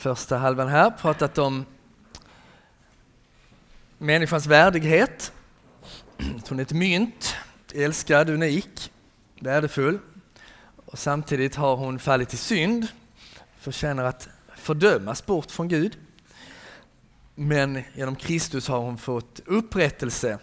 första 0.00 0.36
halvan 0.36 0.68
här 0.68 0.90
pratat 0.90 1.38
om 1.38 1.66
människans 3.98 4.46
värdighet. 4.46 5.32
Hon 6.48 6.58
är 6.58 6.62
ett 6.62 6.72
mynt, 6.72 7.36
älskad, 7.74 8.30
unik, 8.30 8.92
värdefull. 9.40 9.98
Och 10.86 10.98
samtidigt 10.98 11.54
har 11.54 11.76
hon 11.76 11.98
fallit 11.98 12.34
i 12.34 12.36
synd, 12.36 12.86
förtjänar 13.58 14.04
att 14.04 14.28
fördömas 14.56 15.26
bort 15.26 15.50
från 15.50 15.68
Gud. 15.68 15.98
Men 17.34 17.82
genom 17.94 18.16
Kristus 18.16 18.68
har 18.68 18.78
hon 18.78 18.98
fått 18.98 19.40
upprättelse, 19.46 20.38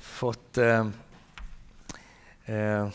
fått 0.00 0.58
eh, 0.58 0.86
eh, 2.44 2.88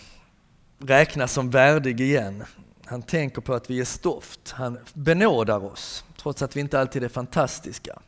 räknas 0.79 1.33
som 1.33 1.49
värdig 1.49 2.01
igen. 2.01 2.43
Han 2.85 3.01
tänker 3.01 3.41
på 3.41 3.53
att 3.53 3.69
vi 3.69 3.79
är 3.79 3.85
stoft, 3.85 4.51
han 4.51 4.79
benådar 4.93 5.65
oss 5.65 6.03
trots 6.17 6.41
att 6.41 6.55
vi 6.55 6.59
inte 6.59 6.79
alltid 6.79 7.03
är 7.03 7.09
fantastiska. 7.09 7.99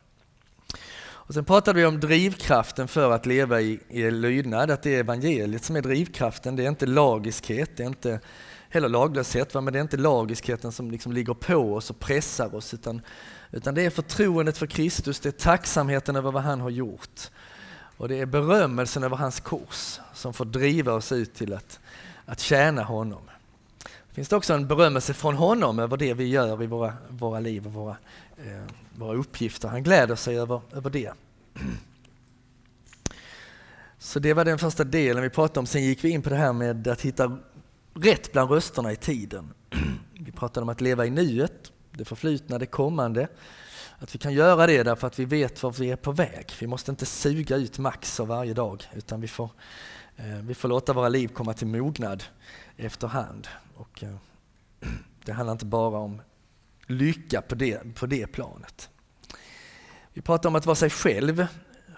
Och 1.28 1.34
sen 1.34 1.46
pratade 1.46 1.80
vi 1.80 1.86
om 1.86 2.00
drivkraften 2.00 2.88
för 2.88 3.12
att 3.12 3.26
leva 3.26 3.62
i, 3.62 3.80
i 3.90 4.12
lydnad, 4.12 4.72
att 4.72 4.84
det 4.84 4.96
är 4.96 5.00
evangeliet 5.00 5.64
som 5.64 5.76
är 5.76 5.82
drivkraften. 5.82 6.56
Det 6.56 6.64
är 6.64 6.68
inte 6.68 6.86
lagiskhet, 6.86 7.78
det 7.78 7.84
är 7.84 7.88
inte 7.88 8.20
heller 8.70 8.90
laglöshet, 8.90 9.54
men 9.54 9.66
det 9.66 9.80
är 9.80 9.82
inte 9.82 9.98
lagiskheten 9.98 10.72
som 10.72 10.92
liksom 10.92 11.12
ligger 11.12 11.34
på 11.34 11.76
oss 11.76 11.90
och 11.90 12.00
pressar 12.00 12.56
oss, 12.56 12.74
utan, 12.74 13.02
utan 13.52 13.76
det 13.76 13.82
är 13.82 13.90
förtroendet 13.90 14.58
för 14.58 14.68
Kristus, 14.68 15.20
det 15.20 15.30
är 15.30 15.32
tacksamheten 15.32 16.16
över 16.16 16.32
vad 16.32 16.44
han 16.44 16.62
har 16.62 16.70
gjort. 16.70 17.22
Och 17.98 18.10
det 18.10 18.20
är 18.20 18.26
berömmelsen 18.26 19.04
över 19.04 19.18
hans 19.18 19.40
kors 19.40 20.00
som 20.14 20.34
får 20.34 20.46
driva 20.46 20.94
oss 20.94 21.12
ut 21.12 21.34
till 21.34 21.54
att, 21.54 21.80
att 22.26 22.40
tjäna 22.40 22.84
honom. 22.84 23.22
Finns 24.18 24.30
det 24.30 24.36
också 24.36 24.54
en 24.54 24.68
berömmelse 24.68 25.14
från 25.14 25.36
honom 25.36 25.80
över 25.80 25.98
det 25.98 26.14
vi 26.14 26.28
gör 26.28 26.64
i 26.64 26.68
våra, 26.68 26.94
våra 27.10 27.40
liv 27.40 27.68
och 27.68 27.74
våra, 27.74 27.98
eh, 28.38 28.64
våra 28.96 29.18
uppgifter. 29.18 29.68
Han 29.68 29.84
gläder 29.84 30.16
sig 30.16 30.40
över, 30.40 30.62
över 30.74 30.90
det. 30.90 31.12
Så 33.98 34.20
det 34.20 34.34
var 34.34 34.46
den 34.46 34.58
första 34.58 34.84
delen 34.84 35.24
vi 35.24 35.30
pratade 35.30 35.60
om. 35.60 35.66
Sen 35.66 35.84
gick 35.84 36.04
vi 36.04 36.10
in 36.10 36.22
på 36.22 36.30
det 36.30 36.36
här 36.36 36.54
med 36.54 36.88
att 36.88 37.02
hitta 37.02 37.38
rätt 37.94 38.32
bland 38.32 38.52
rösterna 38.52 38.92
i 38.92 38.96
tiden. 38.96 39.54
Vi 40.14 40.32
pratade 40.32 40.62
om 40.62 40.70
att 40.70 40.82
leva 40.82 41.06
i 41.06 41.10
nuet, 41.10 41.72
det 41.92 42.06
förflutna, 42.06 42.58
det 42.58 42.66
kommande. 42.66 43.28
Att 44.00 44.16
vi 44.16 44.20
kan 44.20 44.34
göra 44.34 44.68
det 44.68 44.84
därför 44.84 45.08
att 45.08 45.20
vi 45.20 45.26
vet 45.26 45.64
var 45.64 45.72
vi 45.72 45.92
är 45.92 45.96
på 45.96 46.12
väg. 46.12 46.46
Vi 46.60 46.68
måste 46.68 46.92
inte 46.92 47.06
suga 47.06 47.56
ut 47.56 47.80
max 47.80 48.20
av 48.20 48.28
varje 48.28 48.54
dag 48.54 48.84
utan 48.94 49.22
vi 49.22 49.28
får, 49.28 49.50
eh, 50.16 50.26
vi 50.26 50.54
får 50.54 50.70
låta 50.70 50.94
våra 50.94 51.10
liv 51.10 51.28
komma 51.28 51.54
till 51.54 51.68
mognad 51.68 52.24
efterhand. 52.78 53.48
Och, 53.78 54.04
eh, 54.04 54.16
det 55.26 55.32
handlar 55.32 55.52
inte 55.52 55.66
bara 55.66 55.98
om 55.98 56.22
lycka 56.88 57.42
på 57.42 57.56
det, 57.56 57.96
på 57.96 58.06
det 58.06 58.28
planet. 58.28 58.90
Vi 60.14 60.22
pratar 60.22 60.50
om 60.50 60.56
att 60.56 60.66
vara 60.66 60.76
sig 60.76 60.90
själv, 60.90 61.48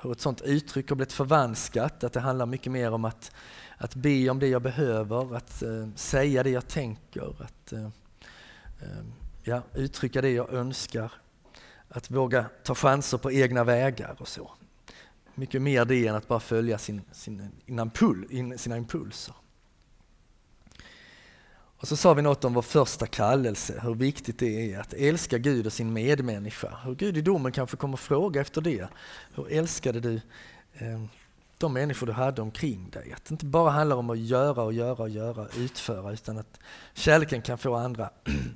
hur 0.02 0.12
ett 0.12 0.22
sådant 0.22 0.42
uttryck 0.42 0.90
har 0.90 0.96
blivit 0.96 1.14
förvanskat, 1.14 2.04
att 2.04 2.14
det 2.14 2.20
handlar 2.20 2.46
mycket 2.46 2.72
mer 2.72 2.92
om 2.92 3.06
att, 3.06 3.32
att 3.78 3.96
be 3.96 4.30
om 4.30 4.40
det 4.40 4.48
jag 4.48 4.62
behöver, 4.62 5.36
att 5.36 5.64
eh, 5.64 5.90
säga 5.96 6.44
det 6.44 6.50
jag 6.50 6.68
tänker, 6.68 7.44
att 7.44 7.74
eh, 7.74 7.84
eh 8.80 9.04
ja, 9.44 9.62
uttrycka 9.74 10.22
det 10.22 10.30
jag 10.30 10.54
önskar, 10.54 11.12
att 11.90 12.12
våga 12.12 12.46
ta 12.64 12.76
chanser 12.76 13.18
på 13.18 13.32
egna 13.32 13.64
vägar 13.64 14.16
och 14.20 14.28
så. 14.28 14.52
Mycket 15.36 15.62
mer 15.62 15.86
det 15.86 16.08
än 16.08 16.16
att 16.16 16.28
bara 16.28 16.40
följa 16.40 16.78
sin, 16.78 17.02
sin, 17.12 17.52
sina 18.58 18.78
impulser. 18.78 19.36
Och 21.82 21.88
så 21.88 21.96
sa 21.96 22.14
vi 22.14 22.22
något 22.22 22.46
om 22.46 22.54
vår 22.54 22.62
första 22.62 23.08
kallelse, 23.08 23.80
hur 23.84 23.96
viktigt 23.96 24.40
det 24.40 24.74
är 24.74 24.80
att 24.80 24.94
älska 24.94 25.38
Gud 25.38 25.66
och 25.66 25.74
sin 25.74 25.94
medmänniska. 25.94 26.78
Hur 26.84 26.96
Gud 26.96 27.18
i 27.18 27.22
domen 27.22 27.52
kanske 27.52 27.78
kommer 27.78 27.98
fråga 27.98 28.42
efter 28.42 28.62
det. 28.62 28.88
Hur 29.36 29.52
älskade 29.52 30.00
du 30.00 30.16
eh, 30.74 31.04
de 31.58 31.74
människor 31.74 32.08
du 32.08 32.14
hade 32.14 32.42
omkring 32.42 32.90
dig? 32.90 33.14
Att 33.14 33.26
det 33.26 33.32
inte 33.32 33.46
bara 33.46 33.70
handlar 33.70 33.96
om 33.96 34.10
att 34.10 34.20
göra 34.20 34.64
och 34.64 34.74
göra 34.74 35.04
och 35.04 35.10
göra, 35.10 35.48
utföra, 35.58 36.12
utan 36.12 36.38
att 36.38 36.60
kärleken 36.94 37.42
kan 37.42 37.58
få 37.58 37.76
andra, 37.76 38.10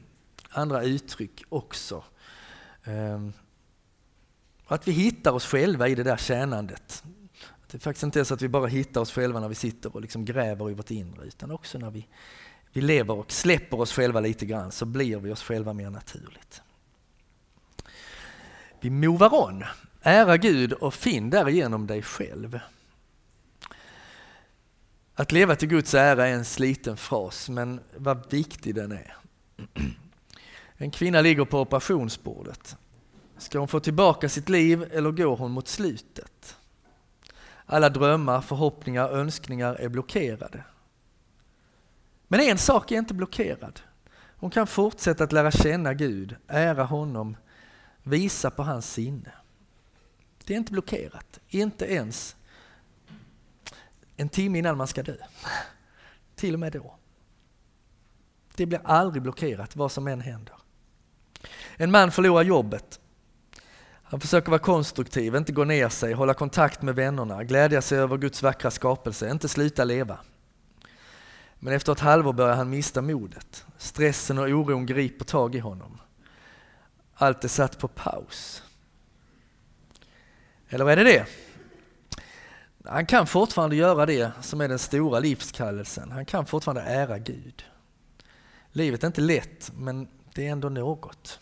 andra 0.50 0.83
uttryck 0.83 1.44
också. 1.50 2.03
Eh, 2.83 3.28
att 4.67 4.88
vi 4.88 4.91
hittar 4.91 5.31
oss 5.31 5.45
själva 5.45 5.88
i 5.88 5.95
det 5.95 6.03
där 6.03 6.17
tjänandet. 6.17 7.03
Att 7.63 7.69
det 7.69 7.79
faktiskt 7.79 8.03
inte 8.03 8.19
är 8.19 8.23
så 8.23 8.33
att 8.33 8.41
vi 8.41 8.50
bara 8.50 8.67
hittar 8.67 9.01
oss 9.01 9.12
själva 9.12 9.39
när 9.39 9.50
vi 9.50 9.56
sitter 9.56 9.95
och 9.95 10.01
liksom 10.01 10.25
gräver 10.25 10.72
i 10.72 10.73
vårt 10.73 10.91
inre, 10.91 11.25
utan 11.25 11.51
också 11.51 11.78
när 11.78 11.91
vi 11.91 12.07
vi 12.73 12.81
lever 12.81 13.13
och 13.13 13.31
släpper 13.31 13.79
oss 13.79 13.94
själva 13.94 14.19
lite 14.19 14.45
grann 14.45 14.72
så 14.72 14.85
blir 14.85 15.17
vi 15.17 15.31
oss 15.31 15.44
själva 15.44 15.73
mer 15.73 15.89
naturligt. 15.89 16.61
Vi 18.79 18.89
movar 18.89 19.34
on. 19.34 19.63
Ära 20.01 20.38
Gud 20.38 20.73
och 20.73 20.94
finn 20.94 21.29
därigenom 21.29 21.88
dig 21.88 22.01
själv. 22.01 22.59
Att 25.16 25.31
leva 25.31 25.56
till 25.56 25.67
Guds 25.67 25.94
ära 25.94 26.28
är 26.28 26.33
en 26.33 26.45
sliten 26.45 26.97
fras, 26.97 27.50
men 27.50 27.79
vad 27.97 28.31
viktig 28.31 28.75
den 28.75 28.91
är. 28.91 29.17
En 30.78 30.91
kvinna 30.91 31.22
ligger 31.22 31.45
på 31.45 31.59
operationsbordet. 31.62 32.75
Ska 33.38 33.59
hon 33.59 33.67
få 33.67 33.79
tillbaka 33.79 34.29
sitt 34.29 34.50
liv 34.50 34.89
eller 34.91 35.12
går 35.12 35.38
hon 35.38 35.51
mot 35.51 35.67
slutet? 35.67 36.57
Alla 37.66 37.89
drömmar, 37.89 38.41
förhoppningar, 38.41 39.09
önskningar 39.09 39.75
är 39.75 39.89
blockerade. 39.89 40.63
Men 42.33 42.41
en 42.41 42.57
sak 42.57 42.91
är 42.91 42.97
inte 42.97 43.13
blockerad. 43.13 43.79
Hon 44.38 44.49
kan 44.49 44.67
fortsätta 44.67 45.23
att 45.23 45.31
lära 45.31 45.51
känna 45.51 45.94
Gud, 45.94 46.35
ära 46.47 46.83
honom, 46.83 47.38
visa 48.03 48.51
på 48.51 48.63
hans 48.63 48.94
sinne. 48.94 49.31
Det 50.45 50.53
är 50.53 50.57
inte 50.57 50.71
blockerat, 50.71 51.39
inte 51.47 51.94
ens 51.94 52.35
en 54.17 54.29
timme 54.29 54.59
innan 54.59 54.77
man 54.77 54.88
ska 54.88 55.03
dö. 55.03 55.16
Till 56.35 56.53
och 56.53 56.59
med 56.59 56.73
då. 56.73 56.95
Det 58.55 58.65
blir 58.65 58.81
aldrig 58.83 59.23
blockerat, 59.23 59.75
vad 59.75 59.91
som 59.91 60.07
än 60.07 60.21
händer. 60.21 60.55
En 61.75 61.91
man 61.91 62.11
förlorar 62.11 62.44
jobbet. 62.44 63.00
Han 64.03 64.19
försöker 64.19 64.50
vara 64.51 64.61
konstruktiv, 64.61 65.35
inte 65.35 65.51
gå 65.51 65.63
ner 65.63 65.89
sig, 65.89 66.13
hålla 66.13 66.33
kontakt 66.33 66.81
med 66.81 66.95
vännerna, 66.95 67.44
glädja 67.44 67.81
sig 67.81 67.97
över 67.97 68.17
Guds 68.17 68.44
vackra 68.44 68.71
skapelse, 68.71 69.31
inte 69.31 69.50
sluta 69.50 69.83
leva. 69.83 70.19
Men 71.63 71.74
efter 71.74 71.91
ett 71.91 72.00
halvår 72.00 72.34
börjar 72.34 72.56
han 72.56 72.69
mista 72.69 73.01
modet. 73.01 73.66
Stressen 73.78 74.38
och 74.38 74.47
oron 74.47 74.85
griper 74.85 75.25
tag 75.25 75.56
i 75.56 75.59
honom. 75.59 76.01
Allt 77.13 77.44
är 77.44 77.47
satt 77.47 77.79
på 77.79 77.88
paus. 77.88 78.63
Eller 80.69 80.90
är 80.90 80.96
det 80.96 81.03
det? 81.03 81.25
Han 82.85 83.06
kan 83.06 83.28
fortfarande 83.28 83.75
göra 83.75 84.06
det 84.06 84.31
som 84.41 84.62
är 84.62 84.68
den 84.68 84.79
stora 84.79 85.19
livskallelsen. 85.19 86.12
Han 86.12 86.25
kan 86.25 86.46
fortfarande 86.46 86.81
ära 86.81 87.19
Gud. 87.19 87.66
Livet 88.72 89.03
är 89.03 89.07
inte 89.07 89.22
lätt, 89.22 89.72
men 89.75 90.07
det 90.34 90.47
är 90.47 90.51
ändå 90.51 90.69
något. 90.69 91.40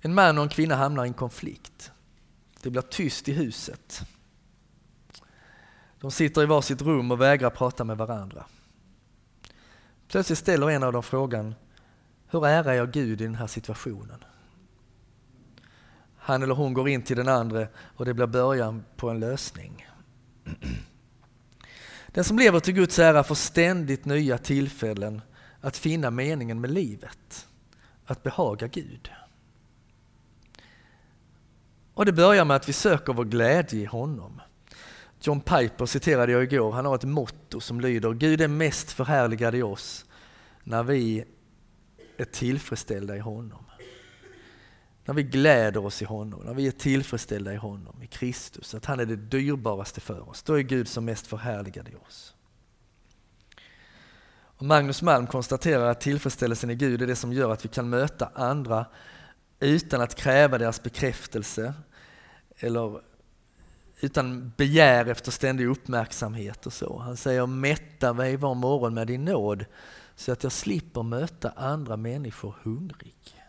En 0.00 0.14
man 0.14 0.38
och 0.38 0.44
en 0.44 0.50
kvinna 0.50 0.74
hamnar 0.74 1.04
i 1.04 1.08
en 1.08 1.14
konflikt. 1.14 1.92
Det 2.62 2.70
blir 2.70 2.82
tyst 2.82 3.28
i 3.28 3.32
huset. 3.32 4.02
De 6.00 6.10
sitter 6.10 6.42
i 6.42 6.46
varsitt 6.46 6.82
rum 6.82 7.10
och 7.10 7.20
vägrar 7.20 7.50
prata 7.50 7.84
med 7.84 7.96
varandra. 7.96 8.46
Plötsligt 10.08 10.38
ställer 10.38 10.70
en 10.70 10.82
av 10.82 10.92
dem 10.92 11.02
frågan, 11.02 11.54
hur 12.28 12.46
ärar 12.46 12.72
jag 12.72 12.92
Gud 12.92 13.20
i 13.20 13.24
den 13.24 13.34
här 13.34 13.46
situationen? 13.46 14.24
Han 16.16 16.42
eller 16.42 16.54
hon 16.54 16.74
går 16.74 16.88
in 16.88 17.02
till 17.02 17.16
den 17.16 17.28
andra 17.28 17.66
och 17.76 18.04
det 18.04 18.14
blir 18.14 18.26
början 18.26 18.84
på 18.96 19.10
en 19.10 19.20
lösning. 19.20 19.86
Den 22.06 22.24
som 22.24 22.38
lever 22.38 22.60
till 22.60 22.74
Guds 22.74 22.98
ära 22.98 23.24
får 23.24 23.34
ständigt 23.34 24.04
nya 24.04 24.38
tillfällen 24.38 25.22
att 25.60 25.76
finna 25.76 26.10
meningen 26.10 26.60
med 26.60 26.70
livet, 26.70 27.48
att 28.06 28.22
behaga 28.22 28.66
Gud. 28.66 29.10
Och 31.94 32.06
det 32.06 32.12
börjar 32.12 32.44
med 32.44 32.56
att 32.56 32.68
vi 32.68 32.72
söker 32.72 33.12
vår 33.12 33.24
glädje 33.24 33.80
i 33.80 33.84
honom. 33.84 34.40
John 35.22 35.40
Piper 35.40 35.86
citerade 35.86 36.32
jag 36.32 36.42
igår, 36.42 36.72
han 36.72 36.86
har 36.86 36.94
ett 36.94 37.04
motto 37.04 37.60
som 37.60 37.80
lyder 37.80 38.12
Gud 38.12 38.40
är 38.40 38.48
mest 38.48 38.92
förhärligad 38.92 39.54
i 39.54 39.62
oss 39.62 40.04
när 40.64 40.82
vi 40.82 41.24
är 42.16 42.24
tillfredsställda 42.24 43.16
i 43.16 43.18
honom. 43.18 43.64
När 45.04 45.14
vi 45.14 45.22
gläder 45.22 45.84
oss 45.84 46.02
i 46.02 46.04
honom, 46.04 46.40
när 46.44 46.54
vi 46.54 46.66
är 46.66 46.70
tillfredsställda 46.70 47.52
i 47.52 47.56
honom, 47.56 48.02
i 48.02 48.06
Kristus, 48.06 48.74
att 48.74 48.84
han 48.84 49.00
är 49.00 49.06
det 49.06 49.16
dyrbaraste 49.16 50.00
för 50.00 50.28
oss. 50.28 50.42
Då 50.42 50.58
är 50.58 50.62
Gud 50.62 50.88
som 50.88 51.04
mest 51.04 51.26
förhärligad 51.26 51.88
i 51.88 51.94
oss. 52.06 52.34
Och 54.60 54.66
Magnus 54.66 55.02
Malm 55.02 55.26
konstaterar 55.26 55.90
att 55.90 56.00
tillfredsställelsen 56.00 56.70
i 56.70 56.74
Gud 56.74 57.02
är 57.02 57.06
det 57.06 57.16
som 57.16 57.32
gör 57.32 57.50
att 57.50 57.64
vi 57.64 57.68
kan 57.68 57.88
möta 57.88 58.30
andra 58.34 58.86
utan 59.60 60.00
att 60.00 60.14
kräva 60.14 60.58
deras 60.58 60.82
bekräftelse 60.82 61.74
eller 62.56 63.09
utan 64.00 64.52
begär 64.56 65.06
efter 65.06 65.30
ständig 65.30 65.66
uppmärksamhet 65.66 66.66
och 66.66 66.72
så. 66.72 66.98
Han 66.98 67.16
säger 67.16 67.46
mätta 67.46 68.12
mig 68.12 68.36
var 68.36 68.54
morgon 68.54 68.94
med 68.94 69.06
din 69.06 69.24
nåd 69.24 69.64
så 70.14 70.32
att 70.32 70.42
jag 70.42 70.52
slipper 70.52 71.02
möta 71.02 71.50
andra 71.50 71.96
människor 71.96 72.54
hungrig. 72.62 73.42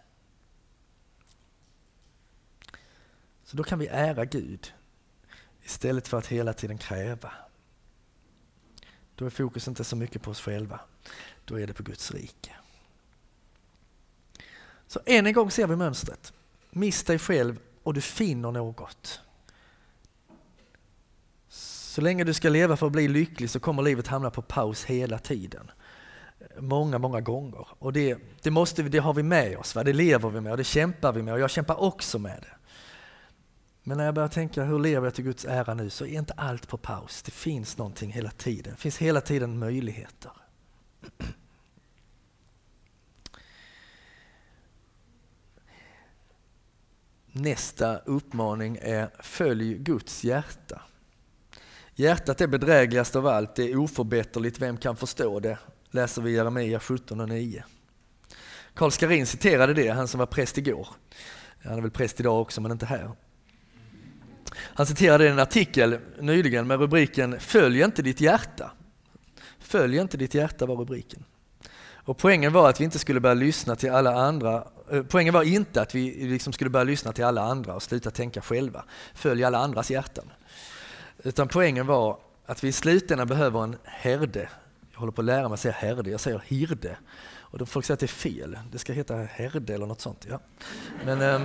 Så 3.44 3.58
då 3.58 3.64
kan 3.64 3.80
vi 3.80 3.88
ära 3.88 4.26
Gud 4.26 4.74
istället 5.64 6.08
för 6.08 6.18
att 6.18 6.28
hela 6.28 6.54
tiden 6.54 6.78
kräva. 6.78 7.32
Då 9.16 9.26
är 9.26 9.30
fokus 9.30 9.68
inte 9.68 9.84
så 9.84 9.96
mycket 9.96 10.22
på 10.22 10.32
oss 10.32 10.42
själva, 10.42 10.80
då 11.46 11.60
är 11.60 11.68
det 11.68 11.74
på 11.74 11.84
Guds 11.84 12.12
rike. 12.12 12.56
Så 14.88 15.00
än 15.06 15.28
en 15.28 15.34
gång 15.34 15.52
ser 15.52 15.68
vi 15.68 15.76
mönstret. 15.76 16.34
Miss 16.70 17.04
dig 17.04 17.20
själv 17.20 17.60
och 17.84 17.94
du 17.94 18.02
finner 18.02 18.52
något. 18.52 19.22
Så 21.92 22.02
länge 22.02 22.24
du 22.24 22.34
ska 22.34 22.50
leva 22.50 22.78
för 22.78 22.86
att 22.86 22.92
bli 22.92 23.08
lycklig 23.08 23.50
så 23.50 23.60
kommer 23.60 23.84
livet 23.84 24.08
hamna 24.08 24.30
på 24.30 24.42
paus 24.42 24.86
hela 24.86 25.20
tiden. 25.20 25.72
Många, 26.60 26.98
många 26.98 27.22
gånger. 27.22 27.68
Och 27.80 27.94
det, 27.94 28.18
det, 28.42 28.52
måste, 28.52 28.84
det 28.84 28.98
har 28.98 29.14
vi 29.14 29.24
med 29.24 29.58
oss, 29.58 29.76
va? 29.76 29.84
det 29.84 29.94
lever 29.94 30.30
vi 30.30 30.42
med 30.42 30.52
och 30.52 30.58
det 30.58 30.64
kämpar 30.64 31.14
vi 31.14 31.22
med 31.22 31.34
och 31.34 31.40
jag 31.40 31.50
kämpar 31.50 31.82
också 31.82 32.20
med 32.20 32.42
det. 32.42 32.56
Men 33.84 33.98
när 33.98 34.06
jag 34.06 34.16
börjar 34.16 34.30
tänka 34.30 34.64
hur 34.64 34.80
lever 34.80 35.08
jag 35.08 35.14
till 35.14 35.24
Guds 35.24 35.46
ära 35.46 35.74
nu 35.74 35.90
så 35.90 36.06
är 36.06 36.18
inte 36.20 36.34
allt 36.34 36.68
på 36.68 36.78
paus. 36.78 37.22
Det 37.24 37.32
finns 37.32 37.78
någonting 37.78 38.12
hela 38.12 38.32
tiden. 38.32 38.74
Det 38.74 38.82
finns 38.82 38.98
hela 38.98 39.22
tiden 39.22 39.60
möjligheter. 39.60 40.32
Nästa 47.32 47.98
uppmaning 47.98 48.78
är 48.82 49.10
följ 49.20 49.74
Guds 49.74 50.24
hjärta. 50.24 50.82
Hjärtat 51.96 52.42
är 52.42 52.48
bedrägligast 52.48 53.16
av 53.16 53.28
allt, 53.28 53.56
det 53.56 53.72
är 53.72 53.78
oförbätterligt, 53.78 54.62
vem 54.62 54.78
kan 54.78 54.98
förstå 54.98 55.40
det? 55.40 55.58
Läser 55.92 56.22
vi 56.22 56.32
Jeremia 56.32 56.80
17 56.80 57.20
och 57.20 57.30
9. 57.30 57.64
Karl 58.74 58.92
Skarin 58.92 59.26
citerade 59.26 59.74
det, 59.74 59.88
han 59.88 60.08
som 60.08 60.20
var 60.20 60.26
präst 60.26 60.58
igår. 60.58 60.88
Han 61.64 61.78
är 61.78 61.82
väl 61.82 61.92
präst 61.92 62.20
idag 62.20 62.42
också, 62.42 62.62
men 62.62 62.72
inte 62.72 62.86
här. 62.86 63.12
Han 64.56 64.86
citerade 64.86 65.30
en 65.30 65.40
artikel 65.40 66.00
nyligen 66.20 66.68
med 66.68 66.80
rubriken 66.80 67.40
Följ 67.40 67.82
inte 67.82 68.02
ditt 68.02 68.22
hjärta. 68.22 68.72
Följ 69.60 69.98
inte 69.98 70.18
ditt 70.18 70.34
hjärta 70.34 70.66
var 70.66 70.76
rubriken. 70.76 71.26
Och 72.04 72.18
poängen 72.18 72.54
var 72.54 72.70
att 72.70 72.80
vi 72.80 72.84
inte 72.84 73.00
skulle 73.00 73.20
börja 73.20 73.34
lyssna 73.34 73.76
till 73.76 73.92
alla 73.92 74.16
andra. 74.16 74.68
Eh, 74.92 75.04
poängen 75.04 75.34
var 75.34 75.44
inte 75.44 75.82
att 75.82 75.96
vi 75.96 76.28
liksom 76.28 76.54
skulle 76.54 76.70
börja 76.70 76.84
lyssna 76.84 77.14
till 77.14 77.24
alla 77.24 77.42
andra 77.42 77.76
och 77.76 77.84
sluta 77.84 78.12
tänka 78.12 78.42
själva. 78.42 78.86
Följ 79.14 79.44
alla 79.44 79.58
andras 79.58 79.92
hjärtan. 79.92 80.32
Utan 81.24 81.48
poängen 81.48 81.88
var 81.88 82.20
att 82.46 82.64
vi 82.64 82.68
i 82.68 82.72
slutändan 82.72 83.28
behöver 83.28 83.64
en 83.64 83.78
herde. 83.84 84.50
Jag 84.92 85.00
håller 85.00 85.12
på 85.12 85.22
att 85.22 85.26
lära 85.26 85.50
mig 85.50 85.54
att 85.54 85.60
säga 85.60 85.74
herde, 85.74 86.10
jag 86.10 86.20
säger 86.20 86.40
hirde. 86.46 86.98
Och 87.52 87.58
då 87.58 87.66
folk 87.66 87.86
säger 87.86 87.94
att 87.94 88.00
det 88.00 88.06
är 88.06 88.08
fel. 88.08 88.60
Det 88.72 88.78
ska 88.78 88.94
heta 88.94 89.16
herde 89.16 89.74
eller 89.74 89.86
något 89.86 90.02
sånt. 90.02 90.28
Ja. 90.30 90.40
Men, 91.06 91.22
eh, 91.22 91.42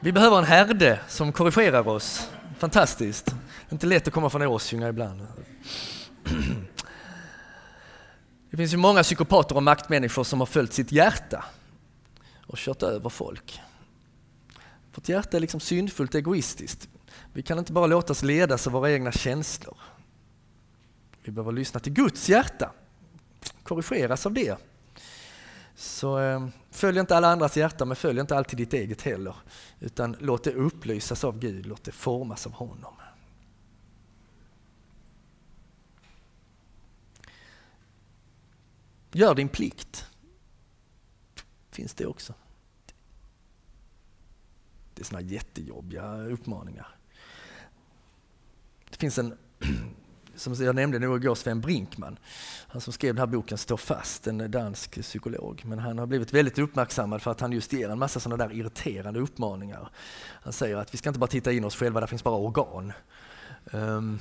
vi 0.00 0.12
behöver 0.12 0.38
en 0.38 0.44
herde 0.44 1.00
som 1.08 1.32
korrigerar 1.32 1.88
oss. 1.88 2.30
Fantastiskt. 2.58 3.26
Det 3.26 3.32
är 3.68 3.72
inte 3.72 3.86
lätt 3.86 4.08
att 4.08 4.14
komma 4.14 4.30
från 4.30 4.42
Åsjunga 4.42 4.88
ibland. 4.88 5.26
Det 8.50 8.56
finns 8.56 8.72
ju 8.72 8.76
många 8.76 9.02
psykopater 9.02 9.56
och 9.56 9.62
maktmänniskor 9.62 10.24
som 10.24 10.40
har 10.40 10.46
följt 10.46 10.72
sitt 10.72 10.92
hjärta 10.92 11.44
och 12.46 12.58
kört 12.58 12.82
över 12.82 13.08
folk. 13.08 13.60
Vårt 14.94 15.08
hjärta 15.08 15.36
är 15.36 15.40
liksom 15.40 15.60
syndfullt 15.60 16.14
egoistiskt. 16.14 16.88
Vi 17.36 17.42
kan 17.42 17.58
inte 17.58 17.72
bara 17.72 17.86
låta 17.86 18.12
oss 18.12 18.22
ledas 18.22 18.66
av 18.66 18.72
våra 18.72 18.92
egna 18.92 19.12
känslor. 19.12 19.76
Vi 21.22 21.32
behöver 21.32 21.52
lyssna 21.52 21.80
till 21.80 21.92
Guds 21.92 22.28
hjärta, 22.28 22.72
korrigeras 23.62 24.26
av 24.26 24.32
det. 24.32 24.58
Så 25.74 26.18
eh, 26.18 26.48
följ 26.70 26.98
inte 26.98 27.16
alla 27.16 27.28
andras 27.28 27.56
hjärta, 27.56 27.84
men 27.84 27.96
följ 27.96 28.20
inte 28.20 28.36
alltid 28.36 28.58
ditt 28.58 28.72
eget 28.72 29.02
heller. 29.02 29.36
Utan 29.80 30.16
låt 30.20 30.44
det 30.44 30.52
upplysas 30.52 31.24
av 31.24 31.38
Gud, 31.38 31.66
låt 31.66 31.84
det 31.84 31.92
formas 31.92 32.46
av 32.46 32.52
honom. 32.52 32.94
Gör 39.12 39.34
din 39.34 39.48
plikt. 39.48 40.06
Finns 41.70 41.94
det 41.94 42.06
också. 42.06 42.34
Det 44.94 45.02
är 45.02 45.04
sådana 45.04 45.26
jättejobbiga 45.26 46.16
uppmaningar. 46.16 46.95
Det 48.96 49.00
finns 49.00 49.18
en 49.18 49.34
som 50.36 50.54
jag 50.54 50.74
nämnde 50.74 50.98
nu 50.98 51.16
igår, 51.16 51.34
Sven 51.34 51.60
Brinkman. 51.60 52.18
Han 52.68 52.80
som 52.80 52.92
skrev 52.92 53.14
den 53.14 53.18
här 53.18 53.26
boken 53.26 53.58
Stå 53.58 53.76
fast, 53.76 54.26
en 54.26 54.50
dansk 54.50 55.02
psykolog. 55.02 55.62
Men 55.64 55.78
han 55.78 55.98
har 55.98 56.06
blivit 56.06 56.32
väldigt 56.32 56.58
uppmärksammad 56.58 57.22
för 57.22 57.30
att 57.30 57.40
han 57.40 57.52
just 57.52 57.72
ger 57.72 57.90
en 57.90 57.98
massa 57.98 58.20
sådana 58.20 58.46
där 58.46 58.54
irriterande 58.54 59.20
uppmaningar. 59.20 59.90
Han 60.42 60.52
säger 60.52 60.76
att 60.76 60.94
vi 60.94 60.98
ska 60.98 61.08
inte 61.08 61.18
bara 61.18 61.26
titta 61.26 61.52
in 61.52 61.64
oss 61.64 61.76
själva, 61.76 62.00
där 62.00 62.06
finns 62.06 62.24
bara 62.24 62.36
organ. 62.36 62.92
Um, 63.70 64.20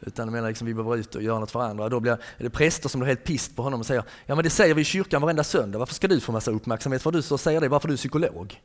utan 0.00 0.32
menar 0.32 0.48
liksom, 0.48 0.66
vi 0.66 0.74
behöver 0.74 0.96
ut 0.96 1.14
och 1.14 1.22
göra 1.22 1.38
något 1.38 1.50
för 1.50 1.60
andra. 1.60 1.88
Då 1.88 2.00
blir, 2.00 2.12
är 2.12 2.44
det 2.44 2.50
präster 2.50 2.88
som 2.88 3.00
blir 3.00 3.08
helt 3.08 3.24
pist 3.24 3.56
på 3.56 3.62
honom 3.62 3.80
och 3.80 3.86
säger 3.86 4.04
ja 4.26 4.34
men 4.34 4.44
det 4.44 4.50
säger 4.50 4.74
vi 4.74 4.80
i 4.80 4.84
kyrkan 4.84 5.22
varenda 5.22 5.44
söndag, 5.44 5.78
varför 5.78 5.94
ska 5.94 6.08
du 6.08 6.20
få 6.20 6.32
massa 6.32 6.50
uppmärksamhet 6.50 7.02
för 7.02 7.10
du 7.10 7.22
så 7.22 7.38
säger 7.38 7.60
det, 7.60 7.68
varför 7.68 7.88
du 7.88 7.94
är 7.94 7.98
psykolog? 7.98 8.60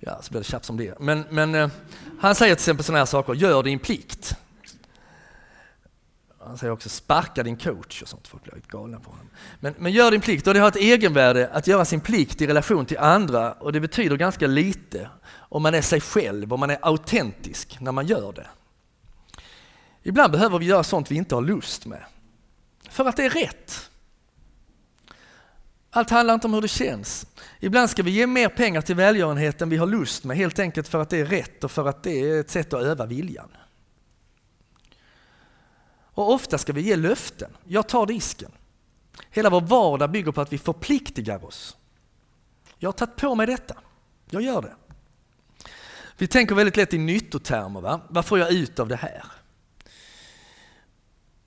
Ja, 0.00 0.22
så 0.22 0.30
blir 0.30 0.40
det 0.40 0.44
tjafs 0.44 0.70
om 0.70 0.76
det. 0.76 1.00
Men, 1.00 1.24
men 1.30 1.54
eh, 1.54 1.68
han 2.20 2.34
säger 2.34 2.54
till 2.54 2.62
exempel 2.62 2.84
sådana 2.84 2.98
här 2.98 3.06
saker, 3.06 3.34
gör 3.34 3.62
din 3.62 3.78
plikt. 3.78 4.36
Han 6.40 6.58
säger 6.58 6.72
också 6.72 6.88
sparka 6.88 7.42
din 7.42 7.56
coach 7.56 8.02
och 8.02 8.08
sånt, 8.08 8.28
folk 8.28 8.42
blir 8.42 8.62
galna 8.68 9.00
på 9.00 9.10
honom. 9.10 9.30
Men, 9.60 9.74
men 9.78 9.92
gör 9.92 10.10
din 10.10 10.20
plikt 10.20 10.46
och 10.46 10.54
det 10.54 10.60
har 10.60 10.68
ett 10.68 10.76
egenvärde 10.76 11.48
att 11.52 11.66
göra 11.66 11.84
sin 11.84 12.00
plikt 12.00 12.40
i 12.40 12.46
relation 12.46 12.86
till 12.86 12.98
andra 12.98 13.52
och 13.52 13.72
det 13.72 13.80
betyder 13.80 14.16
ganska 14.16 14.46
lite 14.46 15.10
om 15.30 15.62
man 15.62 15.74
är 15.74 15.82
sig 15.82 16.00
själv, 16.00 16.52
om 16.52 16.60
man 16.60 16.70
är 16.70 16.78
autentisk 16.82 17.80
när 17.80 17.92
man 17.92 18.06
gör 18.06 18.32
det. 18.32 18.46
Ibland 20.02 20.32
behöver 20.32 20.58
vi 20.58 20.66
göra 20.66 20.84
sånt 20.84 21.10
vi 21.10 21.16
inte 21.16 21.34
har 21.34 21.42
lust 21.42 21.86
med. 21.86 22.04
För 22.90 23.04
att 23.04 23.16
det 23.16 23.24
är 23.24 23.30
rätt. 23.30 23.90
Allt 25.90 26.10
handlar 26.10 26.34
inte 26.34 26.46
om 26.46 26.54
hur 26.54 26.62
det 26.62 26.68
känns. 26.68 27.26
Ibland 27.60 27.90
ska 27.90 28.02
vi 28.02 28.10
ge 28.10 28.26
mer 28.26 28.48
pengar 28.48 28.80
till 28.80 28.94
välgörenhet 28.94 29.62
än 29.62 29.68
vi 29.68 29.76
har 29.76 29.86
lust 29.86 30.24
med, 30.24 30.36
helt 30.36 30.58
enkelt 30.58 30.88
för 30.88 31.02
att 31.02 31.10
det 31.10 31.20
är 31.20 31.24
rätt 31.26 31.64
och 31.64 31.70
för 31.70 31.88
att 31.88 32.02
det 32.02 32.30
är 32.30 32.40
ett 32.40 32.50
sätt 32.50 32.72
att 32.72 32.82
öva 32.82 33.06
viljan. 33.06 33.48
Och 36.18 36.32
ofta 36.32 36.58
ska 36.58 36.72
vi 36.72 36.80
ge 36.80 36.96
löften. 36.96 37.50
Jag 37.64 37.88
tar 37.88 38.06
risken. 38.06 38.52
Hela 39.30 39.50
vår 39.50 39.60
vardag 39.60 40.10
bygger 40.10 40.32
på 40.32 40.40
att 40.40 40.52
vi 40.52 40.58
förpliktigar 40.58 41.44
oss. 41.44 41.76
Jag 42.78 42.88
har 42.88 42.92
tagit 42.92 43.16
på 43.16 43.34
mig 43.34 43.46
detta. 43.46 43.74
Jag 44.30 44.42
gör 44.42 44.62
det. 44.62 44.76
Vi 46.18 46.26
tänker 46.26 46.54
väldigt 46.54 46.76
lätt 46.76 46.94
i 46.94 46.98
nyttotermer. 46.98 47.80
Va? 47.80 48.00
Vad 48.08 48.26
får 48.26 48.38
jag 48.38 48.52
ut 48.52 48.78
av 48.78 48.88
det 48.88 48.96
här? 48.96 49.24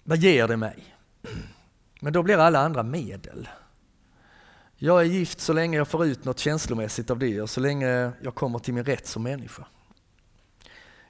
Vad 0.03 0.17
ger 0.17 0.47
det 0.47 0.57
mig? 0.57 0.95
Men 1.99 2.13
då 2.13 2.23
blir 2.23 2.37
alla 2.37 2.59
andra 2.59 2.83
medel. 2.83 3.49
Jag 4.83 5.01
är 5.01 5.05
gift 5.05 5.39
så 5.39 5.53
länge 5.53 5.77
jag 5.77 5.87
får 5.87 6.05
ut 6.05 6.25
något 6.25 6.39
känslomässigt 6.39 7.09
av 7.09 7.19
det 7.19 7.41
och 7.41 7.49
så 7.49 7.59
länge 7.59 8.11
jag 8.21 8.35
kommer 8.35 8.59
till 8.59 8.73
min 8.73 8.85
rätt 8.85 9.07
som 9.07 9.23
människa. 9.23 9.65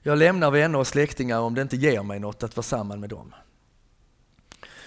Jag 0.01 0.17
lämnar 0.17 0.51
vänner 0.51 0.79
och 0.79 0.87
släktingar 0.87 1.39
om 1.39 1.55
det 1.55 1.61
inte 1.61 1.75
ger 1.75 2.03
mig 2.03 2.19
något 2.19 2.43
att 2.43 2.55
vara 2.55 2.63
samman 2.63 2.99
med 2.99 3.09
dem. 3.09 3.35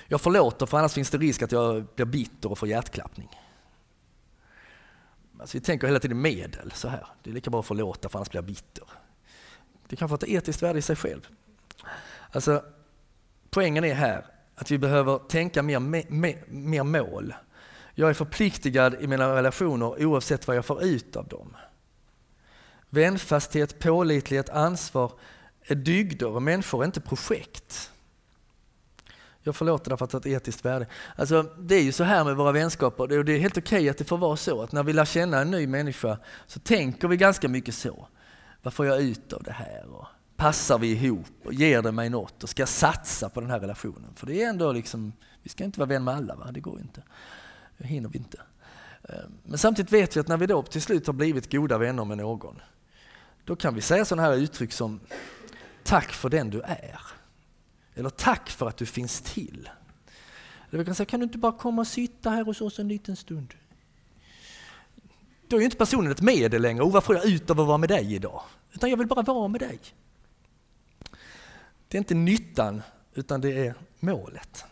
Jag 0.06 0.20
förlåter 0.20 0.66
för 0.66 0.78
annars 0.78 0.92
finns 0.92 1.10
det 1.10 1.18
risk 1.18 1.42
att 1.42 1.52
jag 1.52 1.86
blir 1.94 2.06
bitter 2.06 2.50
och 2.50 2.58
får 2.58 2.68
hjärtklappning. 2.68 3.28
Alltså 5.40 5.56
vi 5.56 5.60
tänker 5.60 5.86
hela 5.86 6.00
tiden 6.00 6.20
medel 6.20 6.72
så 6.72 6.88
här. 6.88 7.06
Det 7.22 7.30
är 7.30 7.34
lika 7.34 7.50
bra 7.50 7.60
att 7.60 7.66
förlåta 7.66 8.08
för 8.08 8.18
annars 8.18 8.30
blir 8.30 8.38
jag 8.38 8.46
bitter. 8.46 8.84
Det 9.88 9.96
kan 9.96 10.08
få 10.08 10.14
ett 10.14 10.24
etiskt 10.24 10.62
värde 10.62 10.78
i 10.78 10.82
sig 10.82 10.96
själv. 10.96 11.28
Alltså, 12.30 12.64
poängen 13.50 13.84
är 13.84 13.94
här 13.94 14.26
att 14.54 14.70
vi 14.70 14.78
behöver 14.78 15.18
tänka 15.18 15.62
mer, 15.62 15.78
mer, 15.78 16.44
mer 16.48 16.82
mål. 16.82 17.34
Jag 17.94 18.10
är 18.10 18.14
förpliktigad 18.14 18.96
i 19.00 19.06
mina 19.06 19.36
relationer 19.36 20.04
oavsett 20.06 20.46
vad 20.46 20.56
jag 20.56 20.64
får 20.64 20.82
ut 20.82 21.16
av 21.16 21.28
dem. 21.28 21.56
Vänfasthet, 22.90 23.78
pålitlighet, 23.78 24.48
ansvar 24.48 25.12
är 25.62 25.74
dygder 25.74 26.28
och 26.28 26.42
människor 26.42 26.82
är 26.82 26.86
inte 26.86 27.00
projekt. 27.00 27.90
Jag 29.42 29.56
förlåter 29.56 29.90
därför 29.90 30.04
att 30.04 30.10
det 30.10 30.16
har 30.16 30.20
ett 30.20 30.42
etiskt 30.42 30.64
värde. 30.64 30.86
Alltså, 31.16 31.42
det 31.42 31.74
är 31.74 31.82
ju 31.82 31.92
så 31.92 32.04
här 32.04 32.24
med 32.24 32.36
våra 32.36 32.52
vänskaper, 32.52 33.18
och 33.18 33.24
det 33.24 33.32
är 33.32 33.38
helt 33.38 33.58
okej 33.58 33.78
okay 33.78 33.88
att 33.88 33.98
det 33.98 34.04
får 34.04 34.18
vara 34.18 34.36
så, 34.36 34.62
att 34.62 34.72
när 34.72 34.82
vi 34.82 34.92
lär 34.92 35.04
känna 35.04 35.40
en 35.40 35.50
ny 35.50 35.66
människa 35.66 36.18
så 36.46 36.60
tänker 36.60 37.08
vi 37.08 37.16
ganska 37.16 37.48
mycket 37.48 37.74
så. 37.74 38.08
Vad 38.62 38.74
får 38.74 38.86
jag 38.86 39.00
ut 39.00 39.32
av 39.32 39.42
det 39.42 39.52
här? 39.52 39.86
Och 39.86 40.06
passar 40.36 40.78
vi 40.78 40.92
ihop? 40.92 41.26
Och 41.44 41.52
ger 41.52 41.82
det 41.82 41.92
mig 41.92 42.10
något? 42.10 42.42
Och 42.42 42.48
ska 42.48 42.62
jag 42.62 42.68
satsa 42.68 43.28
på 43.28 43.40
den 43.40 43.50
här 43.50 43.60
relationen? 43.60 44.10
För 44.14 44.26
det 44.26 44.42
är 44.42 44.48
ändå 44.48 44.72
liksom, 44.72 45.12
vi 45.42 45.48
ska 45.48 45.64
inte 45.64 45.80
vara 45.80 45.88
vän 45.88 46.04
med 46.04 46.14
alla, 46.14 46.34
va? 46.34 46.50
det 46.52 46.60
går 46.60 46.80
inte. 46.80 47.02
Det 47.78 47.86
hinner 47.86 48.08
vi 48.08 48.18
inte. 48.18 48.40
Eh, 49.02 49.14
men 49.42 49.58
samtidigt 49.58 49.92
vet 49.92 50.16
vi 50.16 50.20
att 50.20 50.28
när 50.28 50.36
vi 50.36 50.46
då 50.46 50.62
till 50.62 50.82
slut 50.82 51.06
har 51.06 51.14
blivit 51.14 51.52
goda 51.52 51.78
vänner 51.78 52.04
med 52.04 52.18
någon, 52.18 52.60
då 53.44 53.56
kan 53.56 53.74
vi 53.74 53.80
säga 53.80 54.04
sådana 54.04 54.28
här 54.28 54.34
uttryck 54.34 54.72
som 54.72 55.00
Tack 55.84 56.12
för 56.12 56.28
den 56.28 56.50
du 56.50 56.60
är. 56.60 57.00
Eller 57.94 58.10
tack 58.10 58.50
för 58.50 58.68
att 58.68 58.76
du 58.76 58.86
finns 58.86 59.20
till. 59.20 59.70
Eller 60.68 60.78
vi 60.78 60.84
kan 60.84 60.94
säga, 60.94 61.06
kan 61.06 61.20
du 61.20 61.24
inte 61.24 61.38
bara 61.38 61.52
komma 61.52 61.80
och 61.80 61.86
sitta 61.86 62.30
här 62.30 62.44
hos 62.44 62.60
oss 62.60 62.78
en 62.78 62.88
liten 62.88 63.16
stund? 63.16 63.54
Då 65.48 65.56
är 65.56 65.60
ju 65.60 65.64
inte 65.64 65.76
personen 65.76 66.12
ett 66.12 66.20
medel 66.20 66.62
längre. 66.62 66.82
Oh, 66.82 66.92
vad 66.92 67.04
får 67.04 67.14
jag 67.14 67.24
ut 67.24 67.50
av 67.50 67.60
att 67.60 67.66
vara 67.66 67.78
med 67.78 67.88
dig 67.88 68.14
idag? 68.14 68.42
Utan 68.72 68.90
jag 68.90 68.96
vill 68.96 69.06
bara 69.06 69.22
vara 69.22 69.48
med 69.48 69.60
dig. 69.60 69.80
Det 71.88 71.96
är 71.96 71.98
inte 71.98 72.14
nyttan, 72.14 72.82
utan 73.14 73.40
det 73.40 73.66
är 73.66 73.74
målet. 74.00 74.64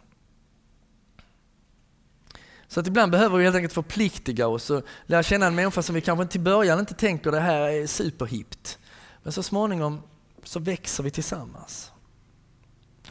Så 2.73 2.81
att 2.81 2.87
ibland 2.87 3.12
behöver 3.12 3.38
vi 3.38 3.45
helt 3.45 3.57
enkelt 3.57 3.73
förpliktiga 3.73 4.49
oss 4.49 4.71
och 4.71 4.83
lära 5.07 5.23
känna 5.23 5.47
en 5.47 5.55
människa 5.55 5.83
som 5.83 5.95
vi 5.95 6.00
kanske 6.00 6.26
till 6.26 6.41
början 6.41 6.81
inte 6.81 6.95
tänker 6.95 7.31
det 7.31 7.41
här 7.41 7.61
är 7.61 7.87
superhippt. 7.87 8.79
Men 9.23 9.33
så 9.33 9.43
småningom 9.43 10.02
så 10.45 10.61
växer 10.61 11.02
vi 11.05 11.11
tillsammans. 11.11 11.93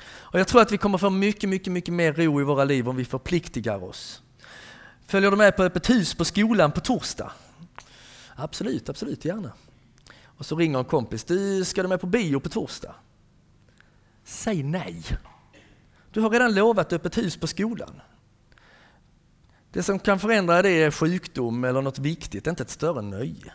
Och 0.04 0.40
jag 0.40 0.48
tror 0.48 0.62
att 0.62 0.72
vi 0.72 0.78
kommer 0.78 0.98
få 0.98 1.10
mycket, 1.10 1.50
mycket, 1.50 1.74
mycket 1.74 1.94
mer 1.94 2.14
ro 2.14 2.42
i 2.42 2.44
våra 2.44 2.64
liv 2.64 2.90
om 2.90 2.96
vi 2.96 3.06
förpliktigar 3.06 3.84
oss. 3.84 4.22
Följer 5.08 5.32
du 5.32 5.38
med 5.38 5.56
på 5.56 5.64
öppet 5.64 5.90
hus 5.90 6.16
på 6.16 6.26
skolan 6.26 6.72
på 6.72 6.80
torsdag? 6.80 7.32
Absolut, 8.36 8.90
absolut, 8.90 9.26
gärna. 9.26 9.52
Och 10.24 10.46
så 10.46 10.56
ringer 10.56 10.80
en 10.80 10.86
kompis. 10.86 11.24
Du, 11.24 11.66
ska 11.66 11.82
du 11.82 11.88
med 11.88 12.02
på 12.02 12.08
bio 12.08 12.40
på 12.40 12.50
torsdag? 12.50 12.96
Säg 14.24 14.64
nej. 14.64 15.04
Du 16.12 16.22
har 16.22 16.30
redan 16.30 16.54
lovat 16.54 16.94
öppet 16.94 17.18
hus 17.18 17.38
på 17.38 17.48
skolan. 17.48 18.02
Det 19.72 19.84
som 19.84 20.00
kan 20.00 20.20
förändra 20.20 20.62
det 20.62 20.70
är 20.70 20.92
sjukdom 20.92 21.64
eller 21.64 21.82
något 21.82 22.00
viktigt, 22.00 22.48
inte 22.48 22.64
ett 22.64 22.70
större 22.70 23.02
nöje. 23.02 23.54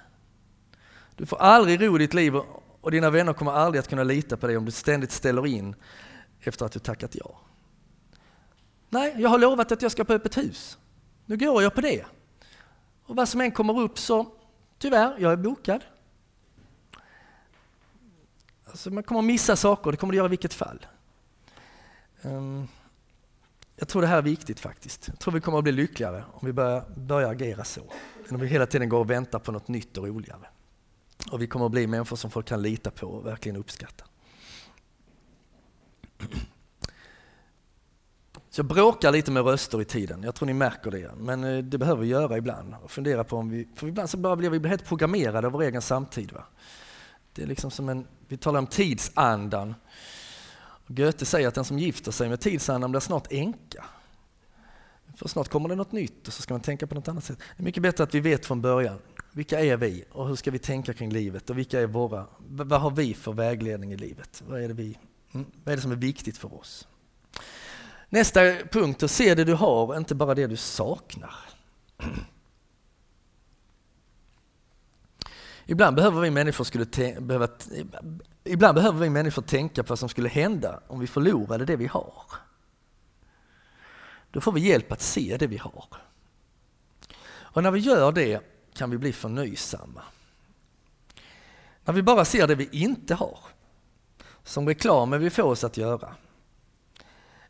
Du 1.17 1.27
får 1.27 1.37
aldrig 1.37 1.83
ro 1.83 1.97
i 1.97 1.99
ditt 1.99 2.15
liv 2.15 2.37
och 2.81 2.91
dina 2.91 3.11
vänner 3.11 3.33
kommer 3.33 3.53
aldrig 3.53 3.81
att 3.81 3.89
kunna 3.89 4.03
lita 4.05 4.37
på 4.37 4.47
dig 4.47 4.57
om 4.57 4.65
du 4.65 4.71
ständigt 4.71 5.13
ställer 5.13 5.47
in 5.47 5.75
efter 6.41 6.67
att 6.67 6.73
du 6.73 6.79
tackat 6.79 7.15
ja. 7.15 7.41
Nej, 8.89 9.15
jag 9.19 9.29
har 9.29 9.39
lovat 9.39 9.73
att 9.73 9.83
jag 9.83 9.93
ska 9.93 10.05
på 10.05 10.13
öppet 10.13 10.37
hus. 10.37 10.79
Nu 11.27 11.37
går 11.37 11.63
jag 11.63 11.75
på 11.75 11.81
det. 11.81 12.05
Och 13.07 13.17
vad 13.17 13.29
som 13.29 13.41
än 13.41 13.53
kommer 13.53 13.81
upp 13.81 13.99
så, 13.99 14.27
tyvärr, 14.79 15.17
jag 15.19 15.33
är 15.33 15.37
bokad. 15.37 15.85
Alltså 18.65 18.91
man 18.91 19.03
kommer 19.03 19.23
missa 19.23 19.57
saker, 19.57 19.91
det 19.91 19.97
kommer 19.97 20.13
du 20.13 20.17
göra 20.17 20.27
i 20.27 20.31
vilket 20.31 20.55
fall. 20.55 20.87
Um, 22.23 22.69
jag 23.76 23.88
tror 23.88 24.02
det 24.02 24.09
här 24.09 24.18
är 24.18 24.23
viktigt 24.23 24.61
faktiskt. 24.61 25.09
Jag 25.09 25.18
tror 25.18 25.35
vi 25.35 25.40
kommer 25.40 25.59
att 25.59 25.64
bli 25.64 25.73
lyckligare 25.73 26.25
om 26.33 26.47
vi 26.47 26.52
börjar, 26.52 26.85
börjar 26.97 27.30
agera 27.30 27.64
så. 27.64 27.80
Än 28.28 28.35
om 28.35 28.40
vi 28.40 28.47
hela 28.47 28.66
tiden 28.66 28.88
går 28.88 28.99
och 28.99 29.11
väntar 29.11 29.38
på 29.38 29.52
något 29.52 29.68
nytt 29.68 29.99
och 29.99 30.06
roligare. 30.06 30.47
Och 31.33 31.42
vi 31.42 31.47
kommer 31.47 31.66
att 31.66 31.73
bli 31.73 31.87
människor 31.87 32.16
som 32.16 32.30
folk 32.30 32.47
kan 32.47 32.62
lita 32.62 32.90
på 32.90 33.06
och 33.06 33.26
verkligen 33.26 33.56
uppskatta. 33.56 34.04
Så 38.50 38.61
jag 38.61 38.66
bråkar 38.66 39.12
lite 39.12 39.30
med 39.30 39.45
röster 39.45 39.80
i 39.80 39.85
tiden, 39.85 40.23
jag 40.23 40.35
tror 40.35 40.47
ni 40.47 40.54
märker 40.54 40.90
det. 40.90 41.11
Men 41.16 41.45
eh, 41.45 41.59
det 41.64 41.78
behöver 41.78 42.02
vi 42.02 42.09
göra 42.09 42.37
ibland. 42.37 42.75
Och 42.83 42.90
fundera 42.90 43.25
på 43.25 43.37
om 43.37 43.50
vi, 43.50 43.68
för 43.75 43.87
ibland 43.87 44.11
så 44.11 44.16
bara 44.16 44.37
blir 44.37 44.50
vi 44.50 44.68
helt 44.68 44.85
programmerade 44.85 45.47
av 45.47 45.52
vår 45.52 45.62
egen 45.62 45.83
samtid. 45.83 46.33
Va? 46.33 46.45
Det 47.33 47.42
är 47.42 47.47
liksom 47.47 47.71
som 47.71 47.88
en, 47.88 48.06
vi 48.28 48.37
talar 48.37 48.59
om 48.59 48.66
tidsandan. 48.66 49.75
Goethe 50.87 51.26
säger 51.26 51.49
att 51.49 51.55
den 51.55 51.64
som 51.64 51.78
gifter 51.78 52.12
sig 52.12 52.28
med 52.28 52.40
tidsandan 52.40 52.90
blir 52.90 53.00
snart 53.00 53.33
änka. 53.33 53.85
För 55.16 55.28
snart 55.28 55.49
kommer 55.49 55.69
det 55.69 55.75
något 55.75 55.93
nytt 55.93 56.28
och 56.28 56.33
så 56.33 56.43
ska 56.43 56.55
man 56.55 56.61
tänka 56.61 56.87
på 56.87 56.95
något 56.95 57.09
annat 57.09 57.25
sätt. 57.25 57.38
Det 57.38 57.62
är 57.62 57.64
mycket 57.64 57.83
bättre 57.83 58.05
att 58.05 58.14
vi 58.14 58.21
vet 58.21 58.47
från 58.47 58.61
början. 58.61 58.99
Vilka 59.33 59.61
är 59.61 59.76
vi 59.76 60.05
och 60.12 60.28
hur 60.28 60.37
ska 60.37 60.50
vi 60.50 60.59
tänka 60.59 60.95
kring 60.95 61.11
livet 61.11 61.50
och 61.50 61.59
vilka 61.59 61.81
är 61.81 61.87
våra, 61.87 62.26
vad 62.49 62.81
har 62.81 62.90
vi 62.90 63.14
för 63.14 63.33
vägledning 63.33 63.93
i 63.93 63.97
livet? 63.97 64.43
Vad 64.49 64.62
är 64.62 64.69
det, 64.69 64.75
vi, 64.75 64.99
mm, 65.33 65.47
vad 65.64 65.73
är 65.73 65.76
det 65.76 65.83
som 65.83 65.93
är 65.93 65.97
viktigt 65.97 66.38
för 66.38 66.55
oss? 66.55 66.88
Nästa 68.09 68.40
punkt, 68.73 69.02
att 69.02 69.11
se 69.11 69.35
det 69.35 69.45
du 69.45 69.55
har, 69.55 69.97
inte 69.97 70.14
bara 70.14 70.35
det 70.35 70.47
du 70.47 70.57
saknar. 70.57 71.35
Ibland 75.66 75.97
behöver 75.97 76.21
vi 76.21 76.31
människor 76.31 76.64
skulle 76.64 76.87
behöva, 77.21 77.49
ibland 78.47 78.75
behöver 78.75 79.00
vi 79.00 79.11
människor 79.11 79.43
tänka 79.43 79.83
på 79.83 79.88
vad 79.88 79.99
som 79.99 80.09
skulle 80.09 80.29
hända 80.29 80.81
om 80.87 81.00
vi 81.00 81.07
förlorade 81.07 81.65
det 81.65 81.76
vi 81.76 81.87
har. 81.87 82.25
Då 84.31 84.41
får 84.41 84.53
vi 84.53 84.61
hjälp 84.61 84.93
att 84.93 85.03
se 85.03 85.37
det 85.37 85.47
vi 85.47 85.57
har. 85.57 85.87
Och 87.29 87.62
när 87.62 87.71
vi 87.71 87.81
gör 87.81 88.12
det 88.12 88.41
kan 88.75 88.91
vi 88.91 88.99
bli 88.99 89.12
förnöjsamma. 89.12 90.03
När 91.85 91.95
vi 91.95 92.03
bara 92.03 92.25
ser 92.25 92.47
det 92.47 92.55
vi 92.55 92.69
inte 92.73 93.15
har, 93.15 93.38
som 94.45 94.69
reklamen 94.69 95.21
vi 95.21 95.31
får 95.31 95.43
oss 95.43 95.65
att 95.65 95.76
göra, 95.76 96.15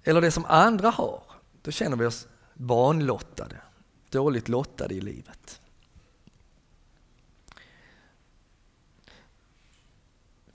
eller 0.03 0.21
det 0.21 0.31
som 0.31 0.45
andra 0.45 0.91
har, 0.91 1.23
då 1.63 1.71
känner 1.71 1.97
vi 1.97 2.07
oss 2.07 2.29
vanlottade, 2.55 3.57
dåligt 4.11 4.49
lottade 4.49 4.95
i 4.95 5.01
livet. 5.01 5.61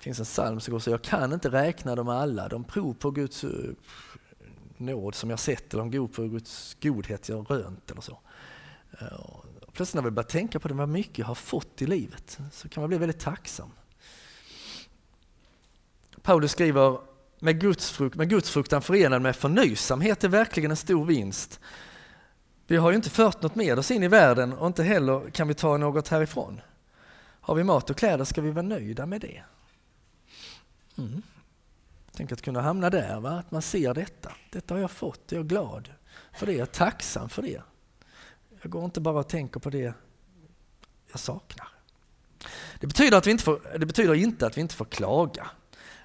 Det 0.02 0.04
finns 0.04 0.20
en 0.20 0.26
psalm 0.26 0.60
som 0.60 0.72
går 0.72 0.80
så 0.80 0.90
jag 0.90 1.02
kan 1.02 1.34
inte 1.34 1.50
räkna 1.50 1.96
dem 1.96 2.10
alla, 2.10 2.48
de 2.48 2.64
prov 2.64 2.94
på 2.94 3.12
Guds 3.12 3.44
eh, 3.44 3.50
nåd 4.78 5.16
som 5.16 5.30
jag 5.30 5.40
sett, 5.40 5.74
eller 5.74 5.84
de 5.84 5.92
går 5.92 6.08
på 6.08 6.24
Guds 6.24 6.78
godhet 6.82 7.30
jag 7.30 7.52
rönt 7.52 7.92
eller 7.92 8.02
så. 8.02 8.20
Eh, 9.00 9.14
och 9.68 9.74
plötsligt 9.74 9.96
när 9.96 10.10
vi 10.10 10.12
börjar 10.12 10.28
tänka 10.28 10.60
på 10.60 10.68
det, 10.68 10.74
vad 10.74 10.90
mycket 10.90 11.18
jag 11.18 11.26
har 11.26 11.36
fått 11.36 11.82
i 11.82 11.86
livet, 11.86 12.40
så 12.52 12.70
kan 12.70 12.82
man 12.82 12.88
bli 12.88 12.98
väldigt 12.98 13.20
tacksam. 13.20 13.70
Paulus 16.22 16.52
skriver, 16.52 17.00
med, 17.40 17.62
gudsfrukt, 17.62 18.16
med 18.16 18.30
gudsfruktan 18.30 18.82
förenad 18.82 19.22
med 19.22 19.36
förnöjsamhet 19.36 20.24
är 20.24 20.30
verkligen 20.30 20.72
en 20.72 20.78
stor 20.78 21.06
vinst. 21.06 21.60
Vi 22.68 22.78
har 22.78 22.92
ju 22.92 22.96
inte 22.96 23.10
fört 23.10 23.42
något 23.42 23.56
med 23.56 23.80
oss 23.80 23.92
in 23.92 24.04
i 24.04 24.08
världen 24.08 24.54
och 24.54 24.68
inte 24.68 24.84
heller 24.84 25.30
kan 25.30 25.48
vi 25.48 25.54
ta 25.54 25.78
något 25.78 26.08
härifrån. 26.08 26.62
Har 27.42 27.56
vi 27.56 27.64
mat 27.64 27.90
och 27.90 27.98
kläder 27.98 28.26
ska 28.26 28.42
vi 28.42 28.52
vara 28.52 28.66
nöjda 28.66 29.06
med 29.06 29.22
det. 29.22 29.44
Mm. 30.98 31.22
Tänk 32.12 32.32
att 32.32 32.42
kunna 32.42 32.62
hamna 32.62 32.90
där, 32.90 33.20
va? 33.20 33.30
att 33.30 33.52
man 33.52 33.62
ser 33.62 33.94
detta. 33.94 34.32
Detta 34.50 34.74
har 34.74 34.82
jag 34.82 34.92
fått, 34.92 35.32
jag 35.32 35.40
är 35.40 35.44
glad 35.44 35.90
för 36.34 36.46
det, 36.46 36.52
jag 36.52 36.62
är 36.62 36.66
tacksam 36.66 37.30
för 37.30 37.42
det. 37.42 37.62
Jag 38.62 38.72
går 38.72 38.86
inte 38.86 39.02
bara 39.02 39.20
och 39.20 39.30
tänker 39.30 39.60
på 39.60 39.70
det 39.70 39.94
jag 41.12 41.20
saknar. 41.20 41.68
Det 42.80 42.88
betyder, 42.88 43.18
att 43.18 43.28
vi 43.28 43.32
inte 43.32 43.44
får, 43.44 43.78
det 43.80 43.86
betyder 43.86 44.14
inte 44.14 44.46
att 44.48 44.58
vi 44.58 44.62
inte 44.62 44.76
får 44.76 44.86
klaga 44.86 45.50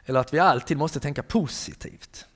eller 0.04 0.20
att 0.20 0.34
vi 0.34 0.38
alltid 0.38 0.76
måste 0.76 1.00
tänka 1.00 1.22
positivt. 1.22 2.26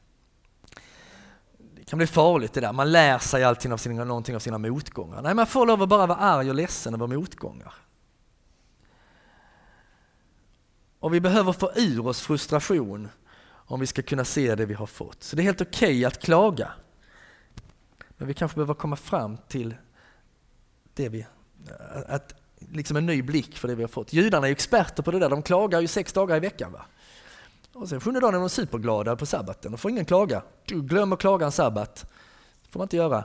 Det 1.74 1.84
kan 1.84 1.96
bli 1.96 2.06
farligt 2.06 2.52
det 2.52 2.60
där, 2.60 2.72
man 2.72 2.92
lär 2.92 3.18
sig 3.18 3.44
alltid 3.44 3.72
av 3.72 3.76
sina, 3.76 4.04
någonting 4.04 4.36
av 4.36 4.40
sina 4.40 4.58
motgångar. 4.58 5.22
Nej, 5.22 5.34
man 5.34 5.46
får 5.46 5.66
lov 5.66 5.82
att 5.82 5.88
bara 5.88 6.06
vara 6.06 6.18
arg 6.18 6.48
och 6.48 6.54
ledsen 6.54 6.94
över 6.94 7.06
motgångar. 7.06 7.74
Och 11.00 11.14
vi 11.14 11.20
behöver 11.20 11.52
få 11.52 11.70
ur 11.76 12.06
oss 12.06 12.20
frustration 12.20 13.08
om 13.50 13.80
vi 13.80 13.86
ska 13.86 14.02
kunna 14.02 14.24
se 14.24 14.54
det 14.54 14.66
vi 14.66 14.74
har 14.74 14.86
fått. 14.86 15.22
Så 15.22 15.36
det 15.36 15.42
är 15.42 15.44
helt 15.44 15.60
okej 15.60 15.88
okay 15.88 16.04
att 16.04 16.22
klaga. 16.22 16.72
Men 18.08 18.28
vi 18.28 18.34
kanske 18.34 18.54
behöver 18.54 18.74
komma 18.74 18.96
fram 18.96 19.36
till 19.48 19.74
det 20.94 21.08
vi, 21.08 21.26
att, 22.06 22.34
liksom 22.58 22.96
en 22.96 23.06
ny 23.06 23.22
blick 23.22 23.58
för 23.58 23.68
det 23.68 23.74
vi 23.74 23.82
har 23.82 23.88
fått. 23.88 24.12
Judarna 24.12 24.48
är 24.48 24.52
experter 24.52 25.02
på 25.02 25.10
det 25.10 25.18
där, 25.18 25.30
de 25.30 25.42
klagar 25.42 25.80
ju 25.80 25.86
sex 25.86 26.12
dagar 26.12 26.36
i 26.36 26.40
veckan. 26.40 26.72
Va? 26.72 26.84
Och 27.72 27.88
sen 27.88 28.00
sjunde 28.00 28.20
dagen 28.20 28.34
är 28.34 28.38
de 28.38 28.48
superglada 28.48 29.16
på 29.16 29.26
sabbaten, 29.26 29.72
då 29.72 29.78
får 29.78 29.90
ingen 29.90 30.04
klaga. 30.04 30.42
Glöm 30.66 31.12
att 31.12 31.18
klaga 31.18 31.46
en 31.46 31.52
sabbat. 31.52 32.06
Det 32.64 32.70
får 32.70 32.80
man 32.80 32.84
inte 32.84 32.96
göra. 32.96 33.24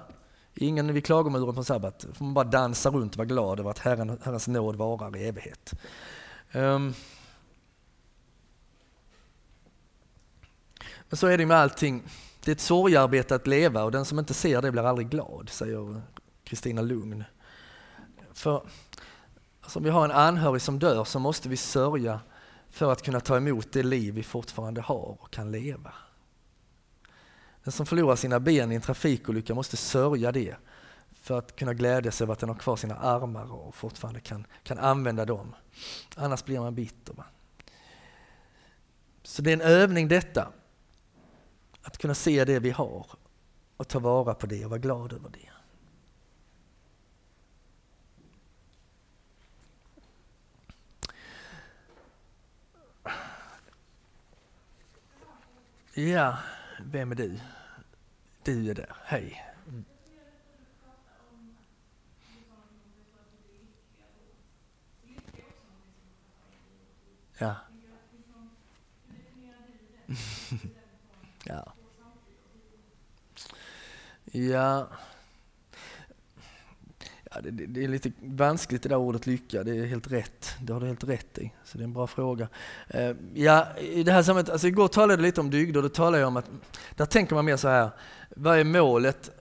Ingen 0.55 0.94
vid 0.94 1.05
klagomuren 1.05 1.55
på 1.55 1.63
sabbat. 1.63 2.00
Då 2.00 2.13
får 2.13 2.25
man 2.25 2.34
bara 2.34 2.46
dansa 2.46 2.89
runt 2.89 3.12
och 3.12 3.17
vara 3.17 3.25
glad 3.25 3.60
över 3.60 3.70
att 3.70 3.79
Herren, 3.79 4.20
Herrens 4.24 4.48
nåd 4.48 4.75
varar 4.75 5.17
i 5.17 5.27
evighet. 5.27 5.74
Um. 6.53 6.94
Men 11.09 11.17
så 11.17 11.27
är 11.27 11.38
det 11.38 11.45
med 11.45 11.57
allting. 11.57 12.03
Det 12.43 12.51
är 12.51 12.55
ett 12.55 12.62
sorgarbete 12.62 13.35
att 13.35 13.47
leva 13.47 13.83
och 13.83 13.91
den 13.91 14.05
som 14.05 14.19
inte 14.19 14.33
ser 14.33 14.62
det 14.62 14.71
blir 14.71 14.83
aldrig 14.83 15.09
glad, 15.09 15.50
säger 15.50 16.01
Kristina 16.43 16.81
Lugn. 16.81 17.24
För 18.33 18.63
alltså, 19.62 19.79
om 19.79 19.83
vi 19.83 19.89
har 19.89 20.05
en 20.05 20.12
anhörig 20.12 20.62
som 20.62 20.79
dör 20.79 21.03
så 21.03 21.19
måste 21.19 21.50
vi 21.50 21.57
sörja 21.57 22.19
för 22.69 22.91
att 22.91 23.01
kunna 23.01 23.19
ta 23.19 23.38
emot 23.38 23.71
det 23.71 23.83
liv 23.83 24.13
vi 24.13 24.24
fortfarande 24.24 24.81
har 24.81 25.17
och 25.21 25.31
kan 25.31 25.51
leva. 25.51 25.93
Den 27.63 27.71
som 27.71 27.85
förlorar 27.85 28.15
sina 28.15 28.39
ben 28.39 28.71
i 28.71 28.75
en 28.75 28.81
trafikolycka 28.81 29.53
måste 29.53 29.77
sörja 29.77 30.31
det 30.31 30.55
för 31.13 31.38
att 31.38 31.55
kunna 31.55 31.74
glädja 31.74 32.12
sig 32.12 32.25
över 32.25 32.33
att 32.33 32.39
den 32.39 32.50
har 32.50 32.55
kvar 32.55 32.75
sina 32.75 32.95
armar 32.95 33.53
och 33.53 33.75
fortfarande 33.75 34.19
kan, 34.19 34.47
kan 34.63 34.79
använda 34.79 35.25
dem. 35.25 35.55
Annars 36.15 36.43
blir 36.43 36.59
man 36.59 36.75
bitter. 36.75 37.13
Va? 37.13 37.25
Så 39.24 39.41
det 39.41 39.50
är 39.50 39.53
en 39.53 39.62
övning 39.62 40.07
detta, 40.07 40.51
att 41.86 41.98
kunna 41.98 42.15
se 42.15 42.46
det 42.46 42.60
vi 42.60 42.72
har 42.72 43.06
och 43.77 43.88
ta 43.88 44.00
vara 44.00 44.34
på 44.34 44.48
det 44.48 44.65
och 44.65 44.70
vara 44.70 44.80
glad 44.80 45.13
över 45.13 45.30
det. 45.30 45.50
Ja, 56.01 56.38
vem 56.80 57.12
är 57.12 57.15
du? 57.15 57.39
Du 58.44 58.70
är 58.70 58.74
där. 58.74 58.96
Hej. 59.04 59.46
Mm. 59.68 59.86
Ja. 67.38 67.56
ja. 70.08 70.15
Ja. 74.36 74.88
ja 77.32 77.42
det, 77.42 77.51
det, 77.51 77.84
är 77.84 77.88
lite 77.88 78.12
vanskligt 78.22 78.84
det 78.84 78.89
där 78.89 78.96
ordet 78.96 79.27
lycka, 79.27 79.63
det 79.63 79.77
är 79.77 79.86
helt 79.86 80.12
rätt. 80.12 80.56
Det 80.62 80.74
har 80.74 80.80
du 80.80 80.88
helt 80.88 81.04
rätt 81.04 81.38
i, 81.38 81.51
så 81.63 81.77
det 81.77 81.82
är 81.82 81.86
en 81.86 81.94
bra 81.94 82.08
fråga. 82.08 82.48
Uh, 82.96 83.12
ja, 83.34 83.68
i 83.77 84.04
det 84.04 84.12
här 84.12 84.24
sammanhanget, 84.24 84.50
alltså 84.50 84.68
igår 84.68 84.88
talade 84.88 85.13
jag 85.13 85.22
lite 85.22 85.42
om 85.42 85.50
dygd 85.50 85.77
och 85.77 85.84
då 85.84 85.89
talade 85.89 86.20
jag 86.20 86.27
om 86.27 86.38
att 86.38 86.50
där 86.96 87.06
tänker 87.06 87.36
man 87.36 87.46
mer 87.46 87.58
så 87.58 87.68
här, 87.68 87.89
vad 88.36 88.60
är 88.60 88.63
målet 88.63 89.32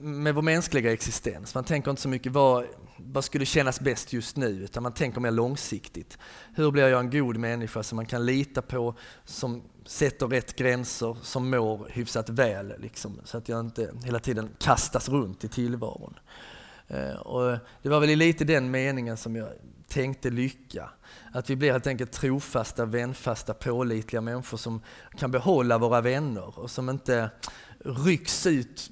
med 0.00 0.34
vår 0.34 0.42
mänskliga 0.42 0.92
existens? 0.92 1.54
Man 1.54 1.64
tänker 1.64 1.90
inte 1.90 2.02
så 2.02 2.08
mycket 2.08 2.32
vad, 2.32 2.64
vad 2.98 3.24
skulle 3.24 3.44
kännas 3.44 3.80
bäst 3.80 4.12
just 4.12 4.36
nu, 4.36 4.46
utan 4.46 4.82
man 4.82 4.92
tänker 4.92 5.20
mer 5.20 5.30
långsiktigt. 5.30 6.18
Hur 6.54 6.70
blir 6.70 6.88
jag 6.88 7.00
en 7.00 7.10
god 7.10 7.36
människa 7.36 7.82
som 7.82 7.96
man 7.96 8.06
kan 8.06 8.26
lita 8.26 8.62
på, 8.62 8.94
som 9.24 9.62
sätter 9.86 10.26
rätt 10.26 10.56
gränser, 10.56 11.16
som 11.22 11.50
mår 11.50 11.88
hyfsat 11.90 12.28
väl, 12.28 12.74
liksom, 12.78 13.20
så 13.24 13.38
att 13.38 13.48
jag 13.48 13.60
inte 13.60 13.92
hela 14.04 14.18
tiden 14.18 14.50
kastas 14.58 15.08
runt 15.08 15.44
i 15.44 15.48
tillvaron. 15.48 16.18
Eh, 16.88 17.14
och 17.14 17.58
det 17.82 17.88
var 17.88 18.00
väl 18.00 18.18
lite 18.18 18.44
den 18.44 18.70
meningen 18.70 19.16
som 19.16 19.36
jag 19.36 19.48
tänkte 19.88 20.30
lycka. 20.30 20.90
Att 21.32 21.50
vi 21.50 21.56
blir 21.56 21.72
helt 21.72 21.86
enkelt 21.86 22.12
trofasta, 22.12 22.84
vänfasta, 22.84 23.54
pålitliga 23.54 24.20
människor 24.20 24.56
som 24.56 24.80
kan 25.18 25.30
behålla 25.30 25.78
våra 25.78 26.00
vänner 26.00 26.58
och 26.58 26.70
som 26.70 26.88
inte 26.88 27.30
rycks 27.84 28.46
ut 28.46 28.90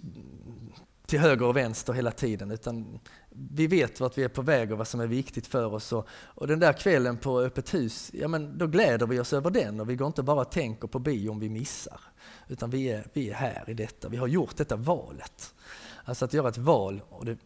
till 1.06 1.18
höger 1.18 1.46
och 1.46 1.56
vänster 1.56 1.92
hela 1.92 2.10
tiden 2.10 2.50
utan 2.50 3.00
vi 3.36 3.66
vet 3.66 4.00
vart 4.00 4.18
vi 4.18 4.24
är 4.24 4.28
på 4.28 4.42
väg 4.42 4.72
och 4.72 4.78
vad 4.78 4.88
som 4.88 5.00
är 5.00 5.06
viktigt 5.06 5.46
för 5.46 5.74
oss. 5.74 5.92
Och, 5.92 6.08
och, 6.10 6.46
den 6.46 6.60
där 6.60 6.72
kvällen 6.72 7.16
på 7.16 7.40
öppet 7.40 7.74
hus, 7.74 8.10
ja 8.14 8.28
men 8.28 8.58
då 8.58 8.66
gläder 8.66 9.06
vi 9.06 9.20
oss 9.20 9.32
över 9.32 9.50
den 9.50 9.80
och 9.80 9.90
vi 9.90 9.96
går 9.96 10.06
inte 10.06 10.22
bara 10.22 10.40
och 10.40 10.50
tänker 10.50 10.88
på 10.88 10.98
bio 10.98 11.30
om 11.30 11.40
vi 11.40 11.48
missar. 11.48 12.00
Utan 12.48 12.70
vi 12.70 12.86
är, 12.86 13.06
vi 13.12 13.30
är 13.30 13.34
här 13.34 13.64
i 13.70 13.74
detta, 13.74 14.08
vi 14.08 14.16
har 14.16 14.26
gjort 14.26 14.56
detta 14.56 14.76
valet. 14.76 15.54
Alltså 16.04 16.24
att 16.24 16.32
göra 16.32 16.48
ett 16.48 16.58
val, 16.58 17.02
och, 17.08 17.24
det, 17.24 17.38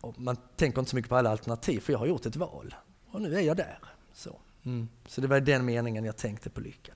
och 0.00 0.20
man 0.20 0.36
tänker 0.56 0.78
inte 0.78 0.90
så 0.90 0.96
mycket 0.96 1.08
på 1.08 1.16
alla 1.16 1.30
alternativ, 1.30 1.80
för 1.80 1.92
jag 1.92 2.00
har 2.00 2.06
gjort 2.06 2.26
ett 2.26 2.36
val. 2.36 2.74
Och 3.10 3.22
nu 3.22 3.34
är 3.34 3.40
jag 3.40 3.56
där. 3.56 3.78
Så, 4.12 4.40
mm. 4.62 4.88
så 5.06 5.20
det 5.20 5.26
var 5.26 5.40
den 5.40 5.64
meningen 5.64 6.04
jag 6.04 6.16
tänkte 6.16 6.50
på 6.50 6.60
lycka. 6.60 6.92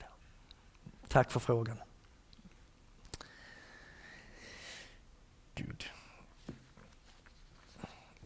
Tack 1.07 1.31
för 1.31 1.39
frågan. 1.39 1.77
Gud. 5.55 5.85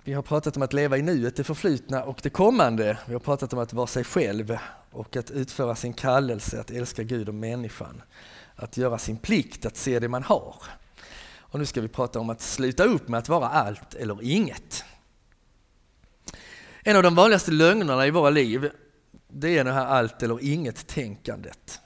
Vi 0.09 0.15
har 0.15 0.21
pratat 0.21 0.57
om 0.57 0.63
att 0.63 0.73
leva 0.73 0.97
i 0.97 1.01
nuet, 1.01 1.35
det 1.35 1.43
förflutna 1.43 2.03
och 2.03 2.19
det 2.23 2.29
kommande. 2.29 2.97
Vi 3.05 3.13
har 3.13 3.19
pratat 3.19 3.53
om 3.53 3.59
att 3.59 3.73
vara 3.73 3.87
sig 3.87 4.03
själv 4.03 4.57
och 4.91 5.15
att 5.15 5.31
utföra 5.31 5.75
sin 5.75 5.93
kallelse, 5.93 6.59
att 6.59 6.71
älska 6.71 7.03
Gud 7.03 7.29
och 7.29 7.35
människan. 7.35 8.01
Att 8.55 8.77
göra 8.77 8.97
sin 8.97 9.17
plikt, 9.17 9.65
att 9.65 9.77
se 9.77 9.99
det 9.99 10.07
man 10.07 10.23
har. 10.23 10.55
Och 11.39 11.59
nu 11.59 11.65
ska 11.65 11.81
vi 11.81 11.87
prata 11.87 12.19
om 12.19 12.29
att 12.29 12.41
sluta 12.41 12.83
upp 12.83 13.07
med 13.07 13.17
att 13.17 13.29
vara 13.29 13.49
allt 13.49 13.93
eller 13.93 14.23
inget. 14.23 14.83
En 16.83 16.95
av 16.95 17.03
de 17.03 17.15
vanligaste 17.15 17.51
lögnerna 17.51 18.07
i 18.07 18.11
våra 18.11 18.29
liv, 18.29 18.69
det 19.27 19.57
är 19.57 19.63
det 19.63 19.71
här 19.71 19.85
allt 19.85 20.23
eller 20.23 20.43
inget-tänkandet. 20.43 21.79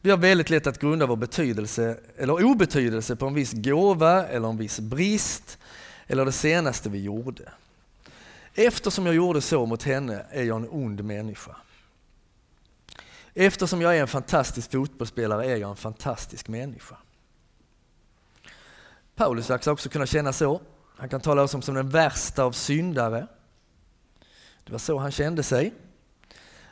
Vi 0.00 0.10
har 0.10 0.18
väldigt 0.18 0.50
lätt 0.50 0.66
att 0.66 0.78
grunda 0.78 1.06
vår 1.06 1.16
betydelse 1.16 1.96
eller 2.16 2.44
obetydelse 2.44 3.16
på 3.16 3.26
en 3.26 3.34
viss 3.34 3.52
gåva 3.52 4.26
eller 4.26 4.48
en 4.48 4.56
viss 4.56 4.80
brist 4.80 5.58
eller 6.06 6.24
det 6.24 6.32
senaste 6.32 6.88
vi 6.88 7.02
gjorde. 7.02 7.52
Eftersom 8.54 9.06
jag 9.06 9.14
gjorde 9.14 9.40
så 9.40 9.66
mot 9.66 9.82
henne 9.82 10.26
är 10.30 10.42
jag 10.44 10.56
en 10.56 10.68
ond 10.70 11.04
människa. 11.04 11.56
Eftersom 13.34 13.80
jag 13.80 13.96
är 13.96 14.00
en 14.00 14.08
fantastisk 14.08 14.72
fotbollsspelare 14.72 15.46
är 15.46 15.56
jag 15.56 15.70
en 15.70 15.76
fantastisk 15.76 16.48
människa. 16.48 16.96
Paulus 19.14 19.50
verkar 19.50 19.70
också 19.70 19.88
kunna 19.88 20.06
känna 20.06 20.32
så. 20.32 20.60
Han 20.96 21.08
kan 21.08 21.20
tala 21.20 21.42
om 21.42 21.62
som 21.62 21.74
den 21.74 21.88
värsta 21.88 22.44
av 22.44 22.52
syndare. 22.52 23.26
Det 24.64 24.72
var 24.72 24.78
så 24.78 24.98
han 24.98 25.10
kände 25.10 25.42
sig. 25.42 25.74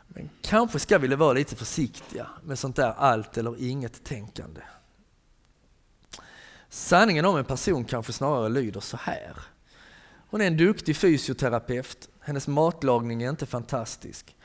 Men 0.08 0.30
kanske 0.42 0.78
ska 0.78 0.98
vi 0.98 1.14
vara 1.14 1.32
lite 1.32 1.56
försiktiga 1.56 2.26
med 2.42 2.58
sånt 2.58 2.76
där 2.76 2.94
allt 2.98 3.38
eller 3.38 3.62
inget 3.62 4.04
tänkande. 4.04 4.60
Sanningen 6.68 7.24
om 7.24 7.36
en 7.36 7.44
person 7.44 7.84
kanske 7.84 8.12
snarare 8.12 8.48
lyder 8.48 8.80
så 8.80 8.96
här. 8.96 9.36
Hon 10.32 10.40
är 10.40 10.46
en 10.46 10.56
duktig 10.56 10.96
fysioterapeut. 10.96 12.08
Hennes 12.20 12.48
matlagning 12.48 13.22
är 13.22 13.30
inte 13.30 13.46
fantastisk. 13.46 14.36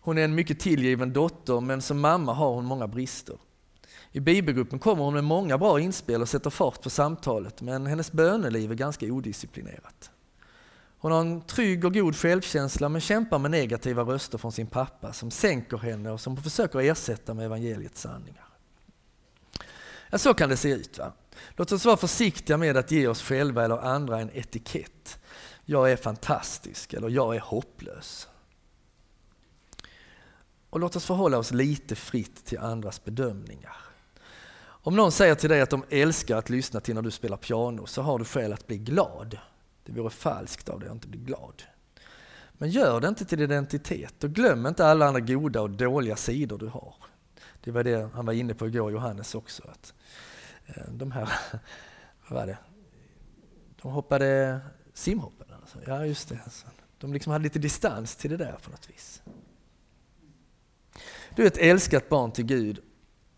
Hon 0.00 0.18
är 0.18 0.24
en 0.24 0.34
mycket 0.34 0.60
tillgiven 0.60 1.12
dotter, 1.12 1.60
men 1.60 1.82
som 1.82 2.00
mamma 2.00 2.32
har 2.32 2.54
hon 2.54 2.64
många 2.64 2.88
brister. 2.88 3.36
I 4.12 4.20
bibelgruppen 4.20 4.78
kommer 4.78 5.04
hon 5.04 5.14
med 5.14 5.24
många 5.24 5.58
bra 5.58 5.80
inspel 5.80 6.22
och 6.22 6.28
sätter 6.28 6.50
fart 6.50 6.82
på 6.82 6.90
samtalet, 6.90 7.62
men 7.62 7.86
hennes 7.86 8.12
böneliv 8.12 8.70
är 8.70 8.74
ganska 8.74 9.06
odisciplinerat. 9.06 10.10
Hon 10.98 11.12
har 11.12 11.20
en 11.20 11.40
trygg 11.40 11.84
och 11.84 11.94
god 11.94 12.16
självkänsla 12.16 12.88
men 12.88 13.00
kämpar 13.00 13.38
med 13.38 13.50
negativa 13.50 14.02
röster 14.02 14.38
från 14.38 14.52
sin 14.52 14.66
pappa 14.66 15.12
som 15.12 15.30
sänker 15.30 15.78
henne 15.78 16.10
och 16.10 16.20
som 16.20 16.36
hon 16.36 16.42
försöker 16.42 16.78
ersätta 16.78 17.34
med 17.34 17.46
evangeliets 17.46 18.00
sanningar. 18.00 18.48
Ja, 20.10 20.18
så 20.18 20.34
kan 20.34 20.48
det 20.48 20.56
se 20.56 20.72
ut. 20.72 20.98
Va? 20.98 21.12
Låt 21.56 21.72
oss 21.72 21.84
vara 21.84 21.96
försiktiga 21.96 22.56
med 22.56 22.76
att 22.76 22.90
ge 22.90 23.06
oss 23.06 23.22
själva 23.22 23.64
eller 23.64 23.78
andra 23.78 24.20
en 24.20 24.30
etikett. 24.34 25.18
Jag 25.64 25.92
är 25.92 25.96
fantastisk 25.96 26.92
eller 26.92 27.08
jag 27.08 27.36
är 27.36 27.40
hopplös. 27.40 28.28
Och 30.70 30.80
låt 30.80 30.96
oss 30.96 31.04
förhålla 31.04 31.38
oss 31.38 31.50
lite 31.50 31.94
fritt 31.94 32.44
till 32.44 32.58
andras 32.58 33.04
bedömningar. 33.04 33.76
Om 34.84 34.96
någon 34.96 35.12
säger 35.12 35.34
till 35.34 35.48
dig 35.48 35.60
att 35.60 35.70
de 35.70 35.84
älskar 35.90 36.36
att 36.36 36.50
lyssna 36.50 36.80
till 36.80 36.94
när 36.94 37.02
du 37.02 37.10
spelar 37.10 37.36
piano 37.36 37.86
så 37.86 38.02
har 38.02 38.18
du 38.18 38.24
skäl 38.24 38.52
att 38.52 38.66
bli 38.66 38.78
glad. 38.78 39.38
Det 39.84 39.92
vore 39.92 40.10
falskt 40.10 40.68
av 40.68 40.80
dig 40.80 40.88
att 40.88 40.94
inte 40.94 41.08
bli 41.08 41.20
glad. 41.20 41.62
Men 42.52 42.70
gör 42.70 43.00
det 43.00 43.08
inte 43.08 43.24
till 43.24 43.40
identitet 43.40 44.24
och 44.24 44.30
glöm 44.30 44.66
inte 44.66 44.86
alla 44.86 45.06
andra 45.06 45.20
goda 45.20 45.60
och 45.60 45.70
dåliga 45.70 46.16
sidor 46.16 46.58
du 46.58 46.66
har. 46.66 46.94
Det 47.64 47.70
var 47.70 47.84
det 47.84 48.10
han 48.14 48.26
var 48.26 48.32
inne 48.32 48.54
på 48.54 48.66
igår, 48.66 48.92
Johannes 48.92 49.34
också. 49.34 49.62
Att 49.72 49.94
Eh, 50.66 50.82
de 50.90 51.12
här, 51.12 51.28
vad 52.28 52.38
var 52.40 52.46
det? 52.46 52.58
De 53.82 53.92
hoppade 53.92 54.60
simhoppen. 54.94 55.46
Alltså. 55.60 55.78
Ja, 55.86 56.06
just 56.06 56.28
det. 56.28 56.38
Alltså. 56.44 56.66
De 56.98 57.12
liksom 57.12 57.32
hade 57.32 57.42
lite 57.42 57.58
distans 57.58 58.16
till 58.16 58.30
det 58.30 58.36
där 58.36 58.58
på 58.62 58.70
något 58.70 58.90
vis. 58.90 59.22
Du 61.36 61.42
är 61.42 61.46
ett 61.46 61.58
älskat 61.58 62.08
barn 62.08 62.32
till 62.32 62.44
Gud 62.44 62.80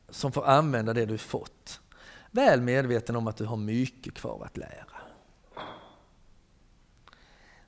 som 0.09 0.33
får 0.33 0.47
använda 0.47 0.93
det 0.93 1.07
du 1.07 1.19
fått. 1.19 1.81
Väl 2.31 2.61
medveten 2.61 3.17
om 3.17 3.27
att 3.27 3.37
du 3.37 3.45
har 3.45 3.57
mycket 3.57 4.15
kvar 4.15 4.45
att 4.45 4.57
lära. 4.57 4.87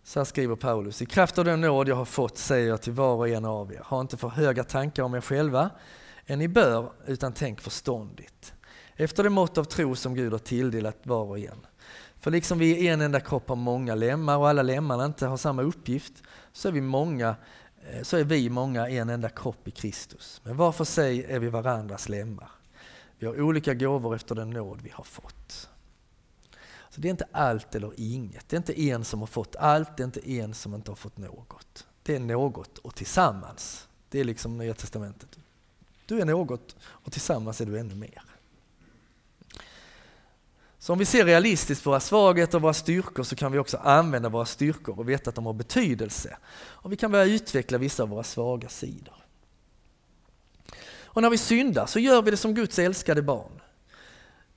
Så 0.03 0.21
här 0.21 0.25
skriver 0.25 0.57
Paulus. 0.57 1.03
I 1.03 1.07
kraft 1.07 1.39
av 1.39 1.45
den 1.45 1.61
nåd 1.61 1.89
jag 1.89 1.97
har 1.97 2.05
fått 2.05 2.39
säger 2.39 2.69
jag 2.69 2.83
till 2.83 2.93
var 2.93 3.15
och 3.15 3.29
en 3.29 3.45
av 3.45 3.73
er, 3.73 3.83
ha 3.85 4.01
inte 4.01 4.17
för 4.17 4.29
höga 4.29 4.65
tankar 4.65 5.03
om 5.03 5.15
er 5.15 5.21
själva 5.21 5.71
än 6.27 6.39
ni 6.39 6.49
bör, 6.49 6.93
utan 7.07 7.33
tänk 7.33 7.61
förståndigt 7.61 8.55
efter 8.97 9.23
det 9.23 9.31
mått 9.31 9.59
av 9.59 9.65
tro 9.65 9.97
som 9.97 10.15
Gud 10.15 10.33
har 10.33 10.39
tilldelat 10.39 10.97
var 11.03 11.25
och 11.25 11.39
en. 11.39 11.67
För 12.21 12.31
liksom 12.31 12.59
vi 12.59 12.79
i 12.79 12.89
en 12.89 13.01
enda 13.01 13.21
kropp 13.21 13.49
har 13.49 13.57
många 13.57 13.95
lemmar 13.95 14.37
och 14.37 14.49
alla 14.49 14.63
lemmarna 14.63 15.05
inte 15.05 15.27
har 15.27 15.37
samma 15.37 15.63
uppgift, 15.63 16.23
så 16.53 16.69
är 16.69 16.73
vi 16.73 16.81
många 16.81 17.37
eh, 17.91 18.03
så 18.03 18.17
är 18.17 18.25
vi 18.25 18.51
många 18.51 18.89
en 18.89 19.09
enda 19.09 19.29
kropp 19.29 19.69
i 19.69 19.71
Kristus. 19.71 20.41
Men 20.45 20.57
var 20.57 20.73
för 20.73 20.85
sig 20.85 21.25
är 21.25 21.39
vi 21.39 21.49
varandras 21.49 22.09
lemmar. 22.09 22.51
Vi 23.19 23.27
har 23.27 23.41
olika 23.41 23.75
gåvor 23.75 24.15
efter 24.15 24.35
den 24.35 24.51
nåd 24.51 24.81
vi 24.83 24.91
har 24.91 25.05
fått. 25.05 25.69
Så 26.91 27.01
det 27.01 27.09
är 27.09 27.11
inte 27.11 27.29
allt 27.33 27.75
eller 27.75 27.93
inget. 27.97 28.49
Det 28.49 28.57
är 28.57 28.59
inte 28.59 28.81
en 28.81 29.05
som 29.05 29.21
har 29.21 29.27
fått 29.27 29.57
allt, 29.57 29.97
det 29.97 30.03
är 30.03 30.05
inte 30.05 30.31
en 30.31 30.55
som 30.55 30.75
inte 30.75 30.91
har 30.91 30.97
fått 30.97 31.17
något. 31.17 31.87
Det 32.03 32.17
är 32.17 32.21
något 32.21 32.79
och 32.79 32.95
tillsammans. 32.95 33.89
Det 34.09 34.21
är 34.21 34.25
liksom 34.25 34.59
Nya 34.59 34.75
Testamentet. 34.75 35.39
Du 36.07 36.21
är 36.21 36.25
något 36.25 36.77
och 36.83 37.13
tillsammans 37.13 37.61
är 37.61 37.67
du 37.67 37.79
ännu 37.79 37.95
mer. 37.95 38.23
Så 40.87 40.93
om 40.93 40.99
vi 40.99 41.05
ser 41.05 41.25
realistiskt 41.25 41.85
på 41.85 41.91
våra 41.91 42.01
svagheter 42.01 42.59
och 42.59 42.63
våra 42.63 42.73
styrkor 42.73 43.23
så 43.23 43.37
kan 43.37 43.53
vi 43.53 43.59
också 43.59 43.77
använda 43.77 44.29
våra 44.29 44.45
styrkor 44.45 44.99
och 44.99 45.09
veta 45.09 45.29
att 45.29 45.35
de 45.35 45.47
har 45.47 45.53
betydelse. 45.53 46.37
Och 46.57 46.93
vi 46.93 46.97
kan 46.97 47.13
börja 47.13 47.25
utveckla 47.25 47.79
vissa 47.79 48.03
av 48.03 48.09
våra 48.09 48.23
svaga 48.23 48.69
sidor. 48.69 49.15
Och 51.05 51.23
när 51.23 51.31
vi 51.31 51.39
syndar 51.39 51.87
så 51.87 51.99
gör 51.99 52.23
vi 52.23 52.31
det 52.31 52.37
som 52.37 52.55
Guds 52.55 52.79
älskade 52.79 53.23
barn. 53.23 53.61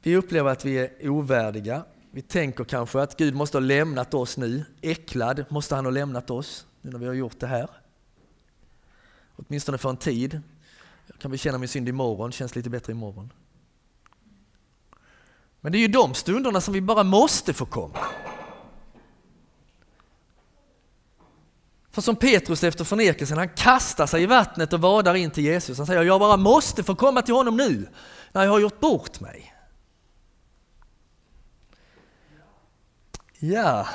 Vi 0.01 0.15
upplever 0.15 0.51
att 0.51 0.65
vi 0.65 0.77
är 0.77 1.09
ovärdiga. 1.09 1.83
Vi 2.11 2.21
tänker 2.21 2.63
kanske 2.63 3.01
att 3.01 3.17
Gud 3.17 3.35
måste 3.35 3.57
ha 3.57 3.59
lämnat 3.59 4.13
oss 4.13 4.37
nu. 4.37 4.65
Äcklad 4.81 5.45
måste 5.49 5.75
han 5.75 5.85
ha 5.85 5.91
lämnat 5.91 6.29
oss 6.29 6.65
nu 6.81 6.91
när 6.91 6.99
vi 6.99 7.07
har 7.07 7.13
gjort 7.13 7.39
det 7.39 7.47
här. 7.47 7.69
Åtminstone 9.35 9.77
för 9.77 9.89
en 9.89 9.97
tid. 9.97 10.41
Jag 11.07 11.19
kan 11.19 11.31
bekänna 11.31 11.57
min 11.57 11.69
synd 11.69 11.89
imorgon, 11.89 12.31
känns 12.31 12.55
lite 12.55 12.69
bättre 12.69 12.93
imorgon. 12.93 13.29
Men 15.61 15.71
det 15.71 15.77
är 15.77 15.79
ju 15.79 15.87
de 15.87 16.13
stunderna 16.13 16.61
som 16.61 16.73
vi 16.73 16.81
bara 16.81 17.03
måste 17.03 17.53
få 17.53 17.65
komma. 17.65 17.99
För 21.91 22.01
som 22.01 22.15
Petrus 22.15 22.63
efter 22.63 22.83
förnekelsen, 22.83 23.37
han 23.37 23.49
kastar 23.49 24.07
sig 24.07 24.23
i 24.23 24.25
vattnet 24.25 24.73
och 24.73 24.81
vadar 24.81 25.15
in 25.15 25.31
till 25.31 25.43
Jesus. 25.43 25.77
Han 25.77 25.87
säger, 25.87 26.03
jag 26.03 26.19
bara 26.19 26.37
måste 26.37 26.83
få 26.83 26.95
komma 26.95 27.21
till 27.21 27.33
honom 27.33 27.57
nu, 27.57 27.89
när 28.31 28.43
jag 28.43 28.51
har 28.51 28.59
gjort 28.59 28.79
bort 28.79 29.19
mig. 29.19 29.55
Ja, 33.39 33.87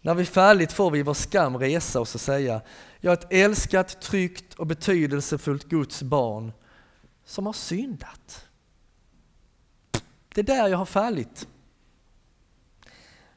när 0.00 0.14
vi 0.14 0.24
fallit 0.24 0.72
får 0.72 0.90
vi 0.90 0.98
i 0.98 1.02
vår 1.02 1.14
skam 1.14 1.58
resa 1.58 2.00
oss 2.00 2.14
och 2.14 2.20
säga, 2.20 2.60
jag 3.00 3.12
är 3.12 3.16
ett 3.16 3.32
älskat, 3.32 4.00
tryggt 4.00 4.54
och 4.54 4.66
betydelsefullt 4.66 5.64
Guds 5.64 6.02
barn 6.02 6.52
som 7.24 7.46
har 7.46 7.52
syndat. 7.52 8.45
Det 10.36 10.42
är 10.42 10.44
där 10.44 10.68
jag 10.68 10.78
har 10.78 10.84
fallit. 10.86 11.48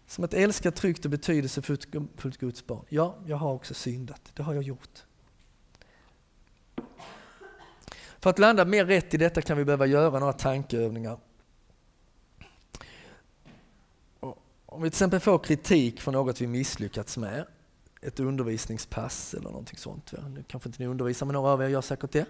Som 0.08 0.24
ett 0.24 0.34
älskat, 0.34 0.76
tryggt 0.76 1.06
och 1.06 1.12
betydelsefullt 1.12 2.38
Guds 2.40 2.66
barn. 2.66 2.86
Ja, 2.90 3.16
jag 3.26 3.38
har 3.38 3.54
också 3.54 3.74
syndat. 3.74 4.32
Det 4.34 4.44
har 4.44 4.54
jag 4.54 4.64
gjort. 4.64 5.04
För 8.20 8.30
att 8.30 8.40
landa 8.40 8.66
mer 8.66 8.86
rätt 8.86 9.14
i 9.14 9.18
detta 9.18 9.42
kan 9.42 9.58
vi 9.58 9.66
behöva 9.66 9.86
göra 9.86 10.20
några 10.20 10.34
tankeövningar. 10.34 11.18
Om 14.66 14.82
vi 14.82 14.90
till 14.90 14.96
exempel 14.96 15.20
får 15.20 15.40
kritik 15.40 16.02
för 16.02 16.12
något 16.12 16.42
vi 16.42 16.48
misslyckats 16.48 17.18
med, 17.18 17.46
ett 18.02 18.20
undervisningspass 18.20 19.34
eller 19.34 19.50
någonting 19.50 19.78
sånt. 19.78 20.14
Nu 20.30 20.44
kanske 20.48 20.70
inte 20.70 20.84
ni 20.84 20.90
undervisar, 20.90 21.26
men 21.26 21.34
några 21.34 21.52
av 21.52 21.62
er 21.62 21.68
gör 21.68 21.82
säkert 21.82 22.12
det. 22.12 22.26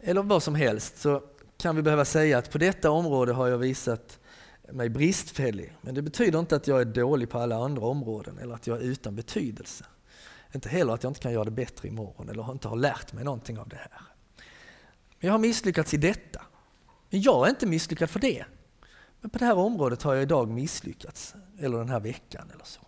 Eller 0.00 0.22
vad 0.22 0.42
som 0.42 0.54
helst, 0.54 0.98
så 0.98 1.22
kan 1.58 1.76
vi 1.76 1.82
behöva 1.82 2.04
säga 2.04 2.38
att 2.38 2.50
på 2.50 2.58
detta 2.58 2.90
område 2.90 3.32
har 3.32 3.48
jag 3.48 3.58
visat 3.58 4.18
mig 4.72 4.88
bristfällig. 4.88 5.76
Men 5.80 5.94
det 5.94 6.02
betyder 6.02 6.38
inte 6.38 6.56
att 6.56 6.66
jag 6.66 6.80
är 6.80 6.84
dålig 6.84 7.30
på 7.30 7.38
alla 7.38 7.56
andra 7.56 7.86
områden 7.86 8.38
eller 8.38 8.54
att 8.54 8.66
jag 8.66 8.78
är 8.78 8.82
utan 8.82 9.16
betydelse. 9.16 9.84
Inte 10.54 10.68
heller 10.68 10.92
att 10.92 11.02
jag 11.02 11.10
inte 11.10 11.20
kan 11.20 11.32
göra 11.32 11.44
det 11.44 11.50
bättre 11.50 11.88
imorgon 11.88 12.28
eller 12.28 12.52
inte 12.52 12.68
har 12.68 12.76
lärt 12.76 13.12
mig 13.12 13.24
någonting 13.24 13.58
av 13.58 13.68
det 13.68 13.76
här. 13.76 14.02
Men 15.18 15.26
jag 15.26 15.32
har 15.32 15.38
misslyckats 15.38 15.94
i 15.94 15.96
detta. 15.96 16.42
Men 17.10 17.22
jag 17.22 17.46
är 17.46 17.50
inte 17.50 17.66
misslyckad 17.66 18.10
för 18.10 18.20
det. 18.20 18.44
Men 19.20 19.30
på 19.30 19.38
det 19.38 19.44
här 19.44 19.56
området 19.56 20.02
har 20.02 20.14
jag 20.14 20.22
idag 20.22 20.48
misslyckats, 20.48 21.34
eller 21.58 21.78
den 21.78 21.88
här 21.88 22.00
veckan 22.00 22.50
eller 22.54 22.64
så. 22.64 22.80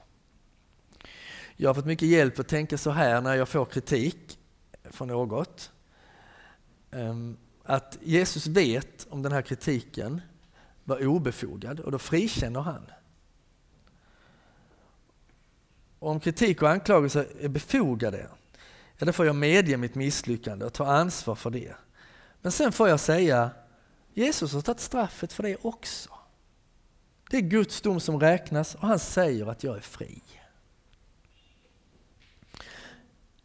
Jag 1.57 1.69
har 1.69 1.75
fått 1.75 1.87
mycket 1.87 2.09
hjälp 2.09 2.39
att 2.39 2.49
tänka 2.49 2.79
så 2.79 2.91
här 2.91 3.21
när 3.21 3.35
jag 3.35 3.49
får 3.49 3.65
kritik 3.65 4.39
för 4.85 5.07
något. 5.07 5.73
Ehm, 6.91 7.37
att 7.71 7.99
Jesus 8.03 8.47
vet 8.47 9.07
om 9.11 9.23
den 9.23 9.33
här 9.33 9.43
kritiken 9.43 10.21
var 10.85 11.07
obefogad 11.07 11.81
och 11.81 11.93
då 11.93 11.99
frikänner 11.99 12.61
han. 12.61 12.87
Och 15.99 16.11
om 16.11 16.21
kritik 16.21 16.63
och 16.63 16.71
anklagelser 16.71 17.27
är 17.41 17.49
befogade, 17.49 18.29
ja, 18.99 19.07
då 19.07 19.13
får 19.13 19.27
jag 19.27 19.37
medge 19.37 19.77
mitt 19.77 19.95
misslyckande 19.95 20.65
och 20.65 20.73
ta 20.73 20.87
ansvar 20.87 21.35
för 21.35 21.51
det. 21.51 21.75
Men 22.43 22.53
sen 22.53 22.73
får 22.73 22.89
jag 22.89 23.01
säga, 23.01 23.51
Jesus 24.15 24.53
har 24.53 24.61
tagit 24.61 24.81
straffet 24.81 25.33
för 25.33 25.43
det 25.43 25.57
också. 25.63 26.11
Det 27.31 27.37
är 27.37 27.41
Guds 27.41 27.81
dom 27.81 28.01
som 28.01 28.21
räknas 28.21 28.75
och 28.75 28.89
han 28.89 28.99
säger 28.99 29.47
att 29.47 29.65
jag 29.65 29.77
är 29.77 29.81
fri. 29.81 30.23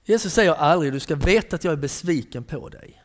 Jesus 0.04 0.34
säger 0.34 0.54
aldrig, 0.54 0.94
du 0.94 1.00
ska 1.00 1.16
veta 1.16 1.56
att 1.56 1.64
jag 1.64 1.72
är 1.72 1.78
besviken 1.78 2.44
på 2.44 2.70
dig. 2.70 3.05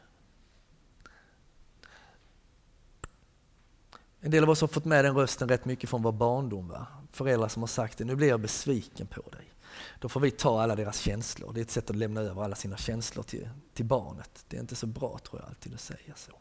En 4.21 4.31
del 4.31 4.45
av 4.45 4.51
oss 4.51 4.61
har 4.61 4.69
fått 4.69 4.85
med 4.85 5.05
den 5.05 5.15
rösten 5.15 5.49
rätt 5.49 5.65
mycket 5.65 5.91
från 5.91 6.03
vår 6.03 6.13
barndom. 6.13 6.69
Va? 6.69 6.87
Föräldrar 7.13 7.49
som 7.49 7.63
har 7.63 7.67
sagt 7.67 7.99
det, 7.99 8.05
nu 8.05 8.17
blir 8.17 8.29
jag 8.29 8.41
besviken 8.41 9.07
på 9.07 9.21
dig. 9.31 9.53
Då 9.99 10.09
får 10.09 10.21
vi 10.21 10.31
ta 10.31 10.63
alla 10.63 10.77
deras 10.77 10.99
känslor. 10.99 11.53
Det 11.53 11.61
är 11.61 11.63
ett 11.63 11.71
sätt 11.71 11.91
att 11.91 11.97
lämna 11.97 12.21
över 12.21 12.45
alla 12.45 12.57
sina 12.57 12.77
känslor 12.77 13.23
till, 13.23 13.49
till 13.75 13.85
barnet. 13.85 14.45
Det 14.49 14.57
är 14.57 14.61
inte 14.61 14.77
så 14.77 14.87
bra 14.87 15.19
tror 15.19 15.41
jag 15.41 15.49
alltid 15.49 15.75
att 15.75 15.81
säga 15.81 16.15
så. 16.17 16.33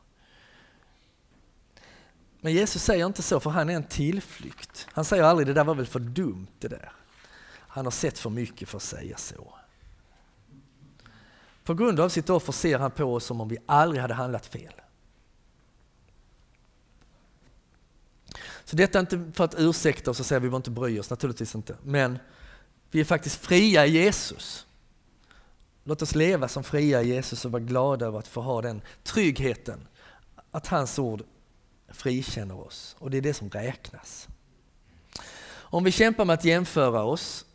Men 2.42 2.54
Jesus 2.54 2.84
säger 2.84 3.06
inte 3.06 3.22
så 3.22 3.40
för 3.40 3.50
han 3.50 3.70
är 3.70 3.76
en 3.76 3.84
tillflykt. 3.84 4.88
Han 4.92 5.06
säger 5.06 5.24
aldrig 5.24 5.48
det 5.48 5.54
där 5.54 5.64
var 5.64 5.76
väl 5.76 5.86
för 5.86 6.00
dumt 6.00 6.48
det 6.60 6.68
där. 6.68 6.92
Han 7.52 7.86
har 7.86 7.92
sett 7.92 8.20
för 8.20 8.30
mycket 8.30 8.70
för 8.70 8.78
att 8.78 8.84
säga 8.84 9.18
så. 9.18 9.54
På 11.64 11.74
grund 11.74 12.00
av 12.00 12.10
sitt 12.10 12.30
offer 12.30 12.54
ser 12.54 12.80
han 12.80 12.92
på 12.92 13.04
oss 13.04 13.26
som 13.26 13.42
om 13.42 13.48
vi 13.48 13.58
aldrig 13.66 14.02
hade 14.02 14.14
handlat 14.14 14.46
fel. 14.46 14.74
Så 18.70 18.76
detta 18.76 18.98
är 18.98 19.00
inte 19.00 19.32
för 19.34 19.44
att 19.44 19.56
ursäkta 19.58 20.12
oss 20.12 20.20
och 20.20 20.26
säga 20.26 20.38
att 20.38 20.44
vi 20.44 20.56
inte 20.56 20.72
bry 20.72 21.00
oss, 21.00 21.10
naturligtvis 21.10 21.56
inte. 21.56 21.76
Men 21.84 22.20
vi 22.92 23.00
är 23.00 23.06
faktiskt 23.06 23.36
fria 23.46 23.86
i 23.86 23.92
Jesus. 23.92 24.66
Låt 25.84 26.02
oss 26.02 26.16
leva 26.16 26.48
som 26.48 26.64
fria 26.64 27.02
i 27.02 27.08
Jesus 27.08 27.46
och 27.46 27.52
vara 27.52 27.64
glada 27.64 28.06
över 28.06 28.20
att 28.20 28.28
få 28.28 28.42
ha 28.42 28.62
den 28.62 28.82
tryggheten 29.04 29.88
att 30.52 30.68
hans 30.68 31.00
ord 31.00 31.24
frikänner 31.88 32.60
oss 32.60 32.96
och 33.00 33.12
det 33.12 33.18
är 33.18 33.22
det 33.22 33.34
som 33.34 33.50
räknas. 33.50 34.28
Om 35.52 35.84
vi 35.84 35.92
kämpar 35.92 36.26
med 36.26 36.34
att 36.34 36.46
jämföra 36.46 37.04
oss 37.04 37.46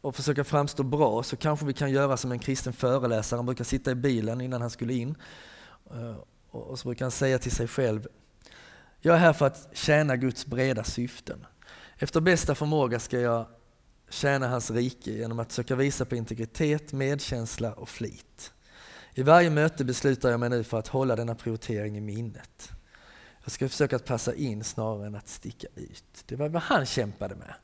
och 0.00 0.16
försöka 0.16 0.44
framstå 0.44 0.82
bra 0.82 1.22
så 1.22 1.36
kanske 1.36 1.66
vi 1.66 1.72
kan 1.72 1.90
göra 1.90 2.16
som 2.16 2.32
en 2.32 2.38
kristen 2.38 2.72
föreläsare. 2.72 3.38
Han 3.38 3.46
brukar 3.46 3.64
sitta 3.64 3.90
i 3.90 3.94
bilen 3.94 4.40
innan 4.40 4.60
han 4.60 4.70
skulle 4.70 4.94
in 4.94 5.14
eh, 5.90 6.16
och 6.50 6.78
så 6.78 6.88
brukar 6.88 7.04
han 7.04 7.12
säga 7.12 7.38
till 7.38 7.52
sig 7.52 7.68
själv 7.68 8.08
jag 9.06 9.14
är 9.16 9.18
här 9.18 9.32
för 9.32 9.46
att 9.46 9.68
tjäna 9.72 10.16
Guds 10.16 10.46
breda 10.46 10.84
syften. 10.84 11.46
Efter 11.98 12.20
bästa 12.20 12.54
förmåga 12.54 13.00
ska 13.00 13.20
jag 13.20 13.46
tjäna 14.08 14.48
hans 14.48 14.70
rike 14.70 15.10
genom 15.10 15.38
att 15.38 15.52
söka 15.52 15.76
visa 15.76 16.04
på 16.04 16.16
integritet, 16.16 16.92
medkänsla 16.92 17.72
och 17.72 17.88
flit. 17.88 18.52
I 19.14 19.22
varje 19.22 19.50
möte 19.50 19.84
beslutar 19.84 20.30
jag 20.30 20.40
mig 20.40 20.50
nu 20.50 20.64
för 20.64 20.78
att 20.78 20.88
hålla 20.88 21.16
denna 21.16 21.34
prioritering 21.34 21.96
i 21.96 22.00
minnet. 22.00 22.72
Jag 23.42 23.52
ska 23.52 23.68
försöka 23.68 23.96
att 23.96 24.04
passa 24.04 24.34
in 24.34 24.64
snarare 24.64 25.06
än 25.06 25.14
att 25.14 25.28
sticka 25.28 25.66
ut. 25.74 26.24
Det 26.26 26.36
var 26.36 26.48
vad 26.48 26.62
han 26.62 26.86
kämpade 26.86 27.34
med. 27.34 27.54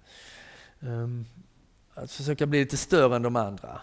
Ehm, 0.80 1.26
att 1.94 2.12
försöka 2.12 2.46
bli 2.46 2.58
lite 2.58 2.76
större 2.76 3.16
än 3.16 3.22
de 3.22 3.36
andra. 3.36 3.80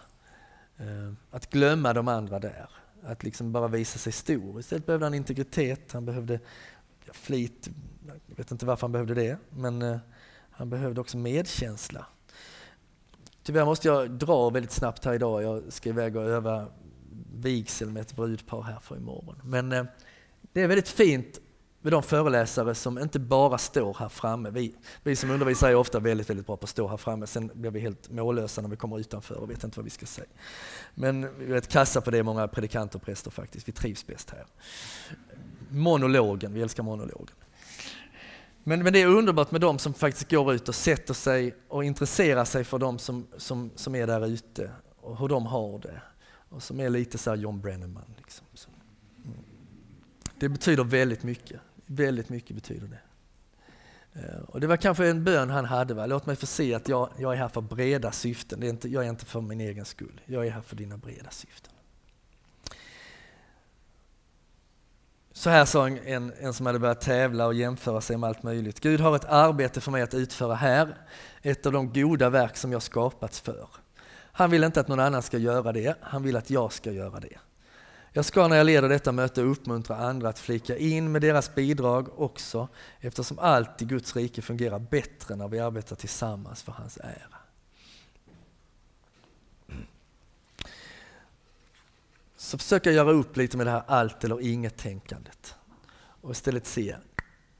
Ehm, 0.78 1.16
att 1.30 1.50
glömma 1.50 1.92
de 1.92 2.08
andra 2.08 2.38
där. 2.38 2.68
Att 3.02 3.24
liksom 3.24 3.52
bara 3.52 3.68
visa 3.68 3.98
sig 3.98 4.12
stor. 4.12 4.60
Istället 4.60 4.86
behövde 4.86 5.06
han 5.06 5.14
integritet, 5.14 5.92
han 5.92 6.04
behövde 6.04 6.40
flit. 7.12 7.68
Jag 8.06 8.36
vet 8.36 8.50
inte 8.50 8.66
varför 8.66 8.80
han 8.80 8.92
behövde 8.92 9.14
det, 9.14 9.38
men 9.50 9.82
eh, 9.82 9.98
han 10.50 10.70
behövde 10.70 11.00
också 11.00 11.16
medkänsla. 11.16 12.06
Tyvärr 13.42 13.64
måste 13.64 13.88
jag 13.88 14.10
dra 14.10 14.50
väldigt 14.50 14.72
snabbt 14.72 15.04
här 15.04 15.14
idag. 15.14 15.42
Jag 15.42 15.72
ska 15.72 15.88
iväg 15.88 16.16
och 16.16 16.22
öva 16.22 16.66
vigsel 17.34 17.90
med 17.90 18.00
ett 18.00 18.16
brudpar 18.16 18.62
här 18.62 18.78
för 18.80 18.96
imorgon. 18.96 19.40
Men 19.44 19.72
eh, 19.72 19.84
det 20.52 20.62
är 20.62 20.68
väldigt 20.68 20.88
fint 20.88 21.40
med 21.80 21.92
de 21.92 22.02
föreläsare 22.02 22.74
som 22.74 22.98
inte 22.98 23.18
bara 23.18 23.58
står 23.58 23.96
här 23.98 24.08
framme. 24.08 24.50
Vi, 24.50 24.74
vi 25.02 25.16
som 25.16 25.30
undervisar 25.30 25.68
är 25.68 25.74
ofta 25.74 26.00
väldigt, 26.00 26.30
väldigt 26.30 26.46
bra 26.46 26.56
på 26.56 26.64
att 26.64 26.70
stå 26.70 26.88
här 26.88 26.96
framme, 26.96 27.26
sen 27.26 27.50
blir 27.54 27.70
vi 27.70 27.80
helt 27.80 28.10
mållösa 28.10 28.62
när 28.62 28.68
vi 28.68 28.76
kommer 28.76 28.98
utanför 28.98 29.34
och 29.34 29.50
vet 29.50 29.64
inte 29.64 29.78
vad 29.78 29.84
vi 29.84 29.90
ska 29.90 30.06
säga. 30.06 30.26
Men 30.94 31.38
vi 31.38 31.44
är 31.44 31.48
rätt 31.48 31.68
kassa 31.68 32.00
på 32.00 32.10
det, 32.10 32.22
många 32.22 32.48
predikanter 32.48 32.98
och 32.98 33.02
präster 33.02 33.30
faktiskt. 33.30 33.68
Vi 33.68 33.72
trivs 33.72 34.06
bäst 34.06 34.30
här. 34.30 34.46
Monologen, 35.68 36.54
vi 36.54 36.62
älskar 36.62 36.82
monologen. 36.82 37.36
Men, 38.64 38.82
men 38.82 38.92
det 38.92 39.02
är 39.02 39.06
underbart 39.06 39.50
med 39.50 39.60
de 39.60 39.78
som 39.78 39.94
faktiskt 39.94 40.30
går 40.30 40.54
ut 40.54 40.68
och 40.68 40.74
sätter 40.74 41.14
sig 41.14 41.54
och 41.68 41.84
intresserar 41.84 42.44
sig 42.44 42.64
för 42.64 42.78
de 42.78 42.98
som, 42.98 43.26
som, 43.36 43.70
som 43.74 43.94
är 43.94 44.06
där 44.06 44.26
ute 44.26 44.70
och 45.00 45.18
hur 45.18 45.28
de 45.28 45.46
har 45.46 45.78
det. 45.78 46.00
Och 46.48 46.62
som 46.62 46.80
är 46.80 46.90
lite 46.90 47.18
så 47.18 47.34
John 47.34 47.60
Brenneman. 47.60 48.14
Liksom. 48.16 48.46
Mm. 49.24 49.38
Det 50.38 50.48
betyder 50.48 50.84
väldigt 50.84 51.22
mycket. 51.22 51.60
Väldigt 51.86 52.28
mycket 52.28 52.56
betyder 52.56 52.88
det. 52.88 53.00
Eh, 54.20 54.40
och 54.40 54.60
det 54.60 54.66
var 54.66 54.76
kanske 54.76 55.08
en 55.08 55.24
bön 55.24 55.50
han 55.50 55.64
hade. 55.64 55.94
Va? 55.94 56.06
Låt 56.06 56.26
mig 56.26 56.36
få 56.36 56.46
se 56.46 56.74
att 56.74 56.88
jag, 56.88 57.10
jag 57.18 57.32
är 57.32 57.36
här 57.36 57.48
för 57.48 57.60
breda 57.60 58.12
syften. 58.12 58.60
Det 58.60 58.66
är 58.66 58.70
inte, 58.70 58.88
jag 58.88 59.04
är 59.04 59.08
inte 59.08 59.24
för 59.24 59.40
min 59.40 59.60
egen 59.60 59.84
skull. 59.84 60.20
Jag 60.24 60.46
är 60.46 60.50
här 60.50 60.60
för 60.60 60.76
dina 60.76 60.96
breda 60.96 61.30
syften. 61.30 61.72
Så 65.38 65.50
här 65.50 65.64
sa 65.64 65.88
en, 65.88 66.32
en 66.40 66.52
som 66.54 66.66
hade 66.66 66.78
börjat 66.78 67.00
tävla 67.00 67.46
och 67.46 67.54
jämföra 67.54 68.00
sig 68.00 68.16
med 68.16 68.28
allt 68.28 68.42
möjligt. 68.42 68.80
Gud 68.80 69.00
har 69.00 69.16
ett 69.16 69.24
arbete 69.24 69.80
för 69.80 69.90
mig 69.90 70.02
att 70.02 70.14
utföra 70.14 70.54
här, 70.54 70.96
ett 71.42 71.66
av 71.66 71.72
de 71.72 71.92
goda 71.92 72.30
verk 72.30 72.56
som 72.56 72.72
jag 72.72 72.82
skapats 72.82 73.40
för. 73.40 73.68
Han 74.32 74.50
vill 74.50 74.64
inte 74.64 74.80
att 74.80 74.88
någon 74.88 75.00
annan 75.00 75.22
ska 75.22 75.38
göra 75.38 75.72
det, 75.72 75.96
han 76.00 76.22
vill 76.22 76.36
att 76.36 76.50
jag 76.50 76.72
ska 76.72 76.92
göra 76.92 77.20
det. 77.20 77.38
Jag 78.12 78.24
ska 78.24 78.48
när 78.48 78.56
jag 78.56 78.66
leder 78.66 78.88
detta 78.88 79.12
möte 79.12 79.42
uppmuntra 79.42 79.96
andra 79.96 80.28
att 80.28 80.38
flika 80.38 80.76
in 80.76 81.12
med 81.12 81.22
deras 81.22 81.54
bidrag 81.54 82.20
också 82.20 82.68
eftersom 83.00 83.38
allt 83.38 83.82
i 83.82 83.84
Guds 83.84 84.16
rike 84.16 84.42
fungerar 84.42 84.78
bättre 84.78 85.36
när 85.36 85.48
vi 85.48 85.58
arbetar 85.58 85.96
tillsammans 85.96 86.62
för 86.62 86.72
hans 86.72 86.96
ära. 86.96 87.47
Så 92.48 92.58
försöker 92.58 92.90
jag 92.90 92.96
göra 92.96 93.10
upp 93.10 93.36
lite 93.36 93.56
med 93.56 93.66
det 93.66 93.70
här 93.70 93.82
allt 93.86 94.24
eller 94.24 94.40
inget 94.40 94.76
tänkandet 94.76 95.54
och 96.20 96.30
istället 96.30 96.66
se 96.66 96.96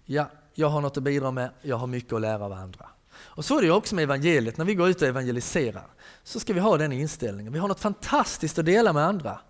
Ja, 0.05 0.31
jag 0.55 0.69
har 0.69 0.81
något 0.81 0.97
att 0.97 1.03
bidra 1.03 1.31
med, 1.31 1.51
jag 1.63 1.77
har 1.77 1.87
mycket 1.87 2.13
att 2.13 2.21
lära 2.21 2.45
av 2.45 2.53
andra. 2.53 2.91
Och 3.17 3.45
så 3.45 3.59
är 3.59 3.63
det 3.63 3.71
också 3.71 3.95
med 3.95 4.03
evangeliet, 4.03 4.57
när 4.57 4.65
vi 4.65 4.75
går 4.75 4.89
ut 4.89 5.03
och 5.03 5.09
evangeliserar 5.09 5.87
så 6.23 6.41
ska 6.41 6.53
vi 6.53 6.61
ha 6.61 6.77
den 6.77 6.93
inställningen. 6.93 7.53
Vi 7.53 7.59
har 7.59 7.69
något 7.69 7.81
fantastiskt 7.81 8.59
att 8.59 8.67
dela 8.67 8.93
med 8.93 9.05
andra 9.05 9.41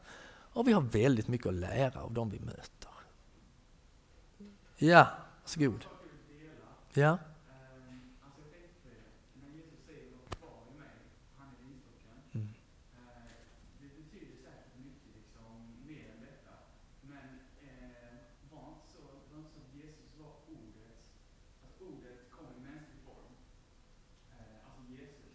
och 0.52 0.68
vi 0.68 0.72
har 0.72 0.82
väldigt 0.82 1.28
mycket 1.28 1.46
att 1.46 1.54
lära 1.54 2.00
av 2.00 2.12
dem 2.12 2.30
vi 2.30 2.40
möter. 2.40 2.92
Ja, 4.76 5.06
varsågod. 5.42 5.84
Ja. 6.92 7.18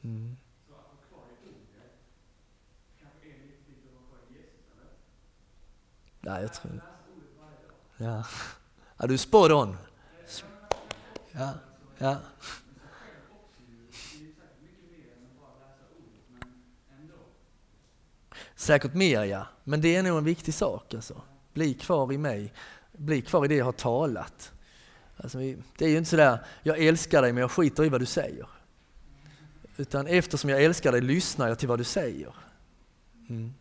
Mm. 0.03 0.35
Nej, 6.25 6.41
jag 6.41 6.53
tror 6.53 6.73
inte. 6.73 6.85
Ja. 7.97 8.25
ja, 8.97 9.07
du 9.07 9.13
är 9.13 9.17
spot 9.17 9.51
on. 9.51 9.77
Ja, 11.31 11.53
ja. 11.97 12.17
Säkert 18.55 18.93
mer 18.93 19.23
ja, 19.23 19.47
men 19.63 19.81
det 19.81 19.95
är 19.95 20.03
nog 20.03 20.17
en 20.17 20.23
viktig 20.23 20.53
sak 20.53 20.93
alltså. 20.93 21.21
Bli 21.53 21.73
kvar 21.73 22.13
i 22.13 22.17
mig, 22.17 22.53
bli 22.91 23.21
kvar 23.21 23.45
i 23.45 23.47
det 23.47 23.55
jag 23.55 23.65
har 23.65 23.71
talat. 23.71 24.51
Alltså, 25.17 25.37
det 25.77 25.85
är 25.85 25.89
ju 25.89 25.97
inte 25.97 26.09
sådär, 26.09 26.45
jag 26.63 26.79
älskar 26.79 27.21
dig 27.21 27.33
men 27.33 27.41
jag 27.41 27.51
skiter 27.51 27.85
i 27.85 27.89
vad 27.89 28.01
du 28.01 28.05
säger. 28.05 28.47
Utan 29.77 30.07
eftersom 30.07 30.49
jag 30.49 30.63
älskar 30.63 30.91
dig 30.91 31.01
lyssnar 31.01 31.47
jag 31.47 31.59
till 31.59 31.67
vad 31.67 31.79
du 31.79 31.83
säger. 31.83 32.35
Mm. 33.29 33.53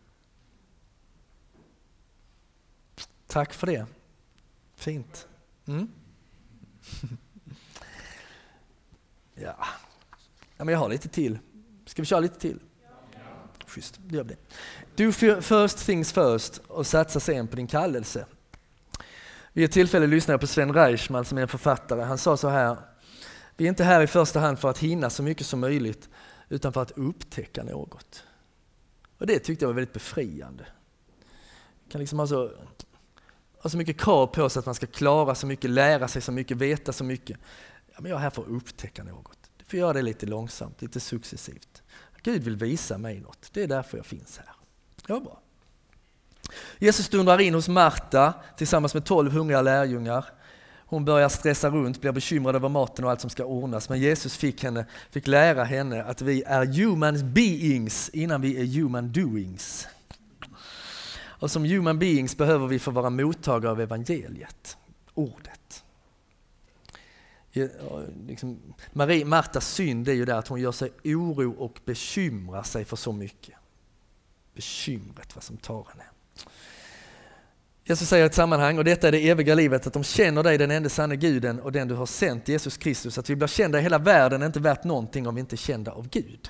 Tack 3.27 3.53
för 3.53 3.67
det. 3.67 3.85
Fint. 4.75 5.27
Mm. 5.65 5.87
ja. 9.35 9.55
ja, 10.57 10.63
men 10.63 10.67
jag 10.67 10.79
har 10.79 10.89
lite 10.89 11.09
till. 11.09 11.39
Ska 11.85 12.01
vi 12.01 12.05
köra 12.05 12.19
lite 12.19 12.39
till? 12.39 12.59
Schysst, 13.67 13.97
då 13.97 14.15
gör 14.15 14.23
vi 14.23 14.35
det. 14.35 15.03
Do 15.03 15.11
first 15.41 15.85
things 15.85 16.13
first 16.13 16.57
och 16.57 16.87
satsa 16.87 17.19
sen 17.19 17.47
på 17.47 17.55
din 17.55 17.67
kallelse. 17.67 18.25
Vid 19.53 19.65
ett 19.65 19.71
tillfälle 19.71 20.07
lyssnade 20.07 20.33
jag 20.33 20.41
på 20.41 20.47
Sven 20.47 20.73
Reichman 20.73 21.25
som 21.25 21.37
är 21.37 21.41
en 21.41 21.47
författare. 21.47 22.01
Han 22.01 22.17
sa 22.17 22.37
så 22.37 22.49
här 22.49 22.77
vi 23.57 23.65
är 23.65 23.69
inte 23.69 23.83
här 23.83 24.01
i 24.01 24.07
första 24.07 24.39
hand 24.39 24.59
för 24.59 24.69
att 24.69 24.77
hinna 24.77 25.09
så 25.09 25.23
mycket 25.23 25.47
som 25.47 25.59
möjligt, 25.59 26.09
utan 26.49 26.73
för 26.73 26.81
att 26.81 26.91
upptäcka 26.91 27.63
något. 27.63 28.23
Och 29.17 29.27
Det 29.27 29.39
tyckte 29.39 29.65
jag 29.65 29.69
var 29.69 29.75
väldigt 29.75 29.93
befriande. 29.93 30.65
Kan 31.89 31.99
liksom 31.99 32.19
ha 32.19 32.27
så, 32.27 32.51
har 33.63 33.69
så 33.69 33.77
mycket 33.77 33.99
krav 33.99 34.27
på 34.27 34.49
sig 34.49 34.59
att 34.59 34.65
man 34.65 34.75
ska 34.75 34.87
klara 34.87 35.35
så 35.35 35.47
mycket, 35.47 35.69
lära 35.69 36.07
sig 36.07 36.21
så 36.21 36.31
mycket, 36.31 36.57
veta 36.57 36.93
så 36.93 37.03
mycket. 37.03 37.37
Ja, 37.93 38.01
men 38.01 38.11
jag 38.11 38.17
är 38.17 38.21
här 38.21 38.29
för 38.29 38.41
att 38.41 38.47
upptäcka 38.47 39.03
något. 39.03 39.37
Du 39.57 39.65
får 39.65 39.79
göra 39.79 39.93
det 39.93 40.01
lite 40.01 40.25
långsamt, 40.25 40.81
lite 40.81 40.99
successivt. 40.99 41.81
Gud 42.23 42.43
vill 42.43 42.55
visa 42.55 42.97
mig 42.97 43.19
något, 43.19 43.49
det 43.53 43.63
är 43.63 43.67
därför 43.67 43.97
jag 43.97 44.05
finns 44.05 44.37
här. 44.37 44.49
Ja, 45.07 45.19
bra. 45.19 45.39
Jesus 46.79 47.09
dundrar 47.09 47.41
in 47.41 47.53
hos 47.53 47.67
Marta 47.67 48.33
tillsammans 48.57 48.93
med 48.93 49.05
tolv 49.05 49.31
hungriga 49.31 49.61
lärjungar 49.61 50.25
hon 50.93 51.05
börjar 51.05 51.29
stressa 51.29 51.69
runt, 51.69 52.01
blir 52.01 52.11
bekymrad 52.11 52.55
över 52.55 52.69
maten 52.69 53.05
och 53.05 53.11
allt 53.11 53.21
som 53.21 53.29
ska 53.29 53.45
ordnas. 53.45 53.89
Men 53.89 53.99
Jesus 53.99 54.37
fick, 54.37 54.63
henne, 54.63 54.85
fick 55.11 55.27
lära 55.27 55.63
henne 55.63 56.03
att 56.03 56.21
vi 56.21 56.43
är 56.43 56.65
human 56.65 57.33
beings 57.33 58.09
innan 58.09 58.41
vi 58.41 58.61
är 58.61 58.81
human 58.81 59.11
doings. 59.11 59.87
Och 61.43 61.51
som 61.51 61.65
human 61.65 61.99
beings 61.99 62.37
behöver 62.37 62.67
vi 62.67 62.79
få 62.79 62.91
vara 62.91 63.09
mottagare 63.09 63.71
av 63.71 63.81
evangeliet, 63.81 64.77
ordet. 65.13 65.83
Liksom, 68.27 68.59
Marie, 68.93 69.25
Martas 69.25 69.73
synd 69.73 70.07
är 70.07 70.13
ju 70.13 70.25
det 70.25 70.37
att 70.37 70.47
hon 70.47 70.61
gör 70.61 70.71
sig 70.71 70.91
oro 71.03 71.51
och 71.51 71.79
bekymrar 71.85 72.63
sig 72.63 72.85
för 72.85 72.95
så 72.95 73.11
mycket. 73.11 73.55
Bekymret 74.55 75.35
vad 75.35 75.43
som 75.43 75.57
tar 75.57 75.87
henne. 75.89 76.03
Jesus 77.83 78.09
säger 78.09 78.23
i 78.23 78.27
ett 78.27 78.35
sammanhang, 78.35 78.77
och 78.77 78.83
detta 78.83 79.07
är 79.07 79.11
det 79.11 79.29
eviga 79.29 79.55
livet, 79.55 79.87
att 79.87 79.93
de 79.93 80.03
känner 80.03 80.43
dig, 80.43 80.57
den 80.57 80.71
enda 80.71 80.89
sanne 80.89 81.15
guden 81.15 81.59
och 81.59 81.71
den 81.71 81.87
du 81.87 81.95
har 81.95 82.05
sänt, 82.05 82.47
Jesus 82.47 82.77
Kristus. 82.77 83.17
Att 83.17 83.29
vi 83.29 83.35
blir 83.35 83.47
kända 83.47 83.79
i 83.79 83.81
hela 83.81 83.97
världen 83.97 84.41
är 84.41 84.45
inte 84.45 84.59
värt 84.59 84.83
någonting 84.83 85.27
om 85.27 85.35
vi 85.35 85.41
inte 85.41 85.55
är 85.55 85.57
kända 85.57 85.91
av 85.91 86.09
Gud. 86.09 86.49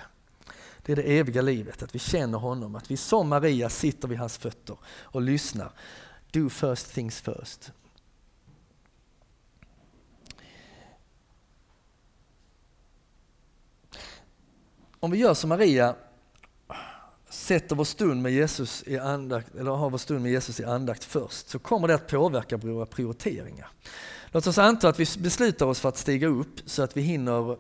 Det 0.86 0.92
är 0.92 0.96
det 0.96 1.18
eviga 1.18 1.42
livet, 1.42 1.84
att 1.84 1.96
vi 1.96 2.00
känner 2.00 2.38
honom, 2.38 2.76
att 2.76 2.92
vi 2.92 2.98
som 2.98 3.30
Maria 3.30 3.70
sitter 3.70 4.08
vid 4.08 4.18
hans 4.18 4.38
fötter 4.38 4.78
och 5.02 5.22
lyssnar. 5.22 5.72
Do 6.32 6.50
first 6.50 6.94
things 6.94 7.22
first. 7.22 7.72
Om 15.00 15.12
vi 15.12 15.18
gör 15.18 15.34
som 15.34 15.50
Maria 15.50 15.96
sätter 17.30 17.76
vår 17.76 17.84
stund 17.84 18.22
med 18.22 18.32
Jesus 18.32 18.84
i 18.88 18.98
andakt, 18.98 19.56
eller 19.56 19.72
har 19.72 19.90
vår 19.90 19.98
stund 19.98 20.22
med 20.22 20.32
Jesus 20.32 20.60
i 20.60 20.64
andakt 20.64 21.04
först, 21.04 21.50
så 21.50 21.60
kommer 21.60 21.88
det 21.88 21.96
att 21.96 22.08
påverka 22.08 22.58
våra 22.58 22.86
prioriteringar. 22.86 23.70
Låt 24.32 24.48
oss 24.48 24.58
anta 24.58 24.90
att 24.90 25.00
vi 25.00 25.06
beslutar 25.20 25.66
oss 25.66 25.80
för 25.80 25.90
att 25.90 25.98
stiga 25.98 26.28
upp 26.28 26.60
så 26.66 26.84
att 26.84 26.98
vi 26.98 27.02
hinner 27.02 27.58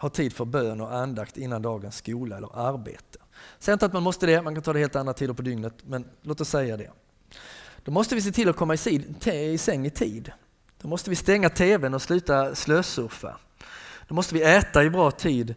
ha 0.00 0.08
tid 0.08 0.32
för 0.32 0.44
bön 0.44 0.80
och 0.80 0.94
andakt 0.94 1.36
innan 1.36 1.62
dagens 1.62 1.96
skola 1.96 2.36
eller 2.36 2.68
arbete. 2.68 3.18
Säg 3.58 3.72
inte 3.72 3.86
att 3.86 3.92
man 3.92 4.02
måste 4.02 4.26
det, 4.26 4.42
man 4.42 4.54
kan 4.54 4.62
ta 4.62 4.72
det 4.72 4.78
helt 4.78 4.96
andra 4.96 5.12
tider 5.12 5.34
på 5.34 5.42
dygnet, 5.42 5.74
men 5.86 6.04
låt 6.22 6.40
oss 6.40 6.48
säga 6.48 6.76
det. 6.76 6.90
Då 7.84 7.92
måste 7.92 8.14
vi 8.14 8.22
se 8.22 8.32
till 8.32 8.48
att 8.48 8.56
komma 8.56 8.74
i, 8.74 9.58
säng 9.58 9.86
i 9.86 9.90
tid. 9.90 10.32
Då 10.82 10.88
måste 10.88 11.10
vi 11.10 11.16
stänga 11.16 11.48
TVn 11.48 11.94
och 11.94 12.02
sluta 12.02 12.54
slösurfa. 12.54 13.36
Då 14.08 14.14
måste 14.14 14.34
vi 14.34 14.42
äta 14.42 14.84
i 14.84 14.90
bra 14.90 15.10
tid 15.10 15.54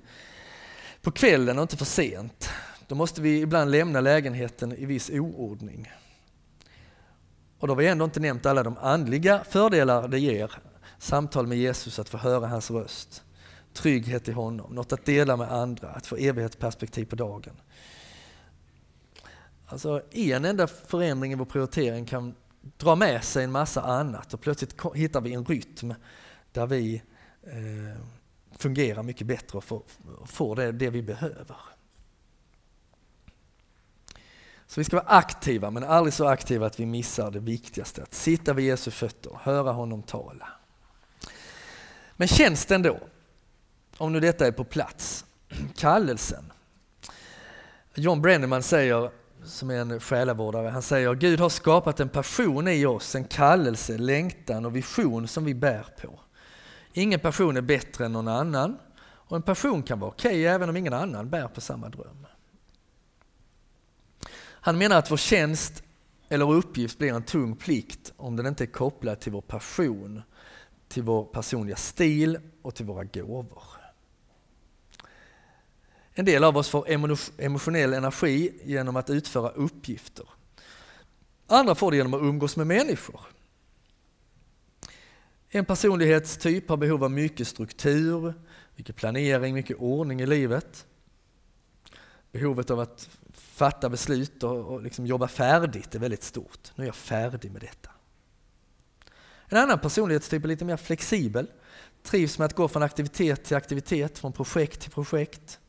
på 1.01 1.12
kvällen 1.12 1.58
och 1.58 1.62
inte 1.62 1.77
för 1.77 1.86
sent. 1.86 2.49
Då 2.88 2.95
måste 2.95 3.21
vi 3.21 3.41
ibland 3.41 3.71
lämna 3.71 4.01
lägenheten 4.01 4.73
i 4.73 4.86
viss 4.86 5.10
oordning. 5.10 5.91
Och 7.60 7.67
då 7.67 7.73
har 7.73 7.77
vi 7.77 7.88
ändå 7.88 8.06
inte 8.06 8.19
nämnt 8.19 8.45
alla 8.45 8.63
de 8.63 8.77
andliga 8.77 9.43
fördelar 9.43 10.08
det 10.08 10.19
ger. 10.19 10.51
Samtal 10.97 11.47
med 11.47 11.58
Jesus, 11.58 11.99
att 11.99 12.10
få 12.10 12.17
höra 12.17 12.47
hans 12.47 12.71
röst, 12.71 13.23
trygghet 13.73 14.27
i 14.27 14.31
honom, 14.31 14.75
något 14.75 14.93
att 14.93 15.05
dela 15.05 15.38
med 15.38 15.51
andra, 15.51 15.89
att 15.89 16.07
få 16.07 16.15
evighetsperspektiv 16.15 17.05
på 17.05 17.15
dagen. 17.15 17.53
Alltså 19.65 20.01
en 20.12 20.45
enda 20.45 20.67
förändring 20.67 21.31
i 21.31 21.36
vår 21.36 21.45
prioritering 21.45 22.05
kan 22.05 22.36
dra 22.77 22.95
med 22.95 23.23
sig 23.23 23.43
en 23.43 23.51
massa 23.51 23.81
annat 23.81 24.33
och 24.33 24.41
plötsligt 24.41 24.75
hittar 24.95 25.21
vi 25.21 25.33
en 25.33 25.45
rytm 25.45 25.93
där 26.51 26.67
vi 26.67 27.01
eh, 27.43 28.01
fungerar 28.57 29.03
mycket 29.03 29.27
bättre 29.27 29.57
och 29.57 29.63
får, 29.63 29.83
får 30.25 30.55
det, 30.55 30.71
det 30.71 30.89
vi 30.89 31.01
behöver. 31.01 31.57
Så 34.67 34.79
vi 34.79 34.83
ska 34.83 34.95
vara 34.95 35.07
aktiva, 35.07 35.71
men 35.71 35.83
aldrig 35.83 36.13
så 36.13 36.27
aktiva 36.27 36.65
att 36.65 36.79
vi 36.79 36.86
missar 36.86 37.31
det 37.31 37.39
viktigaste, 37.39 38.03
att 38.03 38.13
sitta 38.13 38.53
vid 38.53 38.65
Jesu 38.65 38.91
fötter 38.91 39.31
och 39.31 39.39
höra 39.39 39.71
honom 39.71 40.03
tala. 40.03 40.47
Men 42.15 42.27
känns 42.27 42.65
det 42.65 42.75
ändå, 42.75 42.99
om 43.97 44.13
nu 44.13 44.19
detta 44.19 44.47
är 44.47 44.51
på 44.51 44.63
plats, 44.63 45.25
kallelsen? 45.75 46.51
John 47.95 48.21
Brenneman 48.21 48.63
säger, 48.63 49.12
som 49.43 49.69
är 49.69 49.75
en 49.75 49.99
själavårdare, 49.99 50.67
han 50.67 50.82
säger 50.82 51.13
Gud 51.13 51.39
har 51.39 51.49
skapat 51.49 51.99
en 51.99 52.10
passion 52.10 52.67
i 52.67 52.86
oss, 52.86 53.15
en 53.15 53.23
kallelse, 53.23 53.97
längtan 53.97 54.65
och 54.65 54.75
vision 54.75 55.27
som 55.27 55.45
vi 55.45 55.53
bär 55.53 55.86
på. 56.01 56.19
Ingen 56.93 57.19
passion 57.19 57.58
är 57.58 57.62
bättre 57.62 58.06
än 58.06 58.13
någon 58.13 58.27
annan 58.27 58.77
och 59.03 59.36
en 59.36 59.43
passion 59.43 59.84
kan 59.84 59.99
vara 59.99 60.12
okej 60.12 60.29
okay, 60.29 60.43
även 60.43 60.69
om 60.69 60.77
ingen 60.77 60.93
annan 60.93 61.29
bär 61.29 61.47
på 61.47 61.62
samma 61.62 61.89
dröm. 61.89 62.27
Han 64.39 64.77
menar 64.77 64.97
att 64.97 65.12
vår 65.12 65.17
tjänst 65.17 65.84
eller 66.29 66.51
uppgift 66.51 66.97
blir 66.97 67.13
en 67.13 67.23
tung 67.23 67.56
plikt 67.56 68.13
om 68.17 68.36
den 68.36 68.45
inte 68.47 68.63
är 68.63 68.65
kopplad 68.65 69.19
till 69.19 69.32
vår 69.32 69.41
passion, 69.41 70.21
till 70.88 71.03
vår 71.03 71.23
personliga 71.25 71.75
stil 71.75 72.39
och 72.62 72.75
till 72.75 72.86
våra 72.86 73.03
gåvor. 73.03 73.63
En 76.13 76.26
del 76.26 76.43
av 76.43 76.58
oss 76.58 76.69
får 76.69 76.89
emotionell 77.38 77.93
energi 77.93 78.54
genom 78.63 78.95
att 78.95 79.10
utföra 79.10 79.49
uppgifter. 79.49 80.26
Andra 81.47 81.76
får 81.76 81.91
det 81.91 81.97
genom 81.97 82.13
att 82.13 82.21
umgås 82.21 82.58
med 82.58 82.67
människor. 82.67 83.21
En 85.49 85.65
personlighetstyp 85.65 86.69
har 86.69 86.78
behov 86.78 87.04
av 87.04 87.12
mycket 87.12 87.47
struktur, 87.47 88.34
mycket 88.76 88.95
planering, 88.95 89.54
mycket 89.54 89.78
ordning 89.78 90.21
i 90.21 90.26
livet. 90.26 90.86
Behovet 92.32 92.71
av 92.71 92.80
att 92.80 93.10
fatta 93.34 93.89
beslut 93.89 94.43
och, 94.43 94.65
och 94.65 94.82
liksom 94.82 95.08
jobba 95.08 95.28
färdigt 95.28 95.95
är 95.95 95.99
väldigt 95.99 96.23
stort. 96.23 96.71
Nu 96.76 96.84
är 96.84 96.88
jag 96.88 96.95
färdig 96.95 97.52
med 97.52 97.62
detta. 97.62 97.89
En 99.45 99.58
annan 99.58 99.80
personlighetstyp 99.80 100.43
är 100.43 100.47
lite 100.47 100.65
mer 100.65 100.78
flexibel. 100.78 101.47
Trivs 102.04 102.39
med 102.39 102.45
att 102.45 102.56
gå 102.56 102.67
från 102.67 102.84
aktivitet 102.84 103.43
till 103.43 103.58
aktivitet, 103.58 104.19
från 104.19 104.34
projekt 104.34 104.82
till 104.82 104.91
projekt. 104.91 105.60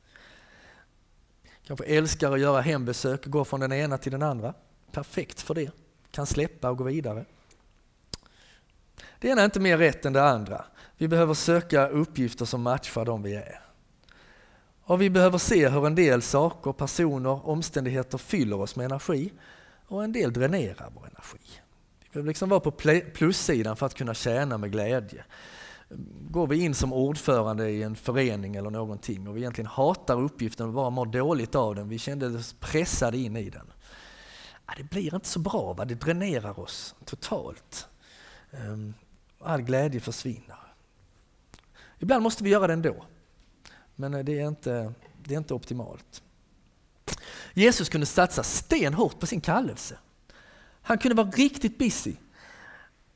Kanske 1.66 1.84
älskar 1.84 2.32
att 2.32 2.40
göra 2.40 2.60
hembesök, 2.60 3.26
gå 3.26 3.44
från 3.44 3.60
den 3.60 3.72
ena 3.72 3.98
till 3.98 4.12
den 4.12 4.22
andra. 4.22 4.54
Perfekt 4.92 5.40
för 5.40 5.54
det. 5.54 5.70
Kan 6.10 6.26
släppa 6.26 6.70
och 6.70 6.78
gå 6.78 6.84
vidare. 6.84 7.24
Det 9.18 9.28
ena 9.28 9.40
är 9.40 9.44
inte 9.44 9.60
mer 9.60 9.78
rätt 9.78 10.04
än 10.04 10.12
det 10.12 10.22
andra. 10.22 10.64
Vi 10.96 11.08
behöver 11.08 11.34
söka 11.34 11.88
uppgifter 11.88 12.44
som 12.44 12.62
matchar 12.62 13.04
de 13.04 13.22
vi 13.22 13.34
är. 13.34 13.60
Och 14.84 15.02
vi 15.02 15.10
behöver 15.10 15.38
se 15.38 15.68
hur 15.68 15.86
en 15.86 15.94
del 15.94 16.22
saker, 16.22 16.72
personer, 16.72 17.48
omständigheter 17.48 18.18
fyller 18.18 18.60
oss 18.60 18.76
med 18.76 18.84
energi 18.84 19.32
och 19.86 20.04
en 20.04 20.12
del 20.12 20.32
dränerar 20.32 20.92
vår 20.94 21.06
energi. 21.06 21.60
Vi 22.00 22.08
behöver 22.12 22.28
liksom 22.28 22.48
vara 22.48 22.60
på 22.60 22.70
plussidan 23.14 23.76
för 23.76 23.86
att 23.86 23.94
kunna 23.94 24.14
tjäna 24.14 24.58
med 24.58 24.72
glädje. 24.72 25.24
Går 26.30 26.46
vi 26.46 26.60
in 26.60 26.74
som 26.74 26.92
ordförande 26.92 27.70
i 27.70 27.82
en 27.82 27.96
förening 27.96 28.56
eller 28.56 28.70
någonting 28.70 29.28
och 29.28 29.36
vi 29.36 29.40
egentligen 29.40 29.68
hatar 29.70 30.20
uppgiften 30.22 30.66
och 30.66 30.72
bara 30.72 30.90
mår 30.90 31.06
dåligt 31.06 31.54
av 31.54 31.74
den, 31.74 31.88
vi 31.88 31.98
kände 31.98 32.26
oss 32.26 32.56
pressade 32.60 33.18
in 33.18 33.36
i 33.36 33.50
den. 33.50 33.72
Det 34.76 34.82
blir 34.82 35.14
inte 35.14 35.28
så 35.28 35.38
bra, 35.38 35.72
va? 35.72 35.84
det 35.84 35.94
dränerar 35.94 36.60
oss 36.60 36.94
totalt. 37.04 37.88
Ehm, 38.50 38.94
all 39.38 39.62
glädje 39.62 40.00
försvinner. 40.00 40.58
Ibland 41.98 42.22
måste 42.22 42.44
vi 42.44 42.50
göra 42.50 42.66
det 42.66 42.72
ändå. 42.72 43.04
Men 43.94 44.14
eh, 44.14 44.24
det 44.24 44.40
är 44.40 44.48
inte, 44.48 44.92
det 45.22 45.34
är 45.34 45.38
inte 45.38 45.54
optimalt. 45.54 46.22
Jesus 47.54 47.88
kunde 47.88 48.06
satsa 48.06 48.42
stenhårt 48.42 49.20
på 49.20 49.26
sin 49.26 49.40
kallelse. 49.40 49.98
Han 50.82 50.98
kunde 50.98 51.14
vara 51.14 51.30
riktigt 51.30 51.78
busy. 51.78 52.14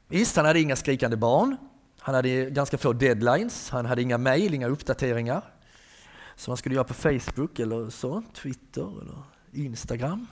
Visst, 0.08 0.36
han 0.36 0.44
hade 0.44 0.60
inga 0.60 0.76
skrikande 0.76 1.16
barn. 1.16 1.56
Han 2.08 2.14
hade 2.14 2.50
ganska 2.50 2.78
få 2.78 2.92
deadlines. 2.92 3.70
Han 3.70 3.86
hade 3.86 4.02
inga 4.02 4.18
mejl, 4.18 4.54
inga 4.54 4.68
uppdateringar 4.68 5.42
som 6.36 6.50
han 6.50 6.56
skulle 6.56 6.74
göra 6.74 6.84
på 6.84 6.94
Facebook 6.94 7.58
eller 7.58 7.90
så, 7.90 8.22
Twitter 8.34 9.02
eller 9.02 9.22
Instagram. 9.52 10.26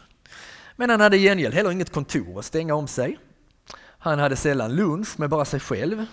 Men 0.76 0.90
han 0.90 1.00
hade 1.00 1.16
i 1.16 1.22
gengäld 1.22 1.54
heller 1.54 1.70
inget 1.70 1.92
kontor 1.92 2.38
att 2.38 2.44
stänga 2.44 2.74
om 2.74 2.88
sig. 2.88 3.18
Han 3.78 4.18
hade 4.18 4.36
sällan 4.36 4.76
lunch 4.76 5.20
med 5.20 5.30
bara 5.30 5.44
sig 5.44 5.60
själv. 5.60 6.06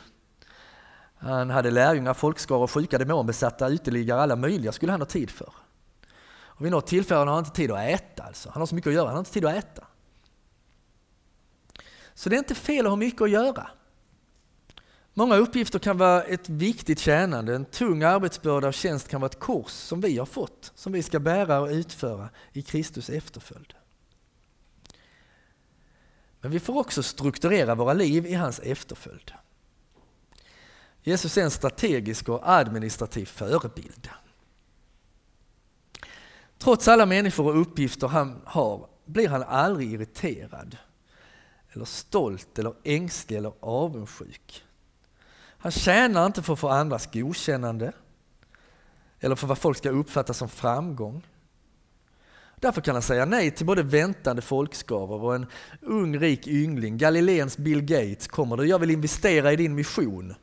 Han 1.18 1.50
hade 1.50 1.72
lärjungar, 1.72 2.14
folkskaror, 2.14 2.68
sjuka, 2.68 2.98
demonbesatta, 2.98 3.68
uteliggare, 3.68 4.22
alla 4.22 4.36
möjliga 4.36 4.72
skulle 4.72 4.92
han 4.92 5.02
ha 5.02 5.06
tid 5.06 5.30
för. 5.30 5.54
Och 6.32 6.66
vid 6.66 6.72
något 6.72 6.88
tillfälle 6.88 7.20
har 7.20 7.26
han 7.26 7.40
inte 7.40 7.56
tid 7.56 7.72
att 7.72 7.90
äta. 7.90 8.24
Alltså. 8.24 8.50
Han 8.50 8.62
har 8.62 8.68
så 8.68 8.76
mycket 8.76 8.88
att 8.88 8.94
göra, 8.94 9.06
han 9.06 9.16
har 9.16 9.20
inte 9.20 9.34
tid 9.34 9.46
att 9.46 9.56
äta. 9.56 9.88
Så 12.14 12.30
det 12.30 12.36
är 12.36 12.38
inte 12.38 12.56
fel 12.56 12.86
att 12.86 12.92
ha 12.92 12.96
mycket 12.96 13.22
att 13.22 13.30
göra. 13.30 13.70
Många 15.14 15.36
uppgifter 15.36 15.80
kan 15.80 15.98
vara 15.98 16.24
ett 16.24 16.50
viktigt 16.50 17.00
tjänande. 17.00 17.56
En 17.56 17.66
tung 17.66 18.04
arbetsbörda 18.04 18.68
och 18.68 18.74
tjänst 18.74 19.08
kan 19.08 19.22
vara 19.22 19.30
ett 19.30 19.40
kors 19.40 19.72
som 19.72 20.02
vi 20.02 20.18
har 20.18 20.26
fått, 20.26 20.72
som 20.76 20.94
vi 20.94 21.04
ska 21.04 21.20
bära 21.20 21.60
och 21.60 21.70
utföra 21.70 22.30
i 22.54 22.62
Kristus 22.62 23.10
efterföljd. 23.10 23.74
Men 26.42 26.52
vi 26.52 26.60
får 26.60 26.78
också 26.78 27.04
strukturera 27.04 27.76
våra 27.76 27.94
liv 27.94 28.26
i 28.26 28.34
hans 28.34 28.60
efterföljd. 28.60 29.32
Jesus 31.04 31.38
är 31.38 31.44
en 31.44 31.52
strategisk 31.52 32.30
och 32.30 32.52
administrativ 32.52 33.26
förebild. 33.26 34.10
Trots 36.58 36.88
alla 36.88 37.06
människor 37.06 37.48
och 37.48 37.62
uppgifter 37.62 38.08
han 38.08 38.42
har 38.46 38.90
blir 39.06 39.28
han 39.28 39.44
aldrig 39.44 39.94
irriterad, 39.94 40.78
eller 41.72 41.86
stolt, 41.86 42.60
eller 42.60 42.74
ängslig 42.84 43.38
eller 43.38 43.54
avundsjuk. 43.60 44.64
Han 45.64 45.72
tjänar 45.72 46.26
inte 46.26 46.42
för 46.42 46.54
att 46.54 46.60
få 46.60 46.70
andras 46.70 47.10
godkännande 47.14 47.92
eller 49.20 49.36
för 49.36 49.48
vad 49.48 49.58
folk 49.58 49.78
ska 49.78 49.90
uppfatta 49.90 50.34
som 50.34 50.50
framgång. 50.50 51.28
Därför 52.56 52.82
kan 52.82 52.96
han 52.96 53.02
säga 53.02 53.26
nej 53.26 53.52
till 53.52 53.66
både 53.66 53.84
väntande 53.84 54.42
folkskaror 54.42 55.24
och 55.24 55.36
en 55.36 55.46
ung 55.82 56.20
rik 56.20 56.48
yngling. 56.48 56.98
Galileens 56.98 57.58
Bill 57.58 57.82
Gates 57.82 58.28
kommer 58.28 58.58
du, 58.58 58.66
jag 58.66 58.80
vill 58.80 58.92
investera 58.92 59.54
i 59.54 59.56
din 59.56 59.76
mission. 59.76 60.36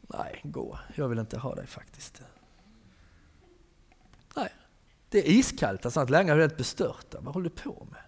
Nej, 0.00 0.40
gå, 0.44 0.78
jag 0.94 1.08
vill 1.08 1.18
inte 1.18 1.38
ha 1.38 1.54
dig 1.54 1.66
faktiskt. 1.66 2.22
Nej, 4.36 4.52
det 5.08 5.18
är 5.18 5.30
iskallt. 5.30 5.84
Alltså 5.84 6.00
att 6.00 6.10
lärjungarna 6.10 6.36
är 6.36 6.40
helt 6.40 6.56
bestörta. 6.56 7.18
Vad 7.20 7.34
håller 7.34 7.50
du 7.50 7.62
på 7.62 7.86
med? 7.90 8.02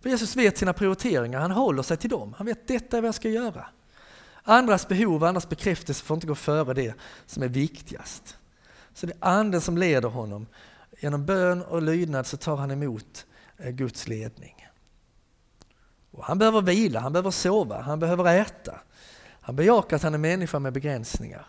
För 0.00 0.10
Jesus 0.10 0.36
vet 0.36 0.58
sina 0.58 0.72
prioriteringar, 0.72 1.40
han 1.40 1.50
håller 1.50 1.82
sig 1.82 1.96
till 1.96 2.10
dem. 2.10 2.34
Han 2.36 2.46
vet 2.46 2.68
detta 2.68 2.96
är 2.96 3.00
vad 3.00 3.08
jag 3.08 3.14
ska 3.14 3.28
göra. 3.28 3.66
Andras 4.44 4.88
behov, 4.88 5.24
andras 5.24 5.48
bekräftelse 5.48 6.04
får 6.04 6.14
inte 6.14 6.26
gå 6.26 6.34
före 6.34 6.74
det 6.74 6.94
som 7.26 7.42
är 7.42 7.48
viktigast. 7.48 8.36
Så 8.94 9.06
det 9.06 9.12
är 9.12 9.28
anden 9.28 9.60
som 9.60 9.78
leder 9.78 10.08
honom. 10.08 10.46
Genom 11.00 11.26
bön 11.26 11.62
och 11.62 11.82
lydnad 11.82 12.26
så 12.26 12.36
tar 12.36 12.56
han 12.56 12.70
emot 12.70 13.26
eh, 13.58 13.70
Guds 13.70 14.08
ledning. 14.08 14.68
Och 16.10 16.24
han 16.24 16.38
behöver 16.38 16.62
vila, 16.62 17.00
han 17.00 17.12
behöver 17.12 17.30
sova, 17.30 17.80
han 17.80 17.98
behöver 17.98 18.40
äta. 18.40 18.80
Han 19.40 19.56
bejakar 19.56 19.96
att 19.96 20.02
han 20.02 20.14
är 20.14 20.18
människa 20.18 20.58
med 20.58 20.72
begränsningar. 20.72 21.46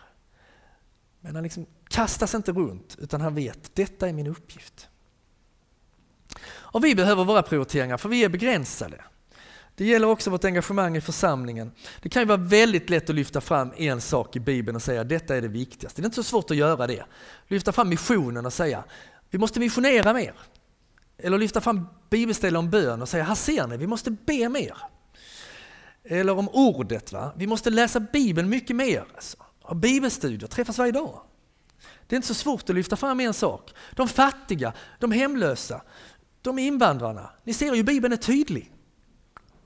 Men 1.19 1.35
han 1.35 1.43
liksom 1.43 1.65
kastas 1.89 2.35
inte 2.35 2.51
runt 2.51 2.95
utan 2.99 3.21
han 3.21 3.35
vet, 3.35 3.75
detta 3.75 4.09
är 4.09 4.13
min 4.13 4.27
uppgift. 4.27 4.89
Och 6.45 6.83
vi 6.83 6.95
behöver 6.95 7.23
våra 7.23 7.41
prioriteringar 7.41 7.97
för 7.97 8.09
vi 8.09 8.23
är 8.23 8.29
begränsade. 8.29 9.01
Det 9.75 9.85
gäller 9.85 10.07
också 10.07 10.29
vårt 10.29 10.45
engagemang 10.45 10.97
i 10.97 11.01
församlingen. 11.01 11.71
Det 12.01 12.09
kan 12.09 12.21
ju 12.21 12.27
vara 12.27 12.37
väldigt 12.37 12.89
lätt 12.89 13.09
att 13.09 13.15
lyfta 13.15 13.41
fram 13.41 13.73
en 13.77 14.01
sak 14.01 14.35
i 14.35 14.39
Bibeln 14.39 14.75
och 14.75 14.81
säga 14.81 15.03
detta 15.03 15.35
är 15.35 15.41
det 15.41 15.47
viktigaste. 15.47 16.01
Det 16.01 16.05
är 16.05 16.07
inte 16.07 16.15
så 16.15 16.23
svårt 16.23 16.51
att 16.51 16.57
göra 16.57 16.87
det. 16.87 17.03
Lyfta 17.47 17.71
fram 17.71 17.89
missionen 17.89 18.45
och 18.45 18.53
säga 18.53 18.83
vi 19.29 19.39
måste 19.39 19.59
missionera 19.59 20.13
mer. 20.13 20.33
Eller 21.17 21.37
lyfta 21.37 21.61
fram 21.61 21.87
bibelställen 22.09 22.59
om 22.59 22.69
bön 22.69 23.01
och 23.01 23.09
säga 23.09 23.23
här 23.23 23.35
ser 23.35 23.67
ni, 23.67 23.77
vi 23.77 23.87
måste 23.87 24.11
be 24.11 24.49
mer. 24.49 24.77
Eller 26.03 26.37
om 26.37 26.49
ordet, 26.49 27.11
va? 27.11 27.33
vi 27.35 27.47
måste 27.47 27.69
läsa 27.69 27.99
Bibeln 27.99 28.49
mycket 28.49 28.75
mer. 28.75 29.05
Alltså. 29.15 29.37
Ha 29.61 29.75
bibelstudier, 29.75 30.47
träffas 30.47 30.77
varje 30.77 30.91
dag. 30.91 31.21
Det 32.07 32.15
är 32.15 32.17
inte 32.17 32.27
så 32.27 32.33
svårt 32.33 32.69
att 32.69 32.75
lyfta 32.75 32.95
fram 32.95 33.19
en 33.19 33.33
sak. 33.33 33.73
De 33.91 34.07
fattiga, 34.07 34.73
de 34.99 35.11
hemlösa, 35.11 35.81
de 36.41 36.59
invandrarna. 36.59 37.29
Ni 37.43 37.53
ser 37.53 37.73
ju 37.73 37.83
Bibeln 37.83 38.13
är 38.13 38.17
tydlig. 38.17 38.72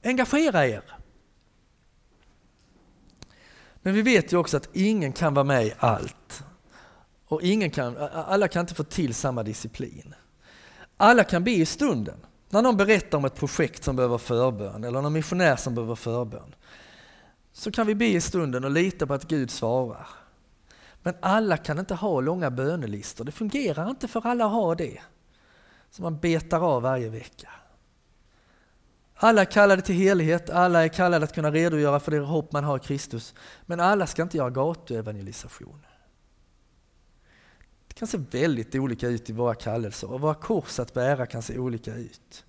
Engagera 0.04 0.68
er. 0.68 0.84
Men 3.82 3.94
vi 3.94 4.02
vet 4.02 4.34
ju 4.34 4.38
också 4.38 4.58
att 4.58 4.70
ingen 4.74 5.14
kan 5.14 5.34
vara 5.34 5.44
med 5.44 5.66
i 5.66 5.74
allt. 5.80 6.44
Och 7.28 7.42
ingen 7.42 7.72
kan, 7.72 7.98
alla 8.14 8.48
kan 8.48 8.60
inte 8.60 8.76
få 8.76 8.84
till 8.84 9.14
samma 9.14 9.44
disciplin. 9.44 10.16
Alla 10.98 11.24
kan 11.24 11.44
be 11.44 11.52
i 11.52 11.66
stunden. 11.66 12.18
När 12.50 12.62
någon 12.62 12.78
berättar 12.78 13.18
om 13.18 13.26
ett 13.26 13.36
projekt 13.36 13.84
som 13.84 13.96
behöver 13.96 14.18
förbön 14.18 14.84
eller 14.84 15.02
någon 15.02 15.14
missionär 15.14 15.56
som 15.56 15.76
behöver 15.76 15.96
förbön. 15.96 16.56
Så 17.54 17.72
kan 17.72 17.88
vi 17.88 17.96
be 17.96 18.06
i 18.06 18.22
stunden 18.22 18.64
och 18.64 18.72
lita 18.72 19.08
på 19.08 19.14
att 19.14 19.28
Gud 19.28 19.52
svarar. 19.52 20.08
Men 21.04 21.16
alla 21.22 21.58
kan 21.58 21.80
inte 21.80 21.96
ha 21.96 22.22
långa 22.22 22.52
bönelistor. 22.52 23.26
Det 23.26 23.32
fungerar 23.32 23.90
inte 23.90 24.08
för 24.08 24.28
alla 24.28 24.46
att 24.46 24.52
ha 24.52 24.76
det. 24.76 25.02
Som 25.90 26.04
man 26.04 26.20
betar 26.20 26.60
av 26.60 26.82
varje 26.82 27.10
vecka. 27.10 27.50
Alla 29.19 29.41
är 29.41 29.45
kallade 29.45 29.82
till 29.82 29.95
helighet, 29.95 30.49
alla 30.49 30.84
är 30.84 30.88
kallade 30.88 31.25
att 31.25 31.36
kunna 31.36 31.51
redogöra 31.51 31.99
för 31.99 32.12
det 32.12 32.19
hopp 32.19 32.51
man 32.51 32.63
har 32.63 32.77
i 32.77 32.80
Kristus. 32.80 33.34
Men 33.65 33.80
alla 33.80 34.08
ska 34.08 34.21
inte 34.21 34.38
göra 34.38 34.49
gatuevangelisation. 34.49 35.86
Det 37.88 37.93
kan 37.93 38.08
se 38.08 38.17
väldigt 38.17 38.75
olika 38.75 39.08
ut 39.08 39.30
i 39.30 39.34
våra 39.34 39.56
kallelser 39.56 40.12
och 40.12 40.21
våra 40.21 40.34
kors 40.34 40.80
att 40.80 40.93
bära 40.93 41.25
kan 41.25 41.41
se 41.41 41.58
olika 41.58 41.95
ut. 41.95 42.45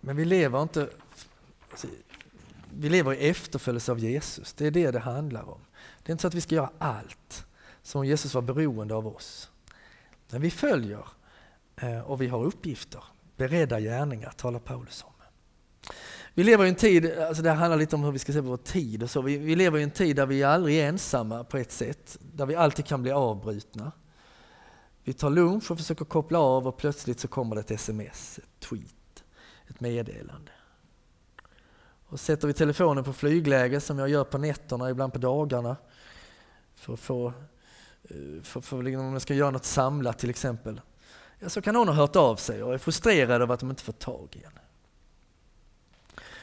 Men 0.00 0.16
vi 0.16 0.24
lever 0.24 0.62
inte 0.62 0.88
vi 2.74 2.88
lever 2.88 3.14
i 3.14 3.28
efterföljelse 3.28 3.92
av 3.92 3.98
Jesus. 3.98 4.52
Det 4.52 4.66
är 4.66 4.70
det 4.70 4.90
det 4.90 4.98
handlar 4.98 5.50
om. 5.50 5.60
Det 6.02 6.10
är 6.10 6.12
inte 6.12 6.22
så 6.22 6.28
att 6.28 6.34
vi 6.34 6.40
ska 6.40 6.54
göra 6.54 6.70
allt 6.78 7.46
som 7.82 7.98
om 7.98 8.06
Jesus 8.06 8.34
var 8.34 8.42
beroende 8.42 8.94
av 8.94 9.06
oss. 9.06 9.50
Men 10.28 10.40
vi 10.40 10.50
följer 10.50 11.06
Eh, 11.80 12.00
och 12.00 12.20
vi 12.20 12.26
har 12.26 12.44
uppgifter. 12.44 13.04
Beredda 13.36 13.80
gärningar 13.80 14.30
talar 14.30 14.58
Paulus 14.58 15.04
om. 15.04 15.10
Vi 16.34 16.44
lever 16.44 16.64
i 16.64 16.68
en 16.68 16.74
tid, 16.74 17.18
alltså 17.18 17.42
det 17.42 17.50
handlar 17.50 17.78
lite 17.78 17.96
om 17.96 18.04
hur 18.04 18.12
vi 18.12 18.18
ska 18.18 18.32
se 18.32 18.42
på 18.42 18.48
vår 18.48 18.56
tid 18.56 19.02
och 19.02 19.10
så. 19.10 19.22
Vi, 19.22 19.38
vi 19.38 19.56
lever 19.56 19.78
i 19.78 19.82
en 19.82 19.90
tid 19.90 20.16
där 20.16 20.26
vi 20.26 20.44
aldrig 20.44 20.78
är 20.78 20.88
ensamma 20.88 21.44
på 21.44 21.56
ett 21.56 21.72
sätt, 21.72 22.18
där 22.20 22.46
vi 22.46 22.54
alltid 22.54 22.86
kan 22.86 23.02
bli 23.02 23.10
avbrutna. 23.10 23.92
Vi 25.04 25.12
tar 25.12 25.30
lunch 25.30 25.70
och 25.70 25.78
försöker 25.78 26.04
koppla 26.04 26.38
av 26.38 26.66
och 26.66 26.76
plötsligt 26.76 27.20
så 27.20 27.28
kommer 27.28 27.54
det 27.54 27.60
ett 27.60 27.70
sms, 27.70 28.38
ett 28.38 28.60
tweet, 28.60 29.24
ett 29.66 29.80
meddelande. 29.80 30.52
Och 32.06 32.20
sätter 32.20 32.46
vi 32.46 32.54
telefonen 32.54 33.04
på 33.04 33.12
flygläge 33.12 33.80
som 33.80 33.98
jag 33.98 34.08
gör 34.08 34.24
på 34.24 34.38
nätterna, 34.38 34.90
ibland 34.90 35.12
på 35.12 35.18
dagarna, 35.18 35.76
för 36.74 36.92
att 36.92 37.00
få, 37.00 37.26
eh, 37.26 37.32
för, 38.02 38.42
för, 38.42 38.60
för, 38.60 38.82
liksom, 38.82 39.06
om 39.06 39.12
jag 39.12 39.22
ska 39.22 39.34
göra 39.34 39.50
något 39.50 39.64
samlat 39.64 40.18
till 40.18 40.30
exempel, 40.30 40.80
Ja, 41.40 41.48
så 41.48 41.62
kan 41.62 41.74
någon 41.74 41.88
ha 41.88 41.94
hört 41.94 42.16
av 42.16 42.36
sig 42.36 42.62
och 42.62 42.74
är 42.74 42.78
frustrerad 42.78 43.42
över 43.42 43.54
att 43.54 43.60
de 43.60 43.70
inte 43.70 43.82
får 43.82 43.92
tag 43.92 44.28
i 44.32 44.44
en. 44.44 44.52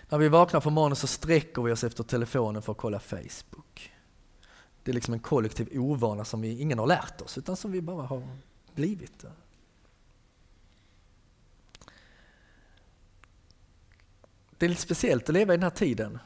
När 0.10 0.18
vi 0.18 0.30
vaknar 0.30 0.62
på 0.62 0.70
morgonen 0.70 0.96
så 0.96 1.08
sträcker 1.08 1.62
vi 1.62 1.72
oss 1.72 1.84
efter 1.84 2.04
telefonen 2.04 2.62
för 2.62 2.72
att 2.72 2.78
kolla 2.78 3.00
Facebook. 3.00 3.94
Det 4.84 4.92
är 4.92 4.94
liksom 4.94 5.14
en 5.14 5.20
kollektiv 5.20 5.70
ovana 5.80 6.26
som 6.26 6.42
vi, 6.42 6.62
ingen 6.62 6.80
har 6.80 6.88
lärt 6.88 7.22
oss, 7.22 7.38
utan 7.38 7.56
som 7.56 7.72
vi 7.72 7.82
bara 7.82 8.06
har 8.06 8.28
blivit. 8.74 9.26
Det 14.58 14.66
är 14.66 14.70
lite 14.70 14.82
speciellt 14.82 15.30
att 15.30 15.34
leva 15.34 15.54
i 15.54 15.58
den 15.58 15.64
här 15.64 15.70
tiden. 15.70 16.20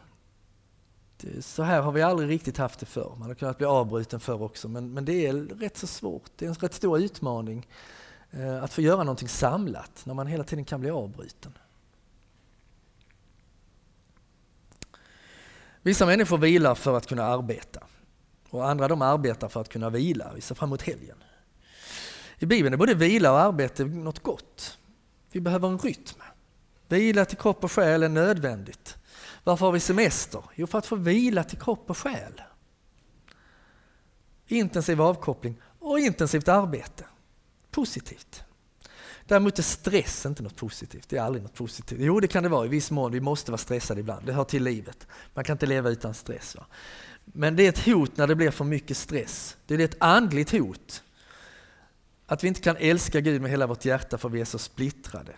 Så 1.40 1.64
här 1.64 1.82
har 1.82 1.92
vi 1.92 2.02
aldrig 2.02 2.30
riktigt 2.30 2.58
haft 2.58 2.80
det 2.80 2.86
förr. 2.86 3.16
Man 3.18 3.28
har 3.28 3.36
kunnat 3.36 3.58
bli 3.58 3.68
avbruten 3.68 4.20
förr 4.20 4.42
också, 4.42 4.68
men, 4.68 4.94
men 4.94 5.06
det 5.06 5.28
är 5.28 5.34
rätt 5.34 5.78
så 5.78 5.88
svårt. 5.88 6.32
Det 6.36 6.46
är 6.46 6.50
en 6.50 6.56
rätt 6.56 6.74
stor 6.74 7.00
utmaning 7.00 7.68
Eh, 8.32 8.64
att 8.64 8.74
få 8.74 8.82
göra 8.82 9.04
någonting 9.04 9.30
samlat 9.30 10.02
när 10.06 10.14
man 10.14 10.28
hela 10.28 10.44
tiden 10.44 10.66
kan 10.66 10.80
bli 10.80 10.90
avbruten. 10.90 11.58
Vissa 15.82 16.06
människor 16.06 16.38
vilar 16.38 16.76
för 16.76 16.98
att 16.98 17.08
kunna 17.08 17.24
arbeta 17.24 17.84
och 18.50 18.70
andra 18.70 18.88
de 18.88 19.02
arbetar 19.02 19.50
för 19.50 19.62
att 19.62 19.70
kunna 19.70 19.90
vila. 19.90 20.32
Vi 20.36 20.42
ser 20.42 20.56
fram 20.56 20.70
emot 20.70 20.82
helgen. 20.82 21.18
I 22.40 22.46
Bibeln 22.46 22.74
är 22.74 22.78
både 22.78 22.94
vila 22.94 23.32
och 23.32 23.40
arbete 23.40 23.86
något 23.86 24.20
gott. 24.20 24.78
Vi 25.32 25.42
behöver 25.42 25.68
en 25.68 25.80
rytm. 25.80 26.22
Vila 26.88 27.26
till 27.26 27.38
kropp 27.38 27.64
och 27.64 27.72
själ 27.72 28.04
är 28.04 28.10
nödvändigt. 28.10 28.98
Varför 29.44 29.66
har 29.66 29.74
vi 29.74 29.80
semester? 29.80 30.44
Jo, 30.56 30.68
för 30.68 30.78
att 30.78 30.86
få 30.86 30.96
vila 30.96 31.44
till 31.44 31.58
kropp 31.58 31.90
och 31.90 31.98
själ. 31.98 32.42
Intensiv 34.48 35.02
avkoppling 35.02 35.62
och 35.80 36.00
intensivt 36.00 36.48
arbete. 36.48 37.06
Positivt. 37.72 38.44
Däremot 39.26 39.60
är 39.60 39.64
stress 39.64 40.26
inte 40.26 40.44
något 40.44 40.56
positivt. 40.56 41.10
Det 41.10 41.18
är 41.18 41.22
aldrig 41.22 41.44
något 41.44 41.54
positivt. 41.54 42.00
Jo, 42.02 42.20
det 42.20 42.28
kan 42.28 42.44
det 42.44 42.50
vara 42.50 42.66
i 42.66 42.70
viss 42.70 42.92
mån. 42.92 43.12
Vi 43.12 43.20
måste 43.20 43.52
vara 43.52 43.58
stressade 43.58 44.00
ibland. 44.00 44.26
Det 44.26 44.34
hör 44.34 44.44
till 44.44 44.64
livet. 44.64 45.08
Man 45.34 45.44
kan 45.44 45.54
inte 45.54 45.66
leva 45.66 45.90
utan 45.90 46.14
stress. 46.14 46.56
Va? 46.56 46.66
Men 47.26 47.56
det 47.56 47.64
är 47.66 47.70
ett 47.70 47.86
hot 47.86 48.18
när 48.18 48.28
det 48.28 48.36
blir 48.36 48.52
för 48.52 48.66
mycket 48.66 48.98
stress. 48.98 49.58
Det 49.66 49.76
är 49.76 49.80
ett 49.80 49.98
andligt 50.00 50.52
hot. 50.52 51.04
Att 52.26 52.44
vi 52.44 52.48
inte 52.48 52.62
kan 52.62 52.78
älska 52.80 53.20
Gud 53.20 53.42
med 53.42 53.52
hela 53.52 53.68
vårt 53.68 53.86
hjärta 53.86 54.18
för 54.18 54.30
vi 54.30 54.42
är 54.42 54.46
så 54.46 54.58
splittrade 54.58 55.34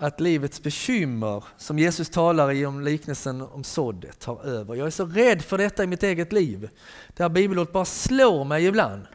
att 0.00 0.20
livets 0.20 0.62
bekymmer, 0.62 1.44
som 1.56 1.78
Jesus 1.78 2.10
talar 2.10 2.52
i 2.52 2.66
om 2.66 2.80
liknelsen 2.80 3.40
om 3.40 3.64
såddet, 3.64 4.18
tar 4.18 4.44
över. 4.44 4.74
Jag 4.74 4.86
är 4.86 4.90
så 4.90 5.06
rädd 5.06 5.42
för 5.42 5.58
detta 5.58 5.84
i 5.84 5.86
mitt 5.86 6.02
eget 6.02 6.32
liv. 6.32 6.68
Det 7.16 7.22
här 7.22 7.30
bibelordet 7.30 7.72
bara 7.72 7.84
slår 7.84 8.44
mig 8.44 8.66
ibland. 8.66 9.06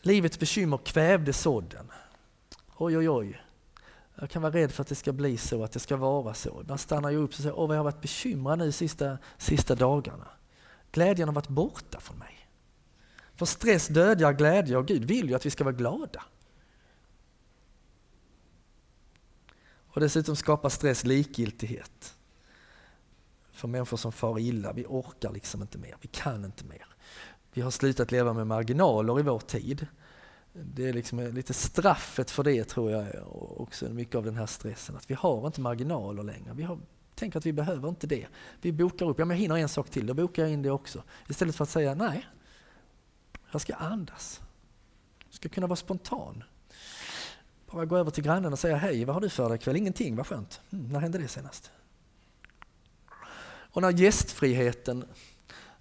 Livets 0.00 0.38
bekymmer 0.38 0.78
kvävde 0.78 1.32
sådden. 1.32 1.90
Oj, 2.76 2.98
oj, 2.98 3.10
oj. 3.10 3.42
Jag 4.20 4.30
kan 4.30 4.42
vara 4.42 4.52
rädd 4.52 4.72
för 4.72 4.82
att 4.82 4.88
det 4.88 4.94
ska 4.94 5.12
bli 5.12 5.36
så, 5.36 5.64
att 5.64 5.72
det 5.72 5.78
ska 5.78 5.96
vara 5.96 6.34
så. 6.34 6.64
Man 6.68 6.78
stannar 6.78 7.10
ju 7.10 7.16
upp 7.16 7.30
och 7.30 7.36
säger, 7.36 7.58
åh 7.58 7.68
vad 7.68 7.76
jag 7.76 7.80
har 7.80 7.84
varit 7.84 8.00
bekymrad 8.00 8.58
nu 8.58 8.72
sista, 8.72 9.18
sista 9.38 9.74
dagarna. 9.74 10.28
Glädjen 10.92 11.28
har 11.28 11.34
varit 11.34 11.48
borta 11.48 12.00
från 12.00 12.18
mig. 12.18 12.48
För 13.34 13.46
stress 13.46 13.88
dödar 13.88 14.32
glädje 14.32 14.76
och 14.76 14.86
Gud 14.86 15.04
vill 15.04 15.28
ju 15.28 15.34
att 15.34 15.46
vi 15.46 15.50
ska 15.50 15.64
vara 15.64 15.74
glada. 15.74 16.24
Och 19.98 20.00
dessutom 20.00 20.36
skapar 20.36 20.68
stress 20.68 21.04
likgiltighet. 21.04 22.14
För 23.52 23.68
människor 23.68 23.96
som 23.96 24.12
far 24.12 24.38
illa, 24.38 24.72
vi 24.72 24.84
orkar 24.88 25.32
liksom 25.32 25.62
inte 25.62 25.78
mer, 25.78 25.96
vi 26.00 26.08
kan 26.08 26.44
inte 26.44 26.64
mer. 26.64 26.86
Vi 27.52 27.60
har 27.60 27.70
slutat 27.70 28.12
leva 28.12 28.32
med 28.32 28.46
marginaler 28.46 29.20
i 29.20 29.22
vår 29.22 29.38
tid. 29.38 29.86
Det 30.52 30.88
är 30.88 30.92
liksom 30.92 31.20
lite 31.20 31.54
straffet 31.54 32.30
för 32.30 32.44
det 32.44 32.64
tror 32.64 32.90
jag 32.90 33.06
också 33.60 33.88
mycket 33.88 34.14
av 34.14 34.24
den 34.24 34.36
här 34.36 34.46
stressen. 34.46 34.96
Att 34.96 35.10
vi 35.10 35.14
har 35.14 35.46
inte 35.46 35.60
marginaler 35.60 36.22
längre. 36.22 36.52
Vi 36.54 36.62
har, 36.62 36.78
tänker 37.14 37.38
att 37.38 37.46
vi 37.46 37.52
behöver 37.52 37.88
inte 37.88 38.06
det. 38.06 38.26
Vi 38.60 38.72
bokar 38.72 39.08
upp, 39.08 39.18
ja 39.18 39.24
men 39.24 39.36
jag 39.36 39.42
hinner 39.42 39.56
en 39.56 39.68
sak 39.68 39.90
till, 39.90 40.06
då 40.06 40.14
bokar 40.14 40.42
jag 40.42 40.52
in 40.52 40.62
det 40.62 40.70
också. 40.70 41.02
Istället 41.28 41.56
för 41.56 41.64
att 41.64 41.70
säga 41.70 41.94
nej, 41.94 42.26
jag 43.50 43.60
ska 43.60 43.74
andas. 43.74 44.40
Jag 45.26 45.34
ska 45.34 45.48
kunna 45.48 45.66
vara 45.66 45.76
spontan. 45.76 46.44
Bara 47.70 47.84
gå 47.84 47.96
över 47.96 48.10
till 48.10 48.24
grannen 48.24 48.52
och 48.52 48.58
säga 48.58 48.76
hej, 48.76 49.04
vad 49.04 49.14
har 49.14 49.20
du 49.20 49.28
för 49.28 49.48
dig 49.48 49.56
ikväll? 49.56 49.76
Ingenting, 49.76 50.16
vad 50.16 50.26
skönt. 50.26 50.60
Mm, 50.70 50.92
när 50.92 51.00
hände 51.00 51.18
det 51.18 51.28
senast? 51.28 51.70
Och 53.70 53.82
när 53.82 53.90
gästfriheten, 53.90 55.04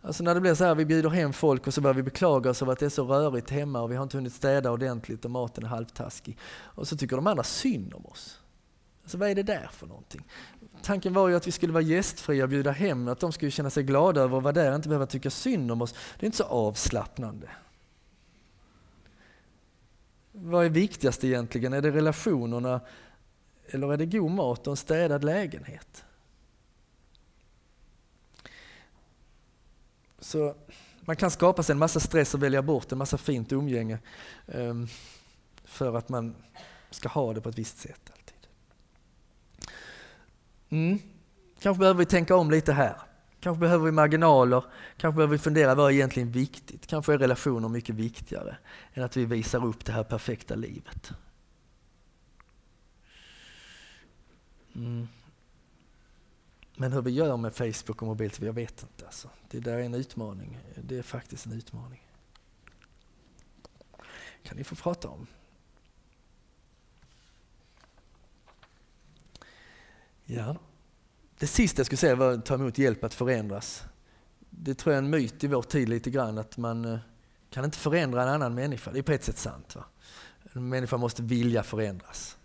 alltså 0.07 0.23
när 0.23 0.33
det 0.33 0.41
blir 0.41 0.53
så 0.53 0.63
här, 0.63 0.75
vi 0.75 0.85
bjuder 0.85 1.09
hem 1.09 1.33
folk 1.33 1.67
och 1.67 1.73
så 1.73 1.81
börjar 1.81 1.93
vi 1.93 2.03
beklaga 2.03 2.49
oss 2.49 2.61
över 2.61 2.73
att 2.73 2.79
det 2.79 2.85
är 2.85 2.89
så 2.89 3.05
rörigt 3.05 3.49
hemma 3.49 3.81
och 3.81 3.91
vi 3.91 3.95
har 3.95 4.03
inte 4.03 4.17
hunnit 4.17 4.33
städa 4.33 4.71
ordentligt 4.71 5.25
och 5.25 5.31
maten 5.31 5.63
är 5.63 5.67
halvtaskig. 5.67 6.37
Och 6.63 6.87
så 6.87 6.97
tycker 6.97 7.15
de 7.15 7.27
andra 7.27 7.43
synd 7.43 7.93
om 7.93 8.05
oss. 8.05 8.39
Alltså 9.03 9.17
vad 9.17 9.29
är 9.29 9.35
det 9.35 9.43
där 9.43 9.69
för 9.71 9.87
någonting? 9.87 10.23
Tanken 10.81 11.13
var 11.13 11.27
ju 11.27 11.35
att 11.35 11.47
vi 11.47 11.51
skulle 11.51 11.73
vara 11.73 11.83
gästfria 11.83 12.43
och 12.43 12.49
bjuda 12.49 12.71
hem, 12.71 13.07
att 13.07 13.19
de 13.19 13.31
skulle 13.31 13.51
känna 13.51 13.69
sig 13.69 13.83
glada 13.83 14.21
över 14.21 14.37
att 14.37 14.43
vara 14.43 14.53
där 14.53 14.69
och 14.69 14.75
inte 14.75 14.89
behöva 14.89 15.05
tycka 15.05 15.29
synd 15.29 15.71
om 15.71 15.81
oss. 15.81 15.93
Det 16.19 16.23
är 16.23 16.25
inte 16.25 16.37
så 16.37 16.43
avslappnande. 16.43 17.49
Vad 20.31 20.65
är 20.65 20.69
viktigast 20.69 21.23
egentligen? 21.23 21.73
Är 21.73 21.81
det 21.81 21.91
relationerna 21.91 22.81
eller 23.69 23.93
är 23.93 23.97
det 23.97 24.05
god 24.05 24.31
mat 24.31 24.67
och 24.67 24.71
en 24.71 24.77
städad 24.77 25.23
lägenhet? 25.23 26.03
Så 30.19 30.55
man 31.01 31.15
kan 31.15 31.31
skapa 31.31 31.63
sig 31.63 31.73
en 31.73 31.79
massa 31.79 31.99
stress 31.99 32.33
och 32.33 32.43
välja 32.43 32.61
bort 32.61 32.91
en 32.91 32.97
massa 32.97 33.17
fint 33.17 33.51
umgänge 33.51 33.99
ehm, 34.47 34.87
för 35.63 35.97
att 35.97 36.09
man 36.09 36.35
ska 36.89 37.09
ha 37.09 37.33
det 37.33 37.41
på 37.41 37.49
ett 37.49 37.57
visst 37.57 37.77
sätt 37.77 38.11
alltid. 38.11 38.47
Mm. 40.69 40.99
Kanske 41.59 41.79
behöver 41.79 41.99
vi 41.99 42.05
tänka 42.05 42.35
om 42.35 42.51
lite 42.51 42.73
här. 42.73 42.95
Kanske 43.39 43.59
behöver 43.59 43.85
vi 43.85 43.91
marginaler, 43.91 44.63
kanske 44.97 45.15
behöver 45.15 45.31
vi 45.31 45.37
fundera 45.37 45.75
vad 45.75 45.91
är 45.91 45.95
egentligen 45.95 46.31
viktigt? 46.31 46.87
Kanske 46.87 47.13
är 47.13 47.17
relationer 47.17 47.69
mycket 47.69 47.95
viktigare 47.95 48.57
än 48.93 49.03
att 49.03 49.17
vi 49.17 49.25
visar 49.25 49.65
upp 49.65 49.85
det 49.85 49.91
här 49.91 50.03
perfekta 50.03 50.55
livet. 50.55 51.11
Mm. 54.75 55.07
Men 56.79 56.93
hur 56.93 57.01
vi 57.01 57.11
gör 57.11 57.37
med 57.37 57.55
Facebook 57.55 58.01
och 58.01 58.07
mobilt, 58.07 58.41
jag 58.41 58.53
vet 58.53 58.81
inte. 58.81 59.05
Alltså. 59.05 59.29
Det 59.49 59.59
där 59.59 59.73
är 59.73 59.81
en 59.81 59.93
utmaning. 59.93 60.59
Det 60.75 60.97
är 60.97 61.01
faktiskt 61.01 61.45
en 61.45 61.51
utmaning. 61.51 62.07
kan 64.43 64.57
ni 64.57 64.63
få 64.63 64.75
prata 64.75 65.07
om. 65.07 65.27
Ja. 70.25 70.55
Det 71.39 71.47
sista 71.47 71.79
jag 71.79 71.85
skulle 71.85 71.97
säga 71.97 72.15
var 72.15 72.31
att 72.31 72.45
ta 72.45 72.53
emot 72.53 72.77
hjälp 72.77 73.03
att 73.03 73.13
förändras. 73.13 73.83
Det 74.49 74.73
tror 74.73 74.93
jag 74.93 75.01
är 75.01 75.05
en 75.05 75.09
myt 75.09 75.43
i 75.43 75.47
vår 75.47 75.61
tid 75.61 75.89
lite 75.89 76.09
grann 76.09 76.37
att 76.37 76.57
man 76.57 76.85
eh, 76.85 76.99
kan 77.49 77.65
inte 77.65 77.77
förändra 77.77 78.23
en 78.23 78.29
annan 78.29 78.55
människa. 78.55 78.91
Det 78.91 78.99
är 78.99 79.03
på 79.03 79.11
ett 79.11 79.23
sätt 79.23 79.37
sant. 79.37 79.75
Va? 79.75 79.85
En 80.53 80.69
människa 80.69 80.97
måste 80.97 81.23
vilja 81.23 81.63
förändras. 81.63 82.37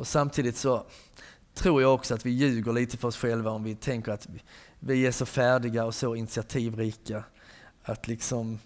Och 0.00 0.06
samtidigt 0.06 0.56
så 0.56 0.86
tror 1.54 1.82
jag 1.82 1.94
också 1.94 2.14
att 2.14 2.26
vi 2.26 2.30
ljuger 2.30 2.72
lite 2.72 2.96
för 2.96 3.08
oss 3.08 3.16
själva 3.16 3.50
om 3.50 3.64
vi 3.64 3.74
tänker 3.74 4.12
att 4.12 4.28
vi 4.78 5.06
är 5.06 5.12
så 5.12 5.26
färdiga 5.26 5.84
och 5.84 5.94
så 5.94 6.14
initiativrika 6.14 7.24
att 7.82 8.08
liksom 8.08 8.58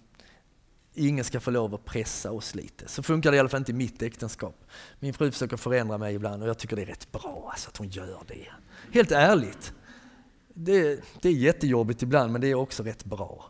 ingen 0.95 1.25
ska 1.25 1.41
få 1.41 1.51
lov 1.51 1.75
att 1.75 1.85
pressa 1.85 2.33
oss 2.33 2.55
lite. 2.55 2.89
Så 2.89 3.03
funkar 3.03 3.31
det 3.31 3.37
i 3.37 3.41
alla 3.41 3.49
fall 3.49 3.61
inte 3.61 3.73
i 3.73 3.75
mitt 3.75 4.03
äktenskap. 4.03 4.65
Min 5.01 5.15
fru 5.15 5.31
försöker 5.31 5.57
förändra 5.57 5.99
mig 5.99 6.15
ibland 6.15 6.43
och 6.43 6.49
jag 6.49 6.59
tycker 6.59 6.77
det 6.77 6.83
är 6.83 6.87
rätt 6.87 7.13
bra 7.13 7.49
alltså, 7.51 7.69
att 7.69 7.77
hon 7.77 7.89
gör 7.89 8.23
det. 8.27 8.47
Helt 8.93 9.13
ärligt. 9.13 9.73
Det, 10.55 11.01
det 11.23 11.29
är 11.29 11.33
jättejobbigt 11.33 12.03
ibland 12.03 12.33
men 12.33 12.41
det 12.41 12.49
är 12.49 12.55
också 12.55 12.83
rätt 12.83 13.05
bra. 13.05 13.45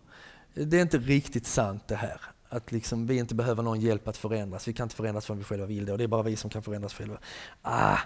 Det 0.55 0.76
är 0.76 0.82
inte 0.82 0.99
riktigt 0.99 1.47
sant 1.47 1.89
det 1.89 1.97
här. 1.97 2.20
Att 2.49 2.72
liksom 2.72 3.07
vi 3.07 3.16
inte 3.16 3.35
behöver 3.35 3.62
någon 3.62 3.80
hjälp 3.80 4.09
att 4.09 4.16
förändras. 4.16 4.68
Vi 4.68 4.72
kan 4.72 4.85
inte 4.85 4.97
förändras 4.97 5.26
förrän 5.26 5.39
vi 5.39 5.45
själva 5.45 5.66
vill 5.66 5.87
det 5.87 5.93
och 5.93 5.99
det 5.99 6.05
är 6.05 6.09
bara 6.09 6.22
vi 6.22 6.37
som 6.37 6.51
kan 6.51 6.62
förändras 6.62 6.95
själva. 6.95 7.18
Ah, 7.62 7.99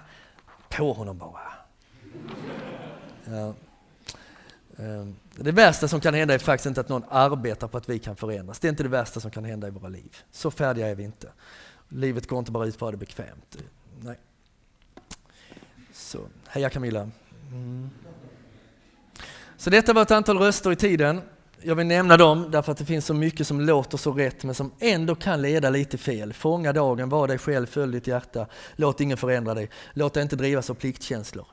på 0.69 0.93
honom 0.93 1.19
bara. 1.19 1.53
Ja. 3.25 3.55
Ehm, 4.79 5.17
det 5.37 5.53
värsta 5.53 5.89
som 5.89 6.01
kan 6.01 6.15
hända 6.15 6.35
är 6.35 6.39
faktiskt 6.39 6.67
inte 6.67 6.81
att 6.81 6.89
någon 6.89 7.05
arbetar 7.09 7.69
på 7.69 7.79
att 7.79 7.89
vi 7.89 7.99
kan 7.99 8.17
förändras. 8.17 8.59
Det 8.59 8.69
är 8.69 8.71
inte 8.71 8.83
det 8.83 8.89
värsta 8.89 9.21
som 9.21 9.31
kan 9.31 9.45
hända 9.45 9.69
i 9.69 9.71
våra 9.71 9.89
liv. 9.89 10.17
Så 10.31 10.51
färdiga 10.51 10.89
är 10.89 10.95
vi 10.95 11.03
inte. 11.03 11.29
Livet 11.89 12.27
går 12.27 12.39
inte 12.39 12.53
bara 12.53 12.67
ut 12.67 12.79
på 12.79 12.85
att 12.85 12.87
ha 12.87 12.91
det 12.91 12.97
bekvämt. 12.97 13.57
Nej. 14.01 14.19
Så, 15.93 16.19
heja 16.49 16.71
Camilla. 16.71 17.11
Mm. 17.51 17.91
Så 19.57 19.71
detta 19.71 19.93
var 19.93 20.03
ett 20.03 20.11
antal 20.11 20.39
röster 20.39 20.73
i 20.73 20.77
tiden. 20.77 21.21
Jag 21.63 21.75
vill 21.75 21.87
nämna 21.87 22.17
dem 22.17 22.51
därför 22.51 22.73
att 22.73 22.79
det 22.79 22.85
finns 22.85 23.07
så 23.07 23.15
mycket 23.15 23.47
som 23.47 23.61
låter 23.61 23.99
så 23.99 24.13
rätt 24.13 24.45
men 24.45 24.55
som 24.55 24.73
ändå 24.79 25.15
kan 25.15 25.43
leda 25.43 25.71
lite 25.71 25.99
fel. 25.99 26.33
Fånga 26.33 26.73
dagen, 26.73 27.09
var 27.09 27.29
dig 27.29 27.39
själv, 27.39 27.67
följ 27.67 27.93
ditt 27.93 28.07
hjärta, 28.07 28.47
låt 28.77 29.01
ingen 29.01 29.17
förändra 29.17 29.55
dig, 29.55 29.71
låt 29.93 30.15
dig 30.15 30.23
inte 30.23 30.37
drivas 30.37 30.71
av 30.71 30.75
pliktkänslor. 30.75 31.47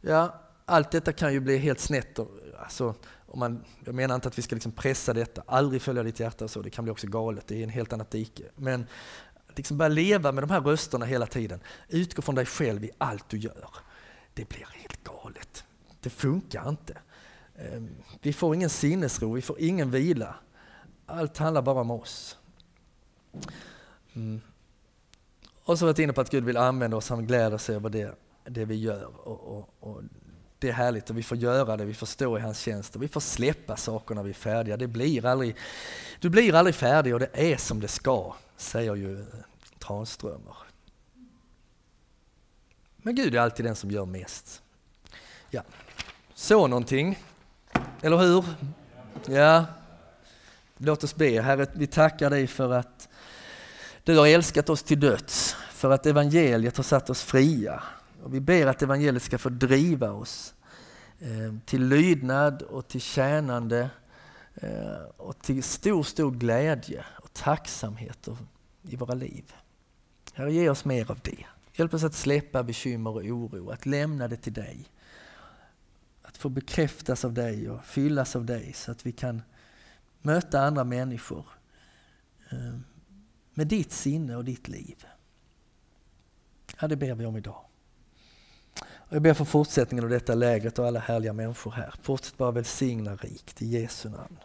Ja, 0.00 0.40
allt 0.64 0.90
detta 0.90 1.12
kan 1.12 1.32
ju 1.32 1.40
bli 1.40 1.58
helt 1.58 1.80
snett. 1.80 2.18
Alltså, 2.58 2.94
om 3.26 3.38
man, 3.38 3.64
jag 3.84 3.94
menar 3.94 4.14
inte 4.14 4.28
att 4.28 4.38
vi 4.38 4.42
ska 4.42 4.54
liksom 4.54 4.72
pressa 4.72 5.12
detta, 5.12 5.42
aldrig 5.46 5.82
följa 5.82 6.02
ditt 6.02 6.20
hjärta 6.20 6.44
och 6.44 6.50
så, 6.50 6.62
det 6.62 6.70
kan 6.70 6.84
bli 6.84 6.92
också 6.92 7.06
galet, 7.06 7.44
det 7.46 7.58
är 7.58 7.62
en 7.62 7.68
helt 7.68 7.92
annat 7.92 8.10
dike. 8.10 8.44
Men 8.56 8.86
liksom 9.56 9.78
börja 9.78 9.88
leva 9.88 10.32
med 10.32 10.42
de 10.42 10.50
här 10.50 10.60
rösterna 10.60 11.06
hela 11.06 11.26
tiden. 11.26 11.60
Utgå 11.88 12.22
från 12.22 12.34
dig 12.34 12.46
själv 12.46 12.84
i 12.84 12.90
allt 12.98 13.28
du 13.28 13.38
gör. 13.38 13.68
det 14.34 14.48
blir 14.48 14.66
helt 14.72 15.04
galet. 15.04 15.64
Det 16.00 16.10
funkar 16.10 16.68
inte. 16.68 16.96
Ehm, 17.60 17.88
vi 18.22 18.32
får 18.32 18.54
ingen 18.54 18.70
sinnesro, 18.70 19.32
vi 19.32 19.42
får 19.42 19.60
ingen 19.60 19.90
vila. 19.90 20.34
Allt 21.06 21.38
handlar 21.38 21.62
bara 21.62 21.80
om 21.80 21.90
oss. 21.90 22.38
Mm. 24.12 24.40
Och 25.64 25.78
så 25.78 25.84
har 25.84 25.92
varit 25.92 25.98
inne 25.98 26.12
på 26.12 26.20
att 26.20 26.30
Gud 26.30 26.44
vill 26.44 26.56
använda 26.56 26.96
oss, 26.96 27.08
han 27.08 27.26
gläder 27.26 27.58
sig 27.58 27.76
över 27.76 27.90
det, 27.90 28.14
det 28.44 28.64
vi 28.64 28.74
gör. 28.74 29.28
Och, 29.28 29.58
och, 29.58 29.74
och 29.80 30.02
det 30.58 30.68
är 30.68 30.72
härligt 30.72 31.10
och 31.10 31.18
vi 31.18 31.22
får 31.22 31.36
göra 31.36 31.76
det, 31.76 31.84
vi 31.84 31.94
får 31.94 32.06
stå 32.06 32.38
i 32.38 32.40
hans 32.40 32.58
tjänst 32.58 32.96
och 32.96 33.02
vi 33.02 33.08
får 33.08 33.20
släppa 33.20 33.76
saker 33.76 34.14
när 34.14 34.22
vi 34.22 34.30
är 34.30 34.34
färdiga. 34.34 34.76
Det 34.76 34.86
blir 34.86 35.26
aldrig, 35.26 35.56
du 36.20 36.30
blir 36.30 36.54
aldrig 36.54 36.74
färdig 36.74 37.14
och 37.14 37.20
det 37.20 37.52
är 37.52 37.56
som 37.56 37.80
det 37.80 37.88
ska, 37.88 38.34
säger 38.56 38.94
ju 38.94 39.26
Tranströmer. 39.78 40.56
Men 42.96 43.14
Gud 43.14 43.34
är 43.34 43.40
alltid 43.40 43.66
den 43.66 43.76
som 43.76 43.90
gör 43.90 44.06
mest. 44.06 44.62
Ja, 45.50 45.62
så 46.34 46.66
någonting, 46.66 47.18
eller 48.02 48.16
hur? 48.16 48.44
Ja, 49.26 49.64
låt 50.76 51.04
oss 51.04 51.14
be. 51.14 51.42
Herre, 51.42 51.66
vi 51.72 51.86
tackar 51.86 52.30
dig 52.30 52.46
för 52.46 52.72
att 52.72 53.08
du 54.04 54.18
har 54.18 54.26
älskat 54.26 54.68
oss 54.68 54.82
till 54.82 55.00
döds, 55.00 55.56
för 55.70 55.90
att 55.90 56.06
evangeliet 56.06 56.76
har 56.76 56.84
satt 56.84 57.10
oss 57.10 57.22
fria. 57.22 57.82
Och 58.22 58.34
vi 58.34 58.40
ber 58.40 58.66
att 58.66 58.82
evangeliet 58.82 59.22
ska 59.22 59.38
få 59.38 59.48
driva 59.48 60.12
oss 60.12 60.54
eh, 61.18 61.54
till 61.66 61.84
lydnad 61.88 62.62
och 62.62 62.88
till 62.88 63.00
tjänande 63.00 63.90
eh, 64.54 65.02
och 65.16 65.38
till 65.42 65.62
stor, 65.62 66.02
stor 66.02 66.30
glädje 66.30 67.04
och 67.16 67.32
tacksamhet 67.32 68.28
i 68.82 68.96
våra 68.96 69.14
liv. 69.14 69.52
Herre, 70.32 70.52
ge 70.52 70.70
oss 70.70 70.84
mer 70.84 71.10
av 71.10 71.18
det. 71.22 71.44
Hjälp 71.72 71.94
oss 71.94 72.04
att 72.04 72.14
släppa 72.14 72.62
bekymmer 72.62 73.10
och 73.10 73.22
oro, 73.24 73.70
att 73.70 73.86
lämna 73.86 74.28
det 74.28 74.36
till 74.36 74.52
dig. 74.52 74.86
Få 76.40 76.48
bekräftas 76.48 77.24
av 77.24 77.32
dig 77.32 77.70
och 77.70 77.84
fyllas 77.84 78.36
av 78.36 78.44
dig 78.44 78.72
så 78.72 78.92
att 78.92 79.06
vi 79.06 79.12
kan 79.12 79.42
möta 80.22 80.60
andra 80.60 80.84
människor 80.84 81.46
eh, 82.50 82.78
med 83.54 83.66
ditt 83.66 83.92
sinne 83.92 84.36
och 84.36 84.44
ditt 84.44 84.68
liv. 84.68 85.06
Ja, 86.80 86.88
det 86.88 86.96
ber 86.96 87.14
vi 87.14 87.26
om 87.26 87.36
idag. 87.36 87.64
Och 88.80 89.16
jag 89.16 89.22
ber 89.22 89.34
för 89.34 89.44
fortsättningen 89.44 90.04
av 90.04 90.10
detta 90.10 90.34
lägret 90.34 90.78
och 90.78 90.86
alla 90.86 91.00
härliga 91.00 91.32
människor 91.32 91.70
här. 91.70 91.94
Fortsätt 92.02 92.36
bara 92.36 92.50
välsigna 92.50 93.16
rikt 93.16 93.62
i 93.62 93.66
Jesu 93.66 94.08
namn. 94.08 94.36